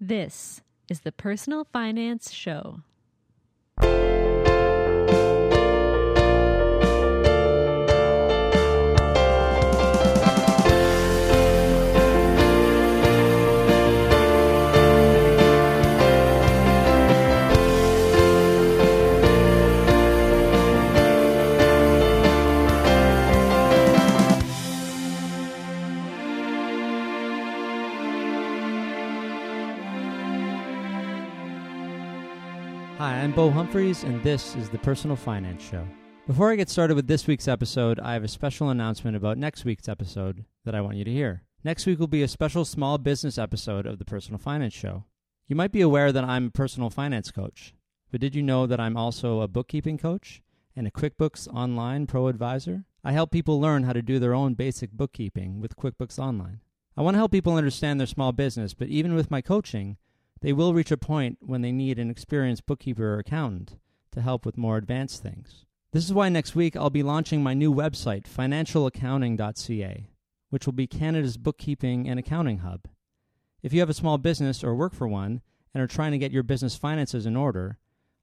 This 0.00 0.60
is 0.90 1.00
the 1.00 1.12
Personal 1.12 1.64
Finance 1.72 2.30
Show. 2.30 2.80
I'm 33.26 33.32
Bo 33.32 33.50
Humphreys, 33.50 34.04
and 34.04 34.22
this 34.22 34.54
is 34.54 34.68
the 34.68 34.78
Personal 34.78 35.16
Finance 35.16 35.60
Show. 35.60 35.84
Before 36.28 36.52
I 36.52 36.54
get 36.54 36.68
started 36.68 36.94
with 36.94 37.08
this 37.08 37.26
week's 37.26 37.48
episode, 37.48 37.98
I 37.98 38.12
have 38.12 38.22
a 38.22 38.28
special 38.28 38.70
announcement 38.70 39.16
about 39.16 39.36
next 39.36 39.64
week's 39.64 39.88
episode 39.88 40.44
that 40.64 40.76
I 40.76 40.80
want 40.80 40.96
you 40.96 41.02
to 41.02 41.10
hear. 41.10 41.42
Next 41.64 41.86
week 41.86 41.98
will 41.98 42.06
be 42.06 42.22
a 42.22 42.28
special 42.28 42.64
small 42.64 42.98
business 42.98 43.36
episode 43.36 43.84
of 43.84 43.98
the 43.98 44.04
Personal 44.04 44.38
Finance 44.38 44.74
Show. 44.74 45.06
You 45.48 45.56
might 45.56 45.72
be 45.72 45.80
aware 45.80 46.12
that 46.12 46.22
I'm 46.22 46.46
a 46.46 46.50
personal 46.50 46.88
finance 46.88 47.32
coach, 47.32 47.74
but 48.12 48.20
did 48.20 48.36
you 48.36 48.44
know 48.44 48.64
that 48.64 48.78
I'm 48.78 48.96
also 48.96 49.40
a 49.40 49.48
bookkeeping 49.48 49.98
coach 49.98 50.40
and 50.76 50.86
a 50.86 50.92
QuickBooks 50.92 51.52
Online 51.52 52.06
Pro 52.06 52.28
Advisor? 52.28 52.84
I 53.02 53.10
help 53.10 53.32
people 53.32 53.60
learn 53.60 53.82
how 53.82 53.92
to 53.92 54.02
do 54.02 54.20
their 54.20 54.34
own 54.34 54.54
basic 54.54 54.92
bookkeeping 54.92 55.60
with 55.60 55.74
QuickBooks 55.74 56.20
Online. 56.20 56.60
I 56.96 57.02
want 57.02 57.16
to 57.16 57.18
help 57.18 57.32
people 57.32 57.56
understand 57.56 57.98
their 57.98 58.06
small 58.06 58.30
business, 58.30 58.72
but 58.72 58.86
even 58.86 59.16
with 59.16 59.32
my 59.32 59.40
coaching, 59.40 59.96
they 60.40 60.52
will 60.52 60.74
reach 60.74 60.90
a 60.90 60.96
point 60.96 61.38
when 61.40 61.62
they 61.62 61.72
need 61.72 61.98
an 61.98 62.10
experienced 62.10 62.66
bookkeeper 62.66 63.14
or 63.14 63.18
accountant 63.18 63.76
to 64.12 64.20
help 64.20 64.44
with 64.44 64.56
more 64.56 64.76
advanced 64.76 65.22
things. 65.22 65.64
This 65.92 66.04
is 66.04 66.12
why 66.12 66.28
next 66.28 66.54
week 66.54 66.76
I'll 66.76 66.90
be 66.90 67.02
launching 67.02 67.42
my 67.42 67.54
new 67.54 67.72
website, 67.72 68.24
financialaccounting.ca, 68.24 70.10
which 70.50 70.66
will 70.66 70.72
be 70.72 70.86
Canada's 70.86 71.36
bookkeeping 71.36 72.08
and 72.08 72.18
accounting 72.18 72.58
hub. 72.58 72.82
If 73.62 73.72
you 73.72 73.80
have 73.80 73.90
a 73.90 73.94
small 73.94 74.18
business 74.18 74.62
or 74.62 74.74
work 74.74 74.94
for 74.94 75.08
one 75.08 75.40
and 75.72 75.82
are 75.82 75.86
trying 75.86 76.12
to 76.12 76.18
get 76.18 76.32
your 76.32 76.42
business 76.42 76.76
finances 76.76 77.26
in 77.26 77.36
order, 77.36 77.78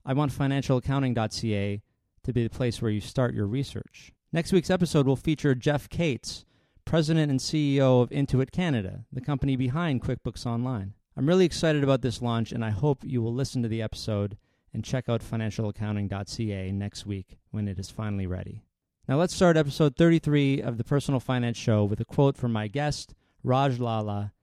I 0.06 0.14
want 0.14 0.32
financialaccounting.ca 0.32 1.82
to 2.24 2.34
be 2.34 2.44
the 2.44 2.50
place 2.50 2.82
where 2.82 2.92
you 2.92 3.02
start 3.02 3.34
your 3.34 3.48
research. 3.48 4.14
Next 4.32 4.52
week's 4.52 4.70
episode 4.70 5.06
will 5.06 5.16
feature 5.16 5.54
Jeff 5.56 5.90
Cates, 5.90 6.46
President 6.86 7.30
and 7.30 7.40
CEO 7.40 8.02
of 8.02 8.10
Intuit 8.10 8.52
Canada, 8.52 9.06
the 9.12 9.22
company 9.22 9.56
behind 9.56 10.02
QuickBooks 10.02 10.46
Online. 10.46 10.94
I'm 11.16 11.28
really 11.28 11.46
excited 11.46 11.84
about 11.84 12.02
this 12.02 12.24
launch, 12.24 12.52
and 12.52 12.66
I 12.66 12.72
hope 12.72 13.04
you 13.04 13.22
will 13.22 13.34
listen 13.34 13.62
to 13.62 13.68
the 13.68 13.84
episode 13.84 14.36
and 14.74 14.84
check 14.84 15.08
out 15.08 15.22
financialaccounting.ca 15.22 16.72
next 16.72 17.06
week 17.06 17.38
when 17.52 17.68
it 17.68 17.78
is 17.78 17.92
finally 17.92 18.26
ready. 18.26 18.64
Now, 19.08 19.18
let's 19.18 19.36
start 19.36 19.56
episode 19.56 19.96
33 19.96 20.62
of 20.62 20.78
the 20.80 20.84
Personal 20.84 21.20
Finance 21.20 21.58
Show 21.58 21.84
with 21.84 22.00
a 22.00 22.06
quote 22.06 22.36
from 22.36 22.52
my 22.52 22.68
guest, 22.68 23.14
Raj 23.44 23.78
Lala, 23.80 24.34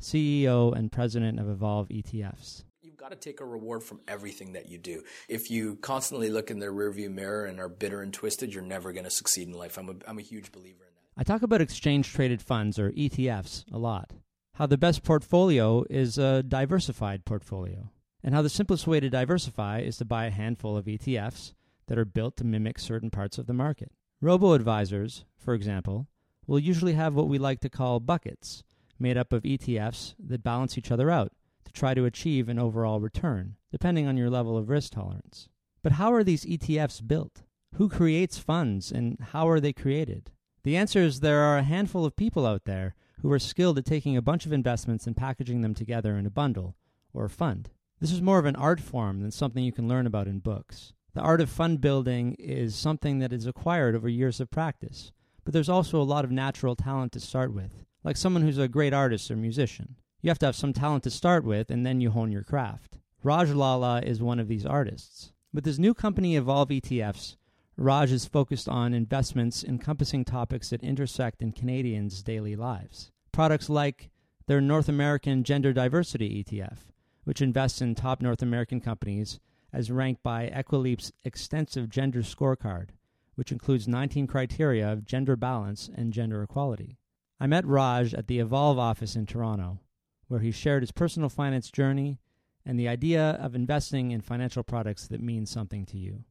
CEO 0.00 0.72
and 0.76 0.92
president 0.92 1.40
of 1.40 1.48
Evolve 1.48 1.88
ETFs. 1.88 2.62
You've 2.80 2.96
got 2.96 3.10
to 3.10 3.16
take 3.16 3.40
a 3.40 3.44
reward 3.44 3.82
from 3.82 4.00
everything 4.06 4.52
that 4.52 4.68
you 4.68 4.78
do. 4.78 5.02
If 5.28 5.50
you 5.50 5.76
constantly 5.76 6.30
look 6.30 6.50
in 6.50 6.60
the 6.60 6.66
rearview 6.66 7.10
mirror 7.10 7.46
and 7.46 7.58
are 7.58 7.68
bitter 7.68 8.02
and 8.02 8.12
twisted, 8.12 8.54
you're 8.54 8.62
never 8.62 8.92
going 8.92 9.04
to 9.04 9.10
succeed 9.10 9.48
in 9.48 9.54
life. 9.54 9.76
I'm 9.76 9.88
a, 9.88 9.94
I'm 10.06 10.18
a 10.18 10.22
huge 10.22 10.52
believer 10.52 10.84
in 10.84 10.94
that. 10.94 11.20
I 11.20 11.24
talk 11.24 11.42
about 11.42 11.60
exchange 11.60 12.12
traded 12.12 12.40
funds, 12.40 12.78
or 12.78 12.92
ETFs, 12.92 13.64
a 13.72 13.78
lot. 13.78 14.12
How 14.60 14.66
the 14.66 14.76
best 14.76 15.02
portfolio 15.04 15.86
is 15.88 16.18
a 16.18 16.42
diversified 16.42 17.24
portfolio, 17.24 17.90
and 18.22 18.34
how 18.34 18.42
the 18.42 18.50
simplest 18.50 18.86
way 18.86 19.00
to 19.00 19.08
diversify 19.08 19.80
is 19.80 19.96
to 19.96 20.04
buy 20.04 20.26
a 20.26 20.30
handful 20.30 20.76
of 20.76 20.84
ETFs 20.84 21.54
that 21.86 21.96
are 21.96 22.04
built 22.04 22.36
to 22.36 22.44
mimic 22.44 22.78
certain 22.78 23.08
parts 23.08 23.38
of 23.38 23.46
the 23.46 23.54
market. 23.54 23.90
Robo 24.20 24.52
advisors, 24.52 25.24
for 25.38 25.54
example, 25.54 26.08
will 26.46 26.58
usually 26.58 26.92
have 26.92 27.14
what 27.14 27.26
we 27.26 27.38
like 27.38 27.60
to 27.60 27.70
call 27.70 28.00
buckets, 28.00 28.62
made 28.98 29.16
up 29.16 29.32
of 29.32 29.44
ETFs 29.44 30.14
that 30.18 30.42
balance 30.42 30.76
each 30.76 30.90
other 30.90 31.10
out 31.10 31.32
to 31.64 31.72
try 31.72 31.94
to 31.94 32.04
achieve 32.04 32.50
an 32.50 32.58
overall 32.58 33.00
return, 33.00 33.56
depending 33.72 34.06
on 34.06 34.18
your 34.18 34.28
level 34.28 34.58
of 34.58 34.68
risk 34.68 34.92
tolerance. 34.92 35.48
But 35.82 35.92
how 35.92 36.12
are 36.12 36.22
these 36.22 36.44
ETFs 36.44 37.00
built? 37.08 37.44
Who 37.76 37.88
creates 37.88 38.36
funds 38.36 38.92
and 38.92 39.16
how 39.32 39.48
are 39.48 39.58
they 39.58 39.72
created? 39.72 40.30
The 40.64 40.76
answer 40.76 40.98
is 40.98 41.20
there 41.20 41.40
are 41.40 41.56
a 41.56 41.62
handful 41.62 42.04
of 42.04 42.14
people 42.14 42.44
out 42.44 42.66
there 42.66 42.94
who 43.22 43.30
are 43.32 43.38
skilled 43.38 43.78
at 43.78 43.84
taking 43.84 44.16
a 44.16 44.22
bunch 44.22 44.46
of 44.46 44.52
investments 44.52 45.06
and 45.06 45.16
packaging 45.16 45.60
them 45.60 45.74
together 45.74 46.16
in 46.16 46.26
a 46.26 46.30
bundle 46.30 46.76
or 47.12 47.28
fund. 47.28 47.70
This 48.00 48.12
is 48.12 48.22
more 48.22 48.38
of 48.38 48.46
an 48.46 48.56
art 48.56 48.80
form 48.80 49.20
than 49.20 49.30
something 49.30 49.62
you 49.62 49.72
can 49.72 49.88
learn 49.88 50.06
about 50.06 50.26
in 50.26 50.38
books. 50.38 50.92
The 51.14 51.20
art 51.20 51.40
of 51.40 51.50
fund 51.50 51.80
building 51.80 52.36
is 52.38 52.74
something 52.74 53.18
that 53.18 53.32
is 53.32 53.46
acquired 53.46 53.94
over 53.94 54.08
years 54.08 54.40
of 54.40 54.50
practice, 54.50 55.12
but 55.44 55.52
there's 55.52 55.68
also 55.68 56.00
a 56.00 56.04
lot 56.04 56.24
of 56.24 56.30
natural 56.30 56.76
talent 56.76 57.12
to 57.12 57.20
start 57.20 57.52
with, 57.52 57.84
like 58.04 58.16
someone 58.16 58.42
who's 58.42 58.58
a 58.58 58.68
great 58.68 58.94
artist 58.94 59.30
or 59.30 59.36
musician. 59.36 59.96
You 60.22 60.30
have 60.30 60.38
to 60.40 60.46
have 60.46 60.56
some 60.56 60.72
talent 60.72 61.02
to 61.04 61.10
start 61.10 61.44
with, 61.44 61.70
and 61.70 61.84
then 61.84 62.00
you 62.00 62.10
hone 62.10 62.30
your 62.30 62.44
craft. 62.44 62.98
Raj 63.22 63.50
Lala 63.50 64.00
is 64.02 64.22
one 64.22 64.38
of 64.38 64.48
these 64.48 64.64
artists. 64.64 65.32
With 65.52 65.66
his 65.66 65.78
new 65.78 65.94
company, 65.94 66.36
Evolve 66.36 66.68
ETFs, 66.68 67.36
Raj 67.80 68.12
is 68.12 68.26
focused 68.26 68.68
on 68.68 68.92
investments 68.92 69.64
encompassing 69.64 70.22
topics 70.22 70.68
that 70.68 70.82
intersect 70.82 71.40
in 71.40 71.50
Canadians' 71.50 72.22
daily 72.22 72.54
lives. 72.54 73.10
Products 73.32 73.70
like 73.70 74.10
their 74.46 74.60
North 74.60 74.86
American 74.86 75.44
Gender 75.44 75.72
Diversity 75.72 76.44
ETF, 76.44 76.92
which 77.24 77.40
invests 77.40 77.80
in 77.80 77.94
top 77.94 78.20
North 78.20 78.42
American 78.42 78.82
companies 78.82 79.40
as 79.72 79.90
ranked 79.90 80.22
by 80.22 80.50
Equileap's 80.50 81.10
extensive 81.24 81.88
gender 81.88 82.20
scorecard, 82.20 82.90
which 83.34 83.50
includes 83.50 83.88
19 83.88 84.26
criteria 84.26 84.92
of 84.92 85.06
gender 85.06 85.34
balance 85.34 85.88
and 85.94 86.12
gender 86.12 86.42
equality. 86.42 86.98
I 87.40 87.46
met 87.46 87.64
Raj 87.64 88.12
at 88.12 88.26
the 88.26 88.40
Evolve 88.40 88.78
office 88.78 89.16
in 89.16 89.24
Toronto, 89.24 89.80
where 90.28 90.40
he 90.40 90.50
shared 90.50 90.82
his 90.82 90.92
personal 90.92 91.30
finance 91.30 91.70
journey 91.70 92.18
and 92.66 92.78
the 92.78 92.88
idea 92.88 93.38
of 93.40 93.54
investing 93.54 94.10
in 94.10 94.20
financial 94.20 94.62
products 94.62 95.08
that 95.08 95.22
mean 95.22 95.46
something 95.46 95.86
to 95.86 95.96
you. 95.96 96.24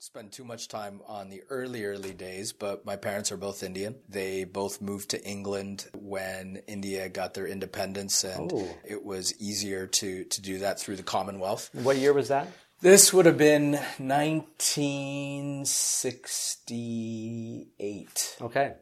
Spend 0.00 0.30
too 0.30 0.44
much 0.44 0.68
time 0.68 1.00
on 1.08 1.28
the 1.28 1.42
early, 1.50 1.84
early 1.84 2.12
days, 2.14 2.52
but 2.52 2.86
my 2.86 2.94
parents 2.94 3.32
are 3.32 3.36
both 3.36 3.64
Indian. 3.64 3.96
They 4.08 4.44
both 4.44 4.80
moved 4.80 5.10
to 5.10 5.20
England 5.24 5.86
when 5.92 6.62
India 6.68 7.08
got 7.08 7.34
their 7.34 7.48
independence, 7.48 8.22
and 8.22 8.52
Oh. 8.52 8.68
it 8.84 9.04
was 9.04 9.34
easier 9.40 9.88
to, 9.88 10.22
to 10.22 10.40
do 10.40 10.58
that 10.58 10.78
through 10.78 10.94
the 10.96 11.02
Commonwealth. 11.02 11.70
What 11.72 11.96
year 11.96 12.12
was 12.12 12.28
that? 12.28 12.46
This 12.80 13.12
would 13.12 13.26
have 13.26 13.36
been 13.38 13.72
1968. 16.88 18.36
Okay. 18.40 18.74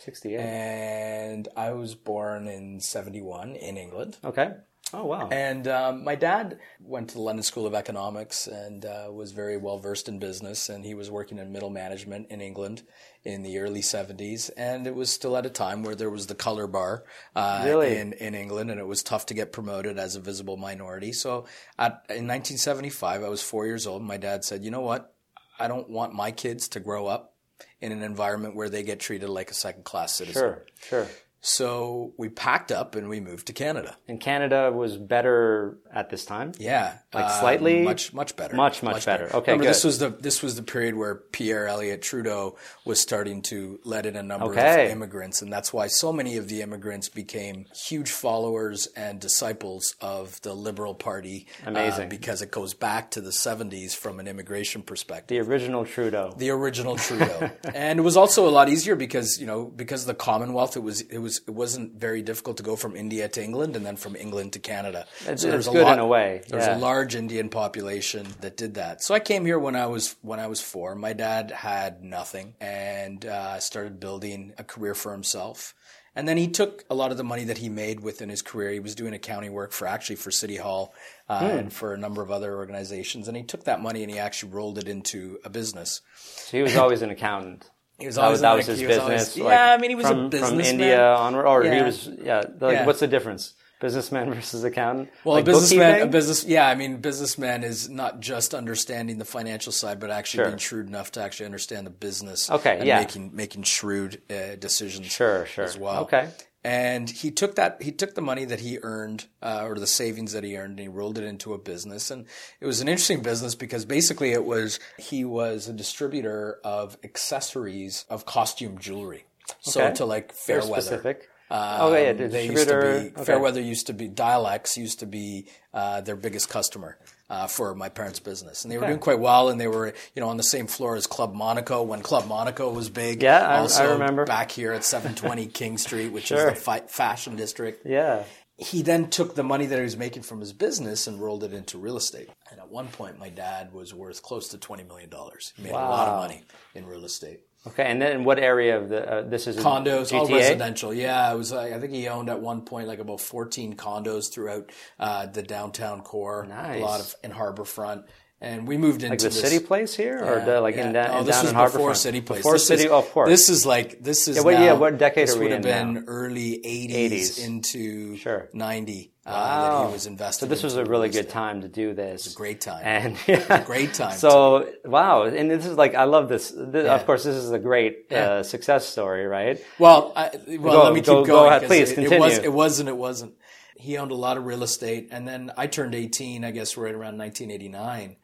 68. 0.00 0.38
And 0.40 1.48
I 1.56 1.70
was 1.70 1.94
born 1.94 2.48
in 2.48 2.80
71 2.80 3.54
in 3.56 3.76
England. 3.76 4.18
okay. 4.24 4.54
Oh, 4.96 5.04
wow. 5.06 5.28
And 5.30 5.66
um, 5.68 6.04
my 6.04 6.14
dad 6.14 6.58
went 6.80 7.08
to 7.08 7.14
the 7.14 7.20
London 7.20 7.42
School 7.42 7.66
of 7.66 7.74
Economics 7.74 8.46
and 8.46 8.84
uh, 8.84 9.08
was 9.10 9.32
very 9.32 9.56
well 9.56 9.78
versed 9.78 10.08
in 10.08 10.18
business. 10.18 10.68
And 10.68 10.84
he 10.84 10.94
was 10.94 11.10
working 11.10 11.38
in 11.38 11.52
middle 11.52 11.70
management 11.70 12.28
in 12.30 12.40
England 12.40 12.82
in 13.24 13.42
the 13.42 13.58
early 13.58 13.80
70s. 13.80 14.50
And 14.56 14.86
it 14.86 14.94
was 14.94 15.10
still 15.10 15.36
at 15.36 15.46
a 15.46 15.50
time 15.50 15.82
where 15.82 15.94
there 15.94 16.10
was 16.10 16.26
the 16.26 16.34
color 16.34 16.66
bar 16.66 17.04
uh, 17.34 17.62
Really? 17.64 17.96
in, 17.96 18.12
in 18.14 18.34
England, 18.34 18.70
and 18.70 18.78
it 18.78 18.86
was 18.86 19.02
tough 19.02 19.26
to 19.26 19.34
get 19.34 19.52
promoted 19.52 19.98
as 19.98 20.14
a 20.16 20.20
visible 20.20 20.56
minority. 20.56 21.12
So 21.12 21.46
at, 21.78 22.04
in 22.08 22.28
1975, 22.28 23.22
I 23.24 23.28
was 23.28 23.42
four 23.42 23.66
years 23.66 23.86
old. 23.86 24.02
My 24.02 24.16
dad 24.16 24.44
said, 24.44 24.64
You 24.64 24.70
know 24.70 24.82
what? 24.82 25.14
I 25.58 25.68
don't 25.68 25.88
want 25.88 26.12
my 26.14 26.30
kids 26.32 26.68
to 26.68 26.80
grow 26.80 27.06
up 27.06 27.34
in 27.80 27.92
an 27.92 28.02
environment 28.02 28.56
where 28.56 28.68
they 28.68 28.82
get 28.82 28.98
treated 29.00 29.28
like 29.28 29.50
a 29.50 29.54
second 29.54 29.84
class 29.84 30.14
citizen. 30.14 30.40
sure, 30.42 30.64
sure. 30.88 31.08
So 31.46 32.14
we 32.16 32.30
packed 32.30 32.72
up 32.72 32.94
and 32.94 33.10
we 33.10 33.20
moved 33.20 33.48
to 33.48 33.52
Canada. 33.52 33.96
And 34.08 34.18
Canada 34.18 34.72
was 34.72 34.96
better 34.96 35.76
at 35.92 36.08
this 36.08 36.24
time? 36.24 36.52
Yeah, 36.58 36.94
Like 37.12 37.26
uh, 37.26 37.40
slightly? 37.40 37.82
much 37.82 38.14
much 38.14 38.34
better, 38.34 38.56
Much, 38.56 38.82
much 38.82 39.04
better. 39.04 39.26
Okay, 39.26 39.52
Remember, 39.52 39.64
this 39.64 39.84
was 39.84 39.98
the 39.98 40.08
this 40.08 40.42
was 40.42 40.56
the 40.56 40.62
period 40.62 40.94
where 40.94 41.16
Pierre 41.16 41.68
Elliott 41.68 42.00
Trudeau 42.00 42.56
was 42.86 42.98
starting 42.98 43.42
to 43.42 43.78
let 43.84 44.06
in 44.06 44.16
a 44.16 44.22
number 44.22 44.46
Okay. 44.46 44.86
of 44.86 44.90
immigrants, 44.92 45.42
and 45.42 45.52
that's 45.52 45.70
why 45.70 45.86
so 45.86 46.14
many 46.14 46.38
of 46.38 46.48
the 46.48 46.62
immigrants 46.62 47.10
became 47.10 47.66
huge 47.74 48.10
followers 48.10 48.86
and 48.96 49.20
disciples 49.20 49.96
of 50.00 50.40
the 50.40 50.54
Liberal 50.54 50.94
Party. 50.94 51.46
uh, 51.66 51.70
Amazing. 51.70 52.08
because 52.08 52.40
it 52.40 52.50
goes 52.52 52.72
back 52.72 53.10
to 53.10 53.20
the 53.20 53.30
'70s 53.32 53.94
from 53.94 54.18
an 54.18 54.26
immigration 54.26 54.80
perspective 54.82 55.28
The 55.28 55.40
original 55.52 55.84
Trudeau. 55.84 56.32
the 56.38 56.48
original 56.48 56.96
Trudeau. 56.96 57.50
and 57.74 57.98
it 57.98 58.02
was 58.02 58.16
also 58.16 58.48
a 58.48 58.50
lot 58.58 58.70
easier 58.70 58.96
because 58.96 59.38
you 59.38 59.46
know 59.46 59.66
because 59.66 60.00
of 60.00 60.06
the 60.06 60.14
Commonwealth, 60.14 60.74
it 60.78 60.82
was 60.82 61.02
it 61.02 61.18
was 61.18 61.33
it 61.46 61.50
wasn't 61.50 61.94
very 62.00 62.22
difficult 62.22 62.56
to 62.58 62.62
go 62.62 62.76
from 62.76 62.96
India 62.96 63.28
to 63.28 63.42
England 63.42 63.76
and 63.76 63.84
then 63.84 63.96
from 63.96 64.16
England 64.16 64.52
to 64.54 64.58
Canada. 64.58 65.06
It's- 65.22 65.42
there 65.42 65.56
it's 65.58 65.68
good 65.68 65.86
in 65.86 65.98
a 65.98 66.06
way, 66.06 66.42
There 66.48 66.58
was 66.58 66.68
a 66.68 66.76
large 66.78 67.14
Indian 67.14 67.48
population 67.48 68.26
that 68.40 68.56
did 68.56 68.74
that. 68.74 69.02
So 69.02 69.14
I 69.14 69.20
came 69.20 69.44
here 69.44 69.58
when 69.58 69.76
I 69.76 69.86
was 69.86 70.16
when 70.22 70.40
I 70.40 70.46
was 70.46 70.60
four. 70.60 70.94
My 70.94 71.12
dad 71.12 71.50
had 71.50 72.02
nothing 72.04 72.54
and 72.60 73.24
uh, 73.24 73.58
started 73.60 74.00
building 74.00 74.52
a 74.58 74.64
career 74.64 74.94
for 74.94 75.12
himself. 75.12 75.74
And 76.16 76.28
then 76.28 76.36
he 76.36 76.46
took 76.46 76.84
a 76.88 76.94
lot 76.94 77.10
of 77.10 77.16
the 77.16 77.24
money 77.24 77.42
that 77.46 77.58
he 77.58 77.68
made 77.68 77.98
within 77.98 78.28
his 78.28 78.40
career. 78.40 78.70
He 78.70 78.78
was 78.78 78.94
doing 78.94 79.14
accounting 79.14 79.52
work 79.52 79.72
for 79.72 79.88
actually 79.88 80.14
for 80.14 80.30
City 80.30 80.56
Hall 80.56 80.94
uh, 81.28 81.40
Hmm. 81.40 81.58
and 81.58 81.72
for 81.72 81.92
a 81.92 81.98
number 81.98 82.22
of 82.22 82.30
other 82.30 82.54
organizations. 82.56 83.26
And 83.26 83.36
he 83.36 83.42
took 83.42 83.64
that 83.64 83.80
money 83.80 84.02
and 84.04 84.12
he 84.12 84.18
actually 84.20 84.52
rolled 84.52 84.78
it 84.78 84.86
into 84.86 85.38
a 85.44 85.50
business. 85.50 86.02
So 86.24 86.56
he 86.56 86.62
was 86.62 86.76
always 86.76 87.02
an 87.02 87.10
accountant. 87.10 87.68
He 87.98 88.06
was 88.06 88.16
That 88.16 88.24
always 88.24 88.40
that 88.40 88.50
an- 88.52 88.56
was 88.58 88.66
his 88.66 88.80
he 88.80 88.86
was 88.86 88.96
business. 88.96 89.28
always- 89.36 89.38
like, 89.38 89.52
yeah, 89.52 89.72
I 89.72 89.78
mean, 89.78 89.90
he 89.90 89.94
was 89.96 90.06
from, 90.06 90.18
a 90.18 90.20
from 90.22 90.30
businessman. 90.30 90.66
India 90.66 91.14
onward, 91.14 91.46
or 91.46 91.62
he 91.62 91.82
was 91.82 92.08
yeah. 92.22 92.42
Like, 92.60 92.72
Yeah. 92.72 92.86
what's 92.86 93.00
the 93.00 93.06
difference? 93.06 93.54
Businessman 93.80 94.32
versus 94.34 94.64
accountant. 94.64 95.10
Well, 95.24 95.34
like 95.34 95.42
a 95.42 95.46
businessman, 95.46 96.02
a 96.02 96.06
business, 96.06 96.44
yeah, 96.44 96.66
I 96.66 96.74
mean, 96.74 96.98
businessman 96.98 97.62
is 97.64 97.88
not 97.90 98.20
just 98.20 98.54
understanding 98.54 99.18
the 99.18 99.24
financial 99.24 99.72
side, 99.72 100.00
but 100.00 100.10
actually 100.10 100.38
Sure. 100.38 100.46
being 100.46 100.58
shrewd 100.58 100.86
enough 100.86 101.12
to 101.12 101.22
actually 101.22 101.46
understand 101.46 101.86
the 101.86 101.90
business. 101.90 102.50
Okay, 102.50 102.78
and 102.78 102.86
yeah. 102.86 102.98
making 103.00 103.30
making 103.34 103.62
shrewd 103.64 104.22
uh, 104.30 104.56
decisions. 104.58 105.06
Sure, 105.12 105.44
sure. 105.46 105.64
As 105.64 105.76
well. 105.76 106.02
Okay. 106.02 106.28
And 106.64 107.10
he 107.10 107.30
took 107.30 107.56
that 107.56 107.82
he 107.82 107.92
took 107.92 108.14
the 108.14 108.22
money 108.22 108.46
that 108.46 108.60
he 108.60 108.78
earned 108.82 109.26
uh, 109.42 109.66
or 109.66 109.74
the 109.74 109.86
savings 109.86 110.32
that 110.32 110.44
he 110.44 110.56
earned 110.56 110.70
and 110.70 110.78
he 110.80 110.88
rolled 110.88 111.18
it 111.18 111.24
into 111.24 111.52
a 111.52 111.58
business 111.58 112.10
and 112.10 112.24
it 112.58 112.64
was 112.64 112.80
an 112.80 112.88
interesting 112.88 113.20
business 113.22 113.54
because 113.54 113.84
basically 113.84 114.32
it 114.32 114.44
was 114.46 114.80
he 114.98 115.26
was 115.26 115.68
a 115.68 115.74
distributor 115.74 116.58
of 116.64 116.96
accessories 117.04 118.06
of 118.08 118.24
costume 118.24 118.78
jewelry. 118.78 119.24
So 119.60 119.82
Okay. 119.84 119.94
to 119.96 120.04
like 120.06 120.32
Very 120.46 120.62
Fairweather. 120.62 120.80
specific. 120.82 121.28
Um, 121.50 121.58
Oh, 121.80 121.94
yeah, 121.94 122.14
the 122.14 122.28
they 122.28 122.46
used 122.48 122.68
to 122.68 122.80
be 122.80 123.12
okay. 123.14 123.24
Fairweather 123.24 123.60
used 123.60 123.86
to 123.88 123.92
be 123.92 124.08
Dylex 124.08 124.78
used 124.78 125.00
to 125.00 125.06
be 125.06 125.46
uh, 125.74 126.00
their 126.00 126.16
biggest 126.16 126.48
customer 126.48 126.96
uh, 127.30 127.46
for 127.46 127.74
my 127.74 127.88
parents' 127.88 128.20
business, 128.20 128.64
and 128.64 128.72
they 128.72 128.78
were 128.78 128.86
doing 128.86 128.98
quite 128.98 129.18
well. 129.18 129.48
And 129.48 129.60
they 129.60 129.68
were 129.68 129.94
you 130.14 130.20
know 130.20 130.28
on 130.28 130.36
the 130.36 130.42
same 130.42 130.66
floor 130.66 130.96
as 130.96 131.06
Club 131.06 131.34
Monaco 131.34 131.82
when 131.82 132.02
Club 132.02 132.26
Monaco 132.28 132.70
was 132.72 132.88
big. 132.90 133.22
Yeah, 133.22 133.40
I- 133.46 133.56
I 133.56 133.58
also 133.60 133.92
remember. 133.92 134.24
back 134.26 134.50
here 134.50 134.72
at 134.72 134.84
720 134.84 135.46
King 135.60 135.78
Street, 135.78 136.08
which 136.12 136.26
Sure. 136.26 136.48
is 136.50 136.54
the 136.54 136.60
fi- 136.60 136.80
fashion 136.86 137.36
district. 137.36 137.86
Yeah. 137.86 138.24
He 138.56 138.82
then 138.82 139.10
took 139.10 139.34
the 139.34 139.42
money 139.42 139.66
that 139.66 139.76
he 139.78 139.82
was 139.82 139.96
making 139.96 140.22
from 140.22 140.38
his 140.38 140.52
business 140.52 141.08
and 141.08 141.20
rolled 141.20 141.42
it 141.42 141.52
into 141.52 141.76
real 141.76 141.96
estate. 141.96 142.28
And 142.52 142.60
at 142.60 142.70
one 142.70 142.86
point, 142.86 143.18
my 143.18 143.28
dad 143.28 143.72
was 143.72 143.92
worth 143.92 144.22
close 144.22 144.46
to 144.50 144.58
20 144.58 144.84
million 144.84 145.10
dollars. 145.10 145.52
He 145.56 145.64
made 145.64 145.72
a 145.72 145.74
lot 145.74 146.06
of 146.08 146.20
money 146.20 146.42
in 146.72 146.86
real 146.86 147.04
estate 147.04 147.40
Okay, 147.66 147.84
and 147.84 148.00
then 148.00 148.24
what 148.24 148.38
area 148.38 148.76
of 148.78 148.90
the 148.90 149.10
uh, 149.10 149.22
this 149.22 149.46
is 149.46 149.56
condos, 149.56 150.12
all 150.12 150.28
residential. 150.28 150.92
Yeah, 150.92 151.32
it 151.32 151.36
was. 151.36 151.50
Like, 151.50 151.72
I 151.72 151.80
think 151.80 151.94
he 151.94 152.08
owned 152.08 152.28
at 152.28 152.40
one 152.40 152.62
point 152.62 152.88
like 152.88 152.98
about 152.98 153.20
fourteen 153.22 153.74
condos 153.74 154.30
throughout 154.30 154.70
uh, 155.00 155.26
the 155.26 155.42
downtown 155.42 156.02
core. 156.02 156.44
Nice. 156.46 156.80
A 156.80 156.84
lot 156.84 157.00
of 157.00 157.14
in 157.24 157.30
Harborfront, 157.32 158.04
and 158.38 158.68
we 158.68 158.76
moved 158.76 159.02
into 159.02 159.12
Like 159.12 159.18
the 159.20 159.28
this, 159.30 159.40
city 159.40 159.64
place 159.64 159.94
here, 159.96 160.18
or 160.22 160.38
Yeah, 160.40 160.44
the, 160.44 160.60
like 160.60 160.76
yeah. 160.76 160.86
in, 160.88 160.92
da- 160.92 161.06
no, 161.12 161.18
in 161.20 161.24
this 161.26 161.36
down 161.36 161.44
was 161.44 161.52
in 161.52 161.78
before 161.78 161.90
Harborfront? 161.92 161.96
City 161.96 162.20
Place. 162.20 162.38
Before 162.40 162.52
this 162.52 162.66
City, 162.66 162.84
is, 162.84 162.90
of 162.90 163.10
course. 163.12 163.28
This 163.30 163.48
is 163.48 163.64
like 163.64 164.02
this 164.02 164.28
is 164.28 164.36
Yeah, 164.36 164.42
what- 164.42 164.54
now, 164.54 164.64
yeah, 164.64 164.72
what 164.74 164.98
decade 164.98 165.28
this 165.28 165.36
would 165.38 165.50
have 165.50 165.62
been 165.62 166.04
early 166.06 166.60
80s, 166.62 167.10
80s. 167.12 167.44
into 167.46 168.16
Sure. 168.18 168.50
90 168.52 169.13
uh, 169.26 169.30
Wow. 169.32 169.78
that 169.82 169.86
he 169.88 169.92
was 169.94 170.06
invested. 170.06 170.40
So 170.40 170.46
this 170.46 170.62
was 170.62 170.76
a 170.76 170.84
really 170.84 171.08
good 171.08 171.28
time 171.30 171.62
to 171.62 171.68
do 171.68 171.94
this. 171.94 172.22
It 172.22 172.26
was 172.28 172.32
a 172.34 172.36
Great 172.36 172.60
time. 172.60 172.80
And 172.84 173.16
yeah. 173.26 173.64
Great 173.64 173.94
time. 173.94 174.16
So 174.18 174.70
wow, 174.84 175.22
and 175.24 175.50
this 175.50 175.64
is 175.66 175.76
like 175.76 175.94
I 175.94 176.04
love 176.04 176.28
this. 176.28 176.52
This- 176.54 176.84
Yeah. 176.84 176.94
Of 176.94 177.06
course, 177.06 177.24
this 177.24 177.36
is 177.36 177.50
a 177.50 177.58
great 177.58 178.06
Yeah. 178.10 178.30
uh, 178.30 178.42
success 178.42 178.86
story, 178.86 179.26
right? 179.26 179.62
Well, 179.78 180.12
I, 180.14 180.30
well, 180.58 180.72
Go- 180.74 180.84
let 180.84 180.92
me 180.92 181.00
keep 181.00 181.06
go- 181.06 181.24
going. 181.24 181.26
go 181.26 181.46
ahead, 181.46 181.62
please, 181.64 181.90
it, 181.92 181.98
It 181.98 182.20
was, 182.20 182.32
continue. 182.34 182.50
it 182.50 182.52
wasn't. 182.52 182.88
it 182.90 182.96
wasn't. 182.96 183.34
He 183.76 183.96
owned 183.98 184.12
a 184.12 184.14
lot 184.16 184.36
of 184.36 184.44
real 184.46 184.62
estate, 184.62 185.08
and 185.10 185.26
then 185.26 185.52
I 185.56 185.66
turned 185.66 185.94
18, 185.94 186.44
I 186.44 186.50
guess, 186.52 186.76
right 186.76 186.94
around 186.94 187.18
1989. 187.18 188.16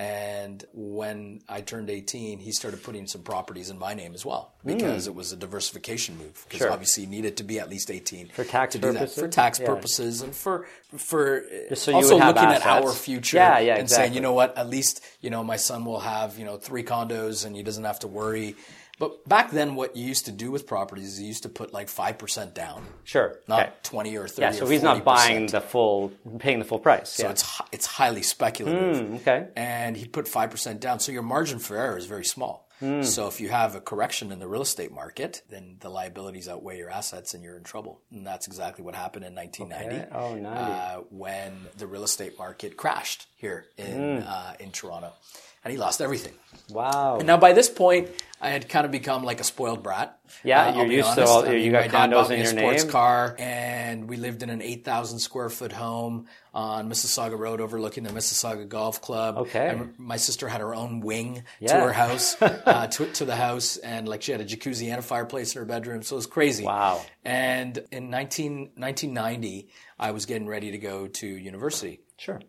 And 0.00 0.64
when 0.72 1.42
I 1.46 1.60
turned 1.60 1.90
18, 1.90 2.38
he 2.38 2.52
started 2.52 2.82
putting 2.82 3.06
some 3.06 3.20
properties 3.20 3.68
in 3.68 3.78
my 3.78 3.92
name 3.92 4.14
as 4.14 4.24
well 4.24 4.54
because 4.64 5.06
it 5.06 5.14
was 5.14 5.30
a 5.30 5.36
diversification 5.36 6.16
move. 6.16 6.42
Because 6.48 6.60
Hmm. 6.60 6.64
Sure. 6.64 6.72
obviously, 6.72 7.02
you 7.04 7.10
needed 7.10 7.36
to 7.36 7.44
be 7.44 7.60
at 7.60 7.68
least 7.68 7.90
18 7.90 8.28
For 8.30 8.44
tax 8.44 8.72
to 8.72 8.78
do 8.78 8.92
that 8.92 8.98
purposes? 9.00 9.18
for 9.22 9.28
tax 9.28 9.58
Yeah. 9.60 9.66
purposes 9.66 10.22
and 10.22 10.34
for 10.34 10.66
for 10.96 11.44
so 11.74 11.92
also 11.94 12.16
looking 12.18 12.44
at 12.48 12.64
our 12.64 12.92
future. 12.92 13.36
Yeah, 13.36 13.58
yeah, 13.58 13.76
and 13.76 13.90
saying, 13.90 14.14
you 14.14 14.20
know 14.22 14.32
what, 14.32 14.56
at 14.56 14.70
least 14.70 15.02
you 15.20 15.28
know 15.28 15.44
my 15.44 15.56
son 15.56 15.84
will 15.84 16.00
have 16.00 16.38
you 16.38 16.46
know 16.46 16.56
three 16.56 16.82
condos 16.82 17.44
and 17.44 17.54
he 17.54 17.62
doesn't 17.62 17.84
have 17.84 17.98
to 17.98 18.08
worry. 18.08 18.56
But 19.00 19.26
back 19.28 19.50
then, 19.50 19.74
what 19.74 19.96
you 19.96 20.04
used 20.04 20.26
to 20.26 20.32
do 20.32 20.52
with 20.52 20.66
properties 20.66 21.08
is 21.14 21.20
you 21.20 21.26
used 21.26 21.42
to 21.42 21.48
put 21.48 21.72
like 21.72 21.88
five 21.88 22.18
percent 22.18 22.54
down, 22.54 22.84
Sure. 23.04 23.34
not 23.48 23.60
okay. 23.60 23.72
twenty 23.82 24.16
or 24.16 24.28
thirty. 24.28 24.42
Yeah. 24.42 24.52
So 24.52 24.66
he's 24.66 24.82
not 24.82 24.98
40%. 24.98 25.04
buying 25.04 25.46
the 25.46 25.60
full, 25.62 26.12
paying 26.38 26.58
the 26.60 26.64
full 26.66 26.78
price. 26.78 27.08
So 27.08 27.24
yeah. 27.24 27.30
it's 27.32 27.60
it's 27.72 27.86
highly 27.86 28.22
speculative. 28.22 29.08
Hmm, 29.08 29.14
okay. 29.16 29.48
And 29.56 29.96
he 29.96 30.06
put 30.06 30.28
five 30.28 30.50
percent 30.50 30.80
down, 30.80 31.00
so 31.00 31.10
your 31.12 31.22
margin 31.22 31.58
for 31.58 31.76
error 31.76 31.96
is 31.98 32.06
very 32.06 32.24
small. 32.26 32.68
Hmm. 32.80 33.02
So 33.02 33.26
if 33.26 33.40
you 33.42 33.48
have 33.50 33.74
a 33.74 33.80
correction 33.80 34.32
in 34.32 34.38
the 34.38 34.48
real 34.48 34.62
estate 34.62 34.90
market, 34.92 35.42
then 35.50 35.76
the 35.80 35.90
liabilities 35.90 36.48
outweigh 36.48 36.78
your 36.78 36.88
assets, 36.90 37.34
and 37.34 37.42
you're 37.44 37.56
in 37.58 37.62
trouble. 37.62 38.00
And 38.10 38.26
that's 38.26 38.46
exactly 38.46 38.82
what 38.84 38.94
happened 38.94 39.24
in 39.26 39.34
1990. 39.34 39.96
Okay. 39.96 40.08
Oh, 40.14 40.34
90. 40.34 40.48
Uh, 40.48 41.00
when 41.10 41.52
the 41.76 41.86
real 41.86 42.04
estate 42.04 42.38
market 42.38 42.76
crashed 42.78 43.26
here 43.36 43.66
in 43.76 44.22
Hmm. 44.22 44.26
uh, 44.26 44.52
in 44.60 44.70
Toronto, 44.72 45.12
and 45.64 45.72
he 45.72 45.78
lost 45.78 46.00
everything. 46.00 46.32
wow. 46.70 47.18
Now, 47.24 47.36
by 47.36 47.52
this 47.52 47.68
point, 47.68 48.08
I 48.42 48.48
had 48.50 48.68
kind 48.70 48.86
of 48.86 48.90
become 48.92 49.22
like 49.22 49.40
a 49.40 49.44
spoiled 49.44 49.82
brat. 49.82 50.18
Yeah, 50.44 50.62
Uh, 50.62 50.64
I'll 50.70 50.76
you're 50.78 50.88
be 50.88 50.94
used 50.94 51.08
to 51.14 51.20
honest. 51.22 51.32
all- 51.32 51.44
I 51.44 51.52
you 51.52 51.62
mean, 51.64 51.72
got 51.72 51.80
my 51.82 51.88
dad 51.88 52.10
condos 52.10 52.12
bought 52.14 52.30
me 52.30 52.34
in 52.36 52.40
a 52.40 52.44
your 52.44 52.52
sports 52.58 52.82
name. 52.84 52.92
car, 52.92 53.36
and 53.38 54.08
we 54.08 54.16
lived 54.16 54.42
in 54.42 54.48
an 54.48 54.62
8,000 54.62 55.18
square 55.18 55.50
foot 55.50 55.72
home 55.72 56.26
on 56.54 56.88
Mississauga 56.88 57.38
Road 57.38 57.60
overlooking 57.60 58.02
the 58.04 58.10
Mississauga 58.10 58.66
Golf 58.66 59.02
Club. 59.02 59.36
Okay. 59.38 59.68
And 59.68 59.92
my 59.98 60.16
sister 60.16 60.48
had 60.48 60.62
her 60.62 60.74
own 60.74 61.00
wing 61.00 61.42
to 61.66 61.74
her 61.74 61.92
house, 61.92 62.36
uh, 62.40 62.86
to, 62.86 63.06
to 63.12 63.24
the 63.26 63.36
house, 63.36 63.76
and 63.76 64.08
like 64.08 64.22
she 64.22 64.32
had 64.32 64.40
a 64.40 64.44
jacuzzi 64.46 64.88
and 64.88 64.98
a 65.00 65.02
fireplace 65.02 65.54
in 65.54 65.58
her 65.60 65.66
bedroom, 65.66 66.02
so 66.02 66.16
it 66.16 66.18
was 66.18 66.26
crazy. 66.26 66.64
Wow. 66.64 67.02
And 67.24 67.76
in 67.92 68.08
19, 68.08 68.70
1990, 68.76 69.68
I 69.98 70.12
was 70.12 70.24
getting 70.24 70.46
ready 70.48 70.70
to 70.70 70.78
go 70.78 71.08
to 71.08 71.26
university. 71.26 72.00
Sure. 72.16 72.40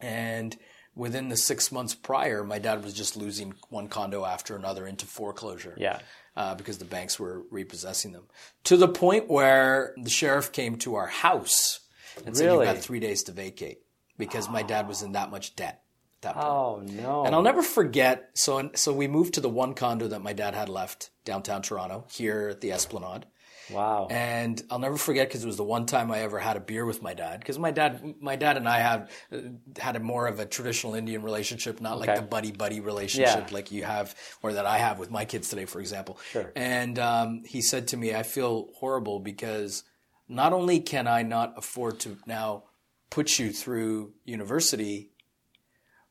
And 0.00 0.56
within 1.00 1.30
the 1.30 1.36
six 1.36 1.72
months 1.72 1.94
prior, 1.94 2.44
my 2.44 2.58
dad 2.58 2.84
was 2.84 2.92
just 2.92 3.16
losing 3.16 3.54
one 3.70 3.88
condo 3.88 4.26
after 4.26 4.54
another 4.54 4.86
into 4.86 5.06
foreclosure. 5.06 5.74
Yeah. 5.78 5.98
Uh, 6.36 6.54
because 6.54 6.76
the 6.76 6.84
banks 6.84 7.18
were 7.18 7.42
repossessing 7.50 8.12
them. 8.12 8.24
To 8.64 8.76
the 8.76 8.86
point 8.86 9.28
where 9.28 9.94
the 10.00 10.10
sheriff 10.10 10.52
came 10.52 10.76
to 10.78 10.94
our 10.94 11.06
house 11.06 11.80
and 12.24 12.36
said, 12.36 12.52
You've 12.52 12.62
got 12.62 12.78
three 12.78 13.00
days 13.00 13.24
to 13.24 13.32
vacate 13.32 13.78
because 14.16 14.48
my 14.48 14.62
dad 14.62 14.86
was 14.86 15.02
in 15.02 15.12
that 15.12 15.30
much 15.30 15.56
debt 15.56 15.82
at 16.18 16.22
that 16.22 16.34
point. 16.34 16.46
Oh 16.46 16.82
no. 16.84 17.24
And 17.24 17.34
I'll 17.34 17.42
never 17.42 17.62
forget. 17.62 18.30
So, 18.34 18.70
so 18.74 18.92
we 18.92 19.08
moved 19.08 19.34
to 19.34 19.40
the 19.40 19.48
one 19.48 19.74
condo 19.74 20.06
that 20.08 20.22
my 20.22 20.34
dad 20.34 20.54
had 20.54 20.68
left 20.68 21.10
downtown 21.24 21.62
Toronto, 21.62 22.04
here 22.10 22.48
at 22.50 22.60
the 22.60 22.72
Esplanade. 22.72 23.24
Wow. 23.70 24.06
And 24.10 24.62
I'll 24.70 24.78
never 24.78 24.96
forget 24.96 25.28
because 25.28 25.42
it 25.44 25.46
was 25.46 25.56
the 25.56 25.64
one 25.64 25.86
time 25.86 26.10
I 26.10 26.20
ever 26.20 26.38
had 26.38 26.56
a 26.56 26.60
beer 26.60 26.84
with 26.86 27.02
my 27.02 27.14
dad. 27.14 27.40
Because 27.40 27.58
my 27.58 27.70
dad, 27.70 28.14
my 28.20 28.36
dad 28.36 28.56
and 28.56 28.68
I 28.68 28.78
had 28.78 29.08
uh, 29.32 29.38
had 29.78 29.96
a 29.96 30.00
more 30.00 30.26
of 30.26 30.40
a 30.40 30.46
traditional 30.46 30.94
Indian 30.94 31.22
relationship, 31.22 31.80
not 31.80 31.98
like 31.98 32.08
Okay. 32.08 32.20
the 32.20 32.26
buddy 32.26 32.52
buddy 32.52 32.80
relationship 32.80 33.48
Yeah. 33.48 33.54
like 33.54 33.70
you 33.72 33.84
have 33.84 34.14
or 34.42 34.52
that 34.54 34.66
I 34.66 34.78
have 34.78 34.98
with 34.98 35.10
my 35.10 35.24
kids 35.24 35.48
today, 35.48 35.66
for 35.66 35.80
example. 35.80 36.18
Sure. 36.30 36.52
And 36.56 36.98
um, 36.98 37.42
he 37.44 37.60
said 37.60 37.88
to 37.88 37.96
me, 37.96 38.14
"I 38.14 38.22
feel 38.22 38.68
horrible 38.76 39.20
because 39.20 39.84
not 40.28 40.52
only 40.52 40.80
can 40.80 41.06
I 41.08 41.22
not 41.22 41.54
afford 41.56 42.00
to 42.00 42.16
now 42.26 42.64
put 43.10 43.38
you 43.38 43.52
through 43.52 44.12
university." 44.24 45.10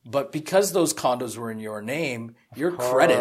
But 0.06 0.32
because 0.32 0.72
those 0.72 0.94
condos 0.94 1.38
were 1.38 1.52
in 1.52 1.60
your 1.60 1.82
name, 1.82 2.36
your 2.56 2.72
credit 2.72 3.20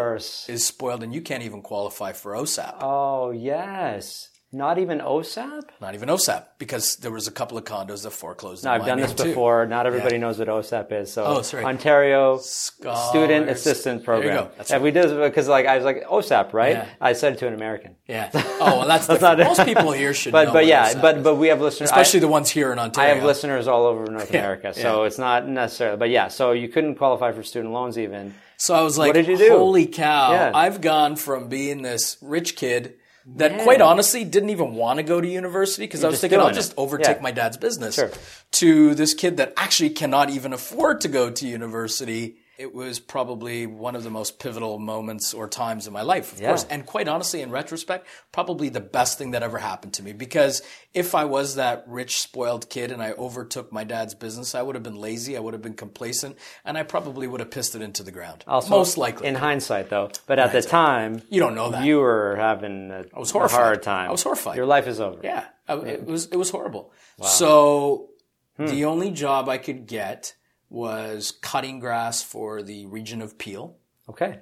is 0.49 0.65
spoiled 0.65 1.03
and 1.03 1.13
you 1.13 1.21
can't 1.21 1.43
even 1.43 1.61
qualify 1.63 2.13
for 2.13 2.33
OSAP. 2.33 2.77
oh 2.81 3.31
yes. 3.31 4.31
Not 4.50 4.78
even 4.78 5.00
OSAP. 5.00 5.64
Not 5.78 5.95
even 5.95 6.09
OSAP, 6.09 6.43
because 6.59 6.97
there 6.97 7.11
was 7.11 7.28
a 7.28 7.31
couple 7.31 7.59
of 7.59 7.64
condos 7.64 8.02
that 8.05 8.12
foreclosed. 8.12 8.64
No, 8.64 8.71
I've 8.71 8.87
done 8.87 8.99
this 8.99 9.12
too. 9.12 9.25
before. 9.25 9.67
Not 9.67 9.87
everybody 9.87 10.14
Yeah. 10.14 10.23
knows 10.23 10.38
what 10.38 10.49
OSAP 10.49 10.90
is. 10.90 11.12
So 11.12 11.25
Oh, 11.26 11.43
sorry. 11.43 11.64
Ontario 11.64 12.38
Scholars. 12.38 13.11
Student 13.11 13.50
Assistant 13.50 14.07
There 14.07 14.14
you 14.17 14.21
Program. 14.23 14.45
go. 14.47 14.50
That's 14.57 14.71
yeah, 14.71 14.76
right. 14.76 14.83
we 14.83 14.90
did 14.90 15.21
because 15.21 15.49
like 15.49 15.67
I 15.67 15.76
was 15.76 15.85
like 15.85 16.02
OSAP, 16.09 16.55
right? 16.55 16.76
Yeah. 16.76 16.87
I 16.99 17.12
said 17.12 17.35
it 17.35 17.40
to 17.40 17.47
an 17.47 17.52
American. 17.52 17.97
Yeah. 18.07 18.31
Oh, 18.35 18.78
well, 18.78 18.88
that's, 18.88 19.07
That's 19.09 19.21
not- 19.21 19.38
Most 19.38 19.67
people 19.67 19.93
here 19.93 20.14
should 20.14 20.33
But 20.38 20.47
know 20.47 20.52
but 20.55 20.64
yeah, 20.67 20.93
OSAP 20.95 21.02
but 21.02 21.17
is. 21.19 21.25
but 21.25 21.35
we 21.35 21.49
have 21.49 21.61
listeners. 21.61 21.90
especially 21.90 22.21
I, 22.21 22.23
the 22.23 22.28
ones 22.28 22.49
here 22.49 22.73
in 22.73 22.78
Ontario. 22.78 23.11
I 23.11 23.14
have 23.17 23.25
listeners 23.25 23.69
all 23.69 23.85
over 23.85 24.11
North 24.11 24.31
America, 24.38 24.73
so 24.73 25.02
yeah. 25.02 25.07
it's 25.09 25.19
not 25.19 25.47
necessarily. 25.47 25.99
But 25.99 26.09
yeah, 26.09 26.28
so 26.28 26.52
you 26.52 26.69
couldn't 26.69 26.95
qualify 26.95 27.33
for 27.33 27.43
student 27.43 27.75
loans 27.75 27.99
even. 27.99 28.35
So 28.57 28.75
I 28.75 28.81
was 28.81 28.97
like, 28.97 29.12
did 29.12 29.26
you 29.28 29.37
do? 29.37 29.50
holy 29.50 29.85
cow! 29.87 30.33
Yeah. 30.33 30.52
I've 30.55 30.81
gone 30.81 31.17
from 31.17 31.49
being 31.49 31.83
this 31.83 32.17
rich 32.23 32.57
kid 32.57 32.95
that, 33.37 33.61
quite 33.61 33.81
honestly, 33.81 34.25
didn't 34.25 34.51
even 34.51 34.75
want 34.75 34.99
to 34.99 35.03
go 35.03 35.21
to 35.21 35.29
university 35.29 35.85
because 35.85 36.03
I 36.03 36.09
was 36.09 36.21
thinking 36.21 36.41
I'll 36.41 36.51
just 36.51 36.73
it. 36.73 36.79
overtake 36.79 37.17
Yeah. 37.17 37.23
my 37.23 37.31
dad's 37.31 37.57
business. 37.57 37.95
Sure. 37.95 38.11
To 38.53 38.95
this 38.95 39.15
kid 39.15 39.37
that 39.37 39.53
actually 39.57 39.91
cannot 39.91 40.31
even 40.31 40.53
afford 40.53 41.01
to 41.03 41.09
go 41.09 41.31
to 41.31 41.47
university. 41.47 42.38
It 42.59 42.75
was 42.75 42.99
probably 42.99 43.67
one 43.67 43.95
of 43.95 44.03
the 44.03 44.11
most 44.11 44.41
pivotal 44.41 44.81
moments 44.81 45.33
or 45.33 45.49
times 45.49 45.87
in 45.87 45.93
my 45.93 46.03
life, 46.03 46.33
of 46.33 46.41
Yeah. 46.41 46.49
course. 46.49 46.67
And 46.69 46.85
quite 46.85 47.07
honestly, 47.07 47.41
in 47.41 47.50
retrospect, 47.53 48.05
probably 48.33 48.69
the 48.69 48.81
best 48.81 49.17
thing 49.17 49.31
that 49.31 49.45
ever 49.45 49.59
happened 49.59 49.95
to 49.95 50.03
me. 50.03 50.12
Because 50.12 50.61
if 50.93 51.15
I 51.15 51.25
was 51.25 51.55
that 51.55 51.85
rich, 51.87 52.21
spoiled 52.21 52.69
kid 52.69 52.91
and 52.91 53.00
I 53.00 53.12
overtook 53.12 53.73
my 53.73 53.85
dad's 53.85 54.15
business, 54.17 54.57
I 54.57 54.62
would 54.62 54.75
have 54.75 54.83
been 54.83 54.97
lazy, 54.97 55.37
I 55.37 55.41
would 55.41 55.55
have 55.55 55.62
been 55.62 55.75
complacent, 55.75 56.37
and 56.65 56.77
I 56.77 56.83
probably 56.83 57.29
would 57.29 57.38
have 57.38 57.53
pissed 57.53 57.77
it 57.77 57.81
into 57.83 58.03
the 58.03 58.11
ground. 58.11 58.43
Also, 58.49 58.71
Most 58.71 58.99
likely. 58.99 59.29
in 59.29 59.37
hindsight, 59.37 59.88
though. 59.88 60.11
But 60.27 60.41
at 60.41 60.50
the 60.50 60.61
time, 60.62 61.23
You 61.29 61.38
don't 61.41 61.55
know 61.55 61.71
that. 61.71 61.85
You 61.85 61.99
were 62.00 62.35
having 62.37 62.91
a, 62.91 63.05
was 63.17 63.31
a 63.31 63.35
horrified. 63.35 63.57
hard 63.61 63.83
time. 63.85 64.09
I 64.09 64.11
was 64.12 64.25
horrified. 64.25 64.57
Your 64.57 64.67
life 64.67 64.88
is 64.88 64.99
over. 64.99 65.21
Yeah, 65.23 65.45
I- 65.69 65.75
it 65.77 66.07
was 66.07 66.27
it 66.27 66.37
was 66.37 66.50
horrible. 66.50 66.91
So 67.23 68.09
Hmm. 68.57 68.67
the 68.67 68.85
only 68.87 69.12
job 69.12 69.49
I 69.49 69.59
could 69.59 69.87
get 69.87 70.35
was 70.71 71.33
cutting 71.43 71.79
grass 71.81 72.23
for 72.23 72.63
the 72.63 72.87
region 72.87 73.23
of 73.23 73.39
Peel, 73.39 73.77
Okay. 74.09 74.41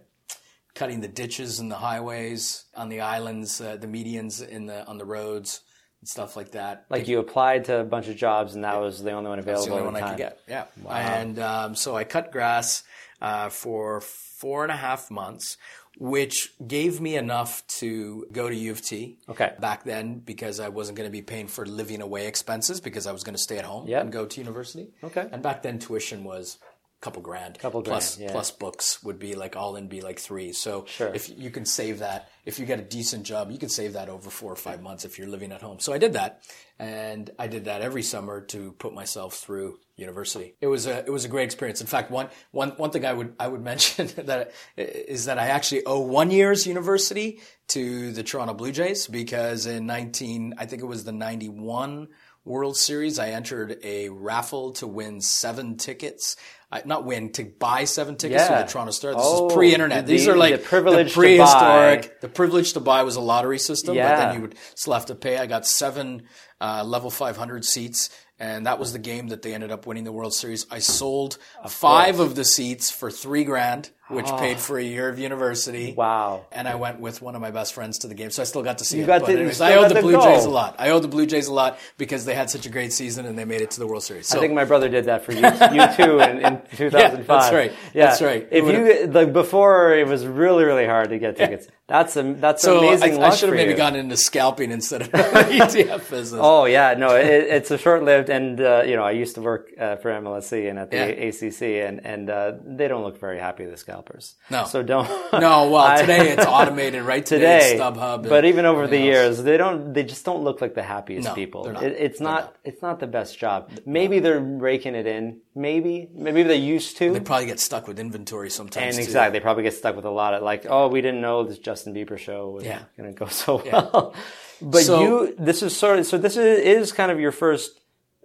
cutting 0.74 1.00
the 1.00 1.08
ditches 1.08 1.58
and 1.60 1.70
the 1.70 1.76
highways 1.76 2.64
on 2.74 2.88
the 2.88 3.00
islands, 3.00 3.60
uh, 3.60 3.76
the 3.76 3.86
medians 3.86 4.46
in 4.46 4.66
the 4.66 4.84
on 4.86 4.98
the 4.98 5.04
roads 5.04 5.60
and 6.00 6.08
stuff 6.08 6.36
like 6.36 6.50
that. 6.52 6.84
Like 6.90 7.08
you 7.08 7.18
applied 7.18 7.64
to 7.66 7.80
a 7.80 7.84
bunch 7.84 8.08
of 8.08 8.16
jobs, 8.16 8.54
and 8.54 8.64
that 8.64 8.78
was 8.80 9.02
the 9.02 9.12
only 9.12 9.30
one 9.30 9.38
available 9.38 9.62
That's 9.62 9.66
the 9.68 9.72
only 9.72 9.84
one 9.84 9.94
the 9.94 10.04
I 10.04 10.08
could 10.10 10.18
get. 10.18 10.40
Yeah. 10.48 10.64
Wow. 10.82 10.92
And 10.92 11.38
um, 11.38 11.74
so 11.74 11.96
I 11.96 12.04
cut 12.04 12.32
grass 12.32 12.82
uh, 13.20 13.48
for 13.48 14.00
four 14.00 14.62
and 14.62 14.72
a 14.72 14.76
half 14.76 15.10
months, 15.10 15.56
which 15.98 16.52
gave 16.66 17.00
me 17.00 17.16
enough 17.16 17.66
to 17.66 18.26
go 18.30 18.48
to 18.48 18.54
U 18.54 18.70
of 18.72 18.82
T. 18.82 19.18
Okay. 19.28 19.54
Back 19.58 19.84
then, 19.84 20.18
because 20.18 20.60
I 20.60 20.68
wasn't 20.68 20.98
going 20.98 21.08
to 21.08 21.12
be 21.12 21.22
paying 21.22 21.46
for 21.48 21.64
living 21.64 22.02
away 22.02 22.26
expenses 22.26 22.80
because 22.80 23.06
I 23.06 23.12
was 23.12 23.24
going 23.24 23.34
to 23.34 23.42
stay 23.42 23.56
at 23.58 23.64
home 23.64 23.88
Yep. 23.88 24.02
and 24.02 24.12
go 24.12 24.26
to 24.26 24.40
university. 24.40 24.88
Okay. 25.02 25.26
And 25.32 25.42
back 25.42 25.62
then, 25.62 25.78
tuition 25.78 26.22
was 26.22 26.58
a 26.60 27.00
couple 27.00 27.22
grand. 27.22 27.58
Couple 27.58 27.80
plus, 27.82 28.16
grand, 28.16 28.28
yeah. 28.28 28.32
plus 28.32 28.50
books 28.50 29.02
would 29.02 29.18
be 29.18 29.34
like 29.34 29.56
all 29.56 29.76
in 29.76 29.88
be 29.88 30.02
like 30.02 30.18
three. 30.18 30.52
So 30.52 30.84
Sure. 30.86 31.12
if 31.14 31.30
you 31.30 31.50
can 31.50 31.64
save 31.64 32.00
that, 32.00 32.28
if 32.44 32.58
you 32.58 32.66
get 32.66 32.78
a 32.78 32.82
decent 32.82 33.24
job, 33.24 33.50
you 33.50 33.58
can 33.58 33.70
save 33.70 33.94
that 33.94 34.10
over 34.10 34.28
four 34.28 34.52
or 34.52 34.56
five 34.56 34.82
months 34.82 35.06
if 35.06 35.18
you're 35.18 35.28
living 35.28 35.50
at 35.50 35.62
home. 35.62 35.78
So 35.80 35.94
I 35.94 35.98
did 35.98 36.12
that, 36.12 36.42
and 36.78 37.30
I 37.38 37.46
did 37.46 37.64
that 37.64 37.80
every 37.80 38.02
summer 38.02 38.42
to 38.42 38.72
put 38.72 38.92
myself 38.92 39.34
through 39.34 39.78
university. 39.96 40.54
It 40.60 40.66
was 40.66 40.86
a 40.86 40.98
it 40.98 41.10
was 41.10 41.24
a 41.24 41.28
great 41.28 41.44
experience. 41.44 41.80
In 41.80 41.86
fact, 41.86 42.10
one 42.10 42.28
one 42.50 42.70
one 42.76 42.90
thing 42.90 43.04
I 43.06 43.12
would 43.12 43.34
I 43.40 43.48
would 43.48 43.62
mention 43.72 44.08
that 44.16 44.52
is 44.76 45.24
that 45.24 45.38
I 45.38 45.48
actually 45.48 45.84
owe 45.86 46.00
one 46.00 46.30
year's 46.30 46.66
university 46.66 47.40
to 47.68 48.12
the 48.12 48.22
Toronto 48.22 48.54
Blue 48.54 48.72
Jays 48.72 49.06
because 49.06 49.66
in 49.66 49.86
19 49.86 50.54
I 50.58 50.66
think 50.66 50.82
it 50.82 50.86
was 50.86 51.04
the 51.04 51.12
91 51.12 52.08
World 52.44 52.76
Series 52.76 53.18
I 53.18 53.30
entered 53.30 53.78
a 53.82 54.08
raffle 54.10 54.72
to 54.74 54.86
win 54.86 55.20
seven 55.20 55.76
tickets. 55.76 56.36
I, 56.70 56.82
not 56.84 57.04
win 57.04 57.30
to 57.32 57.44
buy 57.44 57.84
seven 57.84 58.16
tickets 58.16 58.42
Yeah. 58.48 58.58
to 58.58 58.64
the 58.66 58.70
Toronto 58.72 58.90
Star. 58.92 59.14
This 59.14 59.22
Oh, 59.24 59.48
is 59.48 59.54
pre-internet. 59.54 60.06
the- 60.06 60.12
These 60.12 60.28
are 60.28 60.36
like 60.36 60.52
the 60.68 61.04
to 61.04 61.10
prehistoric. 61.12 62.20
The 62.20 62.28
privilege 62.28 62.72
to 62.74 62.80
buy 62.80 63.02
was 63.02 63.16
a 63.16 63.20
lottery 63.20 63.58
system, 63.58 63.94
but 63.94 64.00
Yeah. 64.00 64.16
then 64.26 64.34
you 64.36 64.40
would 64.42 64.54
still 64.74 64.92
have 64.94 65.06
to 65.06 65.14
pay. 65.14 65.38
I 65.38 65.46
got 65.46 65.66
seven 65.66 66.24
uh, 66.60 66.82
level 66.84 67.10
500 67.10 67.64
seats, 67.64 68.10
and 68.38 68.66
that 68.66 68.78
was 68.78 68.92
the 68.92 68.98
game 68.98 69.28
that 69.28 69.42
they 69.42 69.54
ended 69.54 69.70
up 69.70 69.86
winning 69.86 70.04
the 70.04 70.12
World 70.12 70.34
Series. 70.34 70.66
I 70.70 70.80
sold 70.80 71.38
five 71.68 72.20
of 72.20 72.34
the 72.34 72.44
seats 72.44 72.90
for 72.90 73.10
three 73.10 73.44
grand, 73.44 73.90
which 74.08 74.26
ah. 74.26 74.38
paid 74.38 74.58
for 74.58 74.78
a 74.78 74.82
year 74.82 75.08
of 75.08 75.18
university. 75.18 75.92
Oh. 75.92 75.94
Wow. 75.94 76.46
And 76.52 76.68
I 76.68 76.74
went 76.74 77.00
with 77.00 77.22
one 77.22 77.34
of 77.34 77.40
my 77.40 77.50
best 77.50 77.72
friends 77.72 77.98
to 78.00 78.08
the 78.08 78.14
game, 78.14 78.30
so 78.30 78.42
I 78.42 78.44
still 78.44 78.62
got 78.62 78.78
to 78.78 78.84
see 78.84 78.98
You 78.98 79.04
it. 79.04 79.06
got 79.06 79.20
but 79.22 79.28
to- 79.28 79.32
anyways, 79.38 79.60
I 79.60 79.76
owe 79.76 79.88
the 79.88 80.02
Blue 80.02 80.12
go. 80.12 80.22
Jays 80.22 80.44
a 80.44 80.50
lot. 80.50 80.76
I 80.78 80.90
owe 80.90 80.98
the 80.98 81.08
Blue 81.08 81.24
Jays 81.24 81.48
a 81.48 81.52
lot 81.54 81.78
because 81.96 82.26
they 82.26 82.34
had 82.34 82.50
such 82.50 82.66
a 82.66 82.70
great 82.70 82.92
season 82.92 83.24
and 83.24 83.38
they 83.38 83.46
made 83.46 83.62
it 83.62 83.70
to 83.72 83.80
the 83.80 83.86
World 83.86 84.02
Series. 84.02 84.26
So 84.26 84.36
I 84.36 84.40
think 84.40 84.52
my 84.52 84.64
brother 84.64 84.90
did 84.90 85.06
that 85.06 85.24
for 85.24 85.32
you, 85.32 85.38
you 85.38 85.96
too 85.96 86.20
in, 86.20 86.44
in 86.44 86.62
2005. 86.76 87.26
that's 87.26 87.54
right. 87.54 87.72
Yeah. 87.94 88.06
That's 88.06 88.20
right. 88.20 88.46
If 88.50 88.66
you 88.66 89.06
like 89.06 89.32
before, 89.32 89.94
it 89.94 90.06
was 90.06 90.26
really 90.26 90.64
really 90.64 90.86
hard 90.86 91.08
to 91.08 91.18
get 91.18 91.36
tickets. 91.36 91.68
That's 91.88 92.16
a 92.16 92.22
that's 92.34 92.62
so 92.62 92.78
amazing. 92.80 93.22
I, 93.22 93.28
I 93.28 93.30
should 93.30 93.48
have 93.48 93.56
maybe 93.56 93.70
you. 93.70 93.76
gotten 93.76 94.00
into 94.00 94.16
scalping 94.16 94.72
instead 94.72 95.02
of 95.02 95.08
ETF 95.12 96.10
business. 96.10 96.40
Oh 96.42 96.64
yeah, 96.64 96.94
no, 96.94 97.14
it, 97.14 97.26
it's 97.26 97.70
a 97.70 97.78
short 97.78 98.02
lived, 98.02 98.28
and 98.28 98.60
uh, 98.60 98.82
you 98.84 98.96
know 98.96 99.04
I 99.04 99.12
used 99.12 99.36
to 99.36 99.40
work 99.40 99.68
uh, 99.78 99.94
for 99.96 100.10
MLSE 100.10 100.68
and 100.68 100.80
at 100.80 100.90
the 100.90 100.96
Yeah. 100.96 101.28
ACC, 101.28 101.62
and 101.88 102.04
and 102.04 102.28
uh, 102.28 102.52
they 102.64 102.88
don't 102.88 103.04
look 103.04 103.20
very 103.20 103.38
happy 103.38 103.66
the 103.66 103.76
scalpers. 103.76 104.34
No. 104.50 104.64
so 104.64 104.82
don't. 104.82 105.06
No, 105.32 105.70
well, 105.70 105.76
I- 105.76 106.00
today 106.00 106.30
it's 106.32 106.44
automated, 106.46 107.02
right? 107.02 107.24
today, 107.24 107.74
it's 107.74 107.80
StubHub. 107.80 108.20
and 108.20 108.28
but 108.30 108.44
even 108.44 108.64
over 108.64 108.88
the 108.88 108.96
else. 108.96 109.04
years, 109.04 109.42
they 109.44 109.56
don't. 109.56 109.92
They 109.92 110.02
just 110.02 110.24
don't 110.24 110.42
look 110.42 110.60
like 110.60 110.74
the 110.74 110.82
happiest 110.82 111.28
No, 111.28 111.34
people. 111.34 111.70
not. 111.72 111.84
It, 111.84 111.92
it's 112.00 112.20
not. 112.20 112.40
not. 112.40 112.56
It's 112.64 112.82
not 112.82 112.98
the 112.98 113.06
best 113.06 113.38
job. 113.38 113.70
Maybe 113.86 114.18
they're 114.18 114.40
raking 114.40 114.96
it 114.96 115.06
in. 115.06 115.40
Maybe. 115.54 116.08
Maybe 116.12 116.42
they 116.42 116.56
used 116.56 116.96
to. 116.98 117.12
they 117.12 117.20
probably 117.20 117.46
get 117.46 117.60
stuck 117.60 117.86
with 117.86 117.98
inventory 118.00 118.50
sometimes. 118.50 118.96
and 118.96 118.96
too. 118.96 119.08
exactly, 119.08 119.38
they 119.38 119.42
probably 119.42 119.62
get 119.62 119.74
stuck 119.74 119.94
with 119.94 120.04
a 120.04 120.10
lot 120.10 120.34
of 120.34 120.42
like, 120.42 120.66
oh, 120.68 120.88
we 120.88 121.00
didn't 121.00 121.20
know 121.20 121.44
this 121.44 121.58
Justin 121.76 121.94
Bieber 121.94 122.16
show 122.18 122.50
was 122.50 122.64
Yeah. 122.64 122.80
going 122.96 123.12
to 123.12 123.18
go 123.18 123.26
so 123.44 123.62
well. 123.70 124.14
but 124.62 124.82
So- 124.82 125.00
you, 125.02 125.34
this 125.38 125.62
is 125.62 125.76
sort 125.76 125.98
of, 125.98 126.06
so 126.06 126.16
this 126.18 126.36
is, 126.38 126.58
is 126.60 126.92
kind 126.92 127.12
of 127.12 127.20
your 127.20 127.32
first 127.32 127.78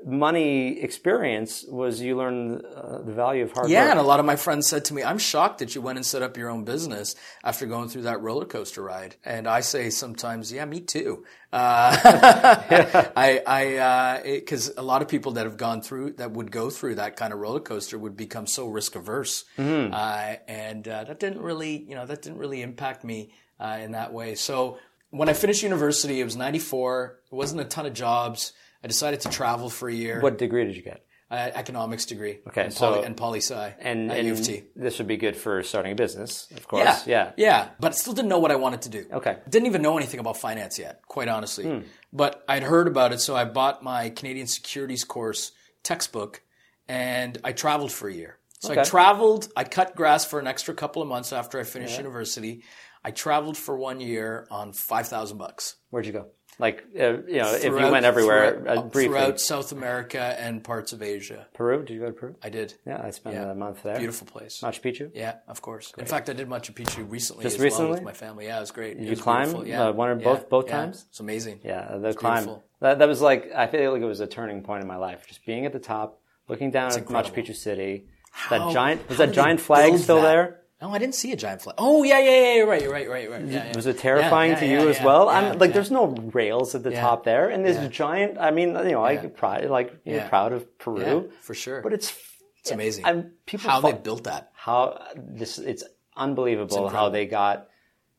money 0.05 0.79
experience. 0.81 1.65
Was 1.67 2.01
you 2.01 2.15
learned 2.17 2.63
uh, 2.65 3.01
the 3.01 3.11
value 3.13 3.43
of 3.43 3.51
hard 3.51 3.69
Yeah, 3.69 3.83
work? 3.83 3.91
and 3.91 3.99
a 3.99 4.03
lot 4.03 4.19
of 4.19 4.25
my 4.25 4.35
friends 4.35 4.67
said 4.67 4.85
to 4.85 4.93
me, 4.93 5.03
"I'm 5.03 5.17
shocked 5.17 5.59
that 5.59 5.75
you 5.75 5.81
went 5.81 5.97
and 5.97 6.05
set 6.05 6.21
up 6.21 6.37
your 6.37 6.49
own 6.49 6.63
business 6.63 7.15
after 7.43 7.65
going 7.65 7.89
through 7.89 8.03
that 8.03 8.21
roller 8.21 8.45
coaster 8.45 8.81
ride." 8.81 9.15
And 9.25 9.47
I 9.47 9.61
say 9.61 9.89
sometimes, 9.89 10.51
"Yeah, 10.51 10.65
me 10.65 10.79
too." 10.81 11.25
Uh, 11.53 11.97
I, 13.15 13.41
I, 13.45 14.21
because 14.23 14.71
a 14.77 14.81
lot 14.81 15.01
of 15.01 15.07
people 15.07 15.33
that 15.33 15.45
have 15.45 15.57
gone 15.57 15.81
through 15.81 16.13
that 16.13 16.31
would 16.31 16.51
go 16.51 16.69
through 16.69 16.95
that 16.95 17.15
kind 17.15 17.33
of 17.33 17.39
roller 17.39 17.59
coaster 17.59 17.97
would 17.99 18.15
become 18.17 18.47
so 18.47 18.67
risk 18.67 18.95
averse, 18.95 19.43
Mm-hmm. 19.57 19.93
uh, 19.93 20.35
and 20.47 20.87
uh, 20.87 21.03
that 21.05 21.19
didn't 21.19 21.41
really, 21.41 21.77
you 21.87 21.95
know, 21.95 22.05
that 22.05 22.21
didn't 22.21 22.37
really 22.39 22.61
impact 22.61 23.03
me 23.03 23.33
uh, 23.59 23.77
in 23.81 23.91
that 23.91 24.13
way. 24.13 24.35
So 24.35 24.77
when 25.09 25.29
I 25.29 25.33
finished 25.33 25.61
university, 25.63 26.21
it 26.21 26.23
was 26.23 26.35
'94. 26.35 27.19
It 27.31 27.35
wasn't 27.35 27.61
a 27.61 27.65
ton 27.65 27.85
of 27.85 27.93
jobs. 27.93 28.53
I 28.83 28.87
decided 28.87 29.21
to 29.21 29.29
travel 29.29 29.69
for 29.69 29.89
a 29.89 29.93
year. 29.93 30.21
What 30.21 30.37
degree 30.37 30.65
did 30.65 30.75
you 30.75 30.81
get? 30.81 31.05
Uh, 31.29 31.49
economics 31.53 32.05
degree. 32.05 32.39
Okay, 32.47 32.65
and 32.65 32.73
so- 32.73 32.93
poly, 32.95 33.05
and 33.05 33.15
poli 33.15 33.39
sci 33.39 33.73
And, 33.79 34.11
and 34.11 34.27
U 34.27 34.33
of 34.33 34.43
T. 34.43 34.63
this 34.75 34.97
would 34.97 35.07
be 35.07 35.15
good 35.15 35.37
for 35.37 35.63
starting 35.63 35.93
a 35.93 35.95
business, 35.95 36.51
of 36.57 36.67
course. 36.67 36.83
Yeah, 36.83 37.01
Yeah. 37.05 37.31
yeah. 37.37 37.69
But 37.79 37.95
still 37.95 38.11
didn't 38.11 38.27
know 38.27 38.39
what 38.39 38.51
I 38.51 38.57
wanted 38.57 38.81
to 38.81 38.89
do. 38.89 39.05
Okay. 39.13 39.35
Hmm. 39.35 39.49
Didn't 39.49 39.67
even 39.67 39.81
know 39.81 39.95
anything 39.97 40.19
about 40.19 40.35
finance 40.35 40.77
yet, 40.77 41.01
quite 41.07 41.29
honestly. 41.29 41.83
But 42.11 42.43
I'd 42.49 42.63
heard 42.63 42.87
about 42.87 43.13
it, 43.13 43.21
so 43.21 43.33
I 43.33 43.45
bought 43.45 43.81
my 43.81 44.09
Canadian 44.09 44.47
Securities 44.47 45.05
course 45.05 45.53
textbook, 45.83 46.41
and 46.89 47.37
I 47.45 47.53
traveled 47.53 47.93
for 47.93 48.09
a 48.09 48.13
year. 48.13 48.37
So 48.59 48.73
I 48.77 48.83
traveled. 48.83 49.47
I 49.55 49.63
cut 49.63 49.95
grass 49.95 50.25
for 50.25 50.37
an 50.39 50.47
extra 50.47 50.73
couple 50.73 51.01
of 51.01 51.07
months 51.07 51.31
after 51.31 51.59
I 51.59 51.63
finished 51.63 51.97
university. 51.97 52.63
I 53.03 53.11
traveled 53.11 53.57
for 53.57 53.75
one 53.77 53.99
year 54.01 54.45
on 54.51 54.73
five 54.73 55.07
thousand 55.07 55.37
bucks. 55.37 55.77
Where'd 55.89 56.05
you 56.05 56.11
go? 56.11 56.27
Like, 56.59 56.83
uh, 56.99 57.23
you 57.27 57.37
know, 57.39 57.53
if 57.55 57.63
you 57.63 57.71
went 57.73 58.05
everywhere, 58.05 58.59
throughout, 58.59 58.77
uh, 58.77 58.81
briefly. 58.83 59.07
throughout 59.07 59.39
South 59.39 59.71
America 59.71 60.19
and 60.39 60.63
parts 60.63 60.93
of 60.93 61.01
Asia. 61.01 61.47
Peru? 61.55 61.83
Did 61.83 61.93
you 61.93 61.99
go 62.01 62.05
to 62.07 62.11
Peru? 62.13 62.35
I 62.43 62.49
did. 62.49 62.75
Yeah, 62.85 63.01
I 63.03 63.09
spent 63.11 63.35
Yeah. 63.35 63.49
a 63.51 63.55
month 63.55 63.81
there. 63.83 63.97
Beautiful 63.97 64.27
place. 64.27 64.61
Machu 64.61 64.81
Picchu? 64.81 65.11
Yeah, 65.15 65.37
of 65.47 65.61
course. 65.61 65.91
In 65.97 66.05
fact, 66.05 66.29
I 66.29 66.33
did 66.33 66.47
Machu 66.47 66.71
Picchu 66.73 67.09
recently 67.09 67.43
Just 67.43 67.55
as 67.55 67.59
well 67.59 67.65
recently? 67.65 67.91
with 67.93 68.03
my 68.03 68.13
family. 68.13 68.45
Yeah, 68.45 68.57
it 68.57 68.61
was 68.61 68.71
great. 68.71 68.99
Did 68.99 69.07
you 69.09 69.15
climb, 69.17 69.55
uh, 69.55 69.91
one 69.93 70.09
or 70.09 70.15
both- 70.15 70.49
both 70.49 70.67
times? 70.67 71.05
It's 71.09 71.19
amazing. 71.19 71.61
Yeah, 71.63 71.97
the 71.97 72.13
climb. 72.13 72.43
beautiful. 72.43 72.63
That, 72.79 72.99
that 72.99 73.07
was 73.07 73.21
like 73.21 73.51
I 73.55 73.65
feel 73.67 73.91
like 73.93 74.01
it 74.01 74.05
was 74.05 74.19
a 74.19 74.27
turning 74.27 74.61
point 74.61 74.81
in 74.83 74.87
my 74.87 74.97
life. 74.97 75.25
Just 75.27 75.45
being 75.45 75.65
at 75.65 75.73
the 75.73 75.79
top, 75.79 76.19
looking 76.47 76.69
down 76.69 76.91
at 76.91 76.97
incredible. 76.97 77.35
Machu 77.35 77.43
Picchu 77.43 77.55
City. 77.55 78.07
How- 78.31 78.67
that 78.67 78.73
giant 78.73 79.09
was 79.09 79.17
that 79.17 79.31
giant 79.33 79.59
flag 79.61 79.97
still 79.97 80.17
that? 80.17 80.21
there? 80.23 80.60
No, 80.81 80.89
I 80.91 80.97
didn't 80.97 81.13
see 81.15 81.31
a 81.31 81.35
giant 81.35 81.61
flag. 81.61 81.75
Oh, 81.77 82.01
yeah, 82.03 82.17
yeah, 82.19 82.41
yeah. 82.41 82.55
You're 82.55 82.67
right. 82.67 82.81
You're 82.81 82.91
right. 82.91 83.07
Right. 83.07 83.29
Right. 83.29 83.45
Yeah, 83.45 83.65
yeah. 83.67 83.75
Was 83.75 83.85
it 83.85 83.99
terrifying 83.99 84.53
Yeah, 84.53 84.59
to 84.61 84.65
you 84.67 84.89
as 84.89 84.99
well? 85.01 85.29
I'm 85.29 85.59
like, 85.59 85.73
there's 85.73 85.91
no 85.91 86.07
rails 86.07 86.73
at 86.73 86.81
the 86.83 86.91
top 86.91 87.23
there, 87.23 87.49
and 87.49 87.65
Yeah. 87.67 87.87
giant. 87.87 88.37
I 88.39 88.49
mean, 88.51 88.69
you 88.69 88.93
know, 88.93 89.03
I 89.05 89.17
pride, 89.17 89.69
like 89.69 89.95
you're 90.05 90.27
proud 90.27 90.53
of 90.53 90.77
Peru, 90.79 90.99
Yeah, 91.29 91.35
for 91.41 91.53
sure. 91.53 91.81
but 91.81 91.93
it's 91.93 92.11
it's 92.59 92.71
amazing. 92.71 93.05
I'm 93.05 93.31
people 93.45 93.69
how 93.69 93.81
fall- 93.81 93.91
they 93.91 93.97
built 93.97 94.23
that. 94.25 94.51
how 94.53 94.99
this 95.15 95.59
it's 95.59 95.83
unbelievable 96.15 96.89
how 96.89 97.09
they 97.09 97.25
got, 97.27 97.67